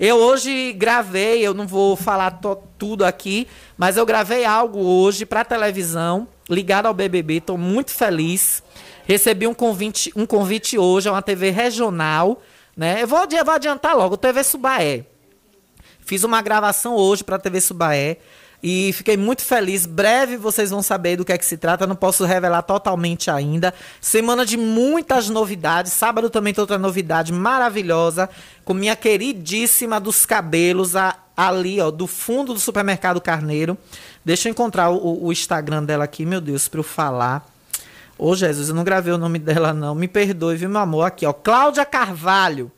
[0.00, 2.40] Eu hoje gravei, eu não vou falar
[2.76, 3.46] tudo aqui,
[3.78, 8.62] mas eu gravei algo hoje para televisão, ligado ao BBB, estou muito feliz.
[9.04, 12.42] Recebi um convite, um convite hoje a uma TV regional,
[12.76, 13.02] né?
[13.02, 15.04] Eu vou, vou adiantar logo, TV Subaé.
[16.00, 18.18] Fiz uma gravação hoje para a TV Subaé
[18.62, 19.86] e fiquei muito feliz.
[19.86, 21.86] Breve vocês vão saber do que é que se trata.
[21.86, 23.74] Não posso revelar totalmente ainda.
[24.00, 25.92] Semana de muitas novidades.
[25.92, 28.30] Sábado também tem outra novidade maravilhosa
[28.64, 33.76] com minha queridíssima dos cabelos a- ali, ó, do fundo do supermercado Carneiro.
[34.24, 37.44] Deixa eu encontrar o, o Instagram dela aqui, meu Deus, para eu falar.
[38.16, 39.94] Ô Jesus, eu não gravei o nome dela não.
[39.94, 41.04] Me perdoe, viu, meu amor?
[41.04, 42.70] Aqui, ó, Cláudia Carvalho.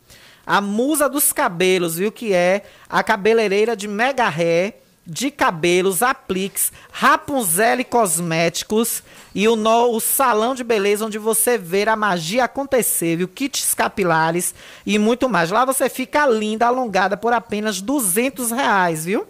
[0.46, 2.10] A musa dos cabelos, viu?
[2.10, 4.74] Que é a cabeleireira de mega ré,
[5.06, 9.02] de cabelos, apliques, Rapunzel Cosméticos
[9.34, 13.28] e o, no- o salão de beleza onde você vê a magia acontecer, viu?
[13.28, 14.54] Kits capilares
[14.86, 15.50] e muito mais.
[15.50, 19.26] Lá você fica linda, alongada por apenas 200 reais, viu?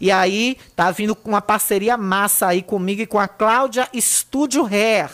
[0.00, 4.66] E aí, tá vindo com uma parceria massa aí comigo e com a Cláudia Studio
[4.66, 5.08] Hair.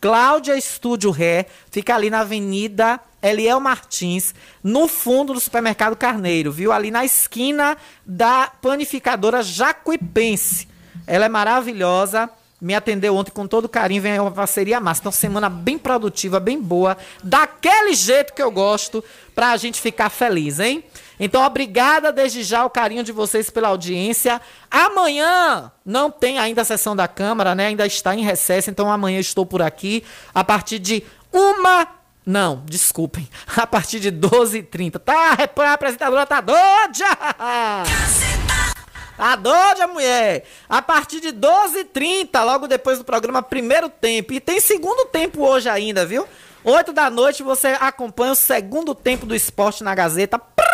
[0.00, 6.70] Cláudia Estúdio Ré, fica ali na Avenida Eliel Martins, no fundo do supermercado Carneiro, viu?
[6.70, 10.68] Ali na esquina da panificadora Jacuipense.
[11.06, 12.28] Ela é maravilhosa,
[12.60, 15.00] me atendeu ontem com todo carinho, vem uma parceria massa.
[15.00, 20.60] Então, semana bem produtiva, bem boa, daquele jeito que eu gosto, pra gente ficar feliz,
[20.60, 20.84] hein?
[21.18, 24.40] Então, obrigada desde já o carinho de vocês pela audiência.
[24.70, 27.66] Amanhã não tem ainda a sessão da Câmara, né?
[27.66, 30.02] Ainda está em recesso, então amanhã estou por aqui
[30.34, 31.02] a partir de
[31.32, 31.86] uma.
[32.26, 33.28] Não, desculpem.
[33.56, 34.98] A partir de 12h30.
[34.98, 37.04] Tá, a apresentadora tá doida!
[39.16, 40.44] Tá doida, mulher?
[40.68, 44.32] A partir de 12h30, logo depois do programa Primeiro Tempo.
[44.32, 46.26] E tem segundo tempo hoje ainda, viu?
[46.64, 50.36] 8 da noite você acompanha o segundo tempo do esporte na Gazeta.
[50.36, 50.73] Apita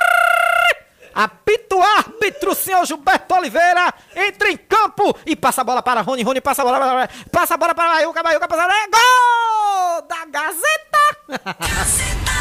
[1.80, 3.92] o árbitro, senhor Gilberto Oliveira.
[4.14, 6.22] Entra em campo e passa a bola para Rony.
[6.22, 7.10] Rony passa a bola para.
[7.30, 8.22] Passa a bola para Maiuca.
[8.22, 8.62] Maiuca passa.
[8.62, 11.00] É gol da Gazeta!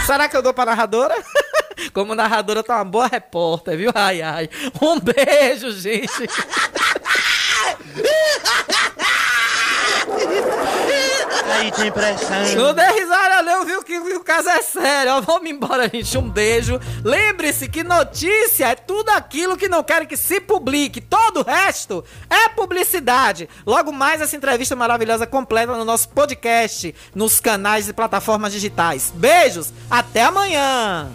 [0.05, 1.15] Será que eu dou para narradora?
[1.93, 3.91] Como narradora, tá uma boa repórter, viu?
[3.95, 4.49] Ai, ai.
[4.81, 6.09] Um beijo, gente.
[11.51, 12.55] aí tem pressão.
[12.55, 13.83] Não dê risada, não, viu?
[13.83, 15.13] Que, o caso é sério.
[15.13, 16.17] Ó, Vamos embora, gente.
[16.17, 16.79] Um beijo.
[17.03, 21.01] Lembre-se que notícia é tudo aquilo que não querem que se publique.
[21.01, 23.49] Todo o resto é publicidade.
[23.65, 29.11] Logo mais essa entrevista maravilhosa completa no nosso podcast, nos canais e plataformas digitais.
[29.15, 31.09] Beijos, até amanhã.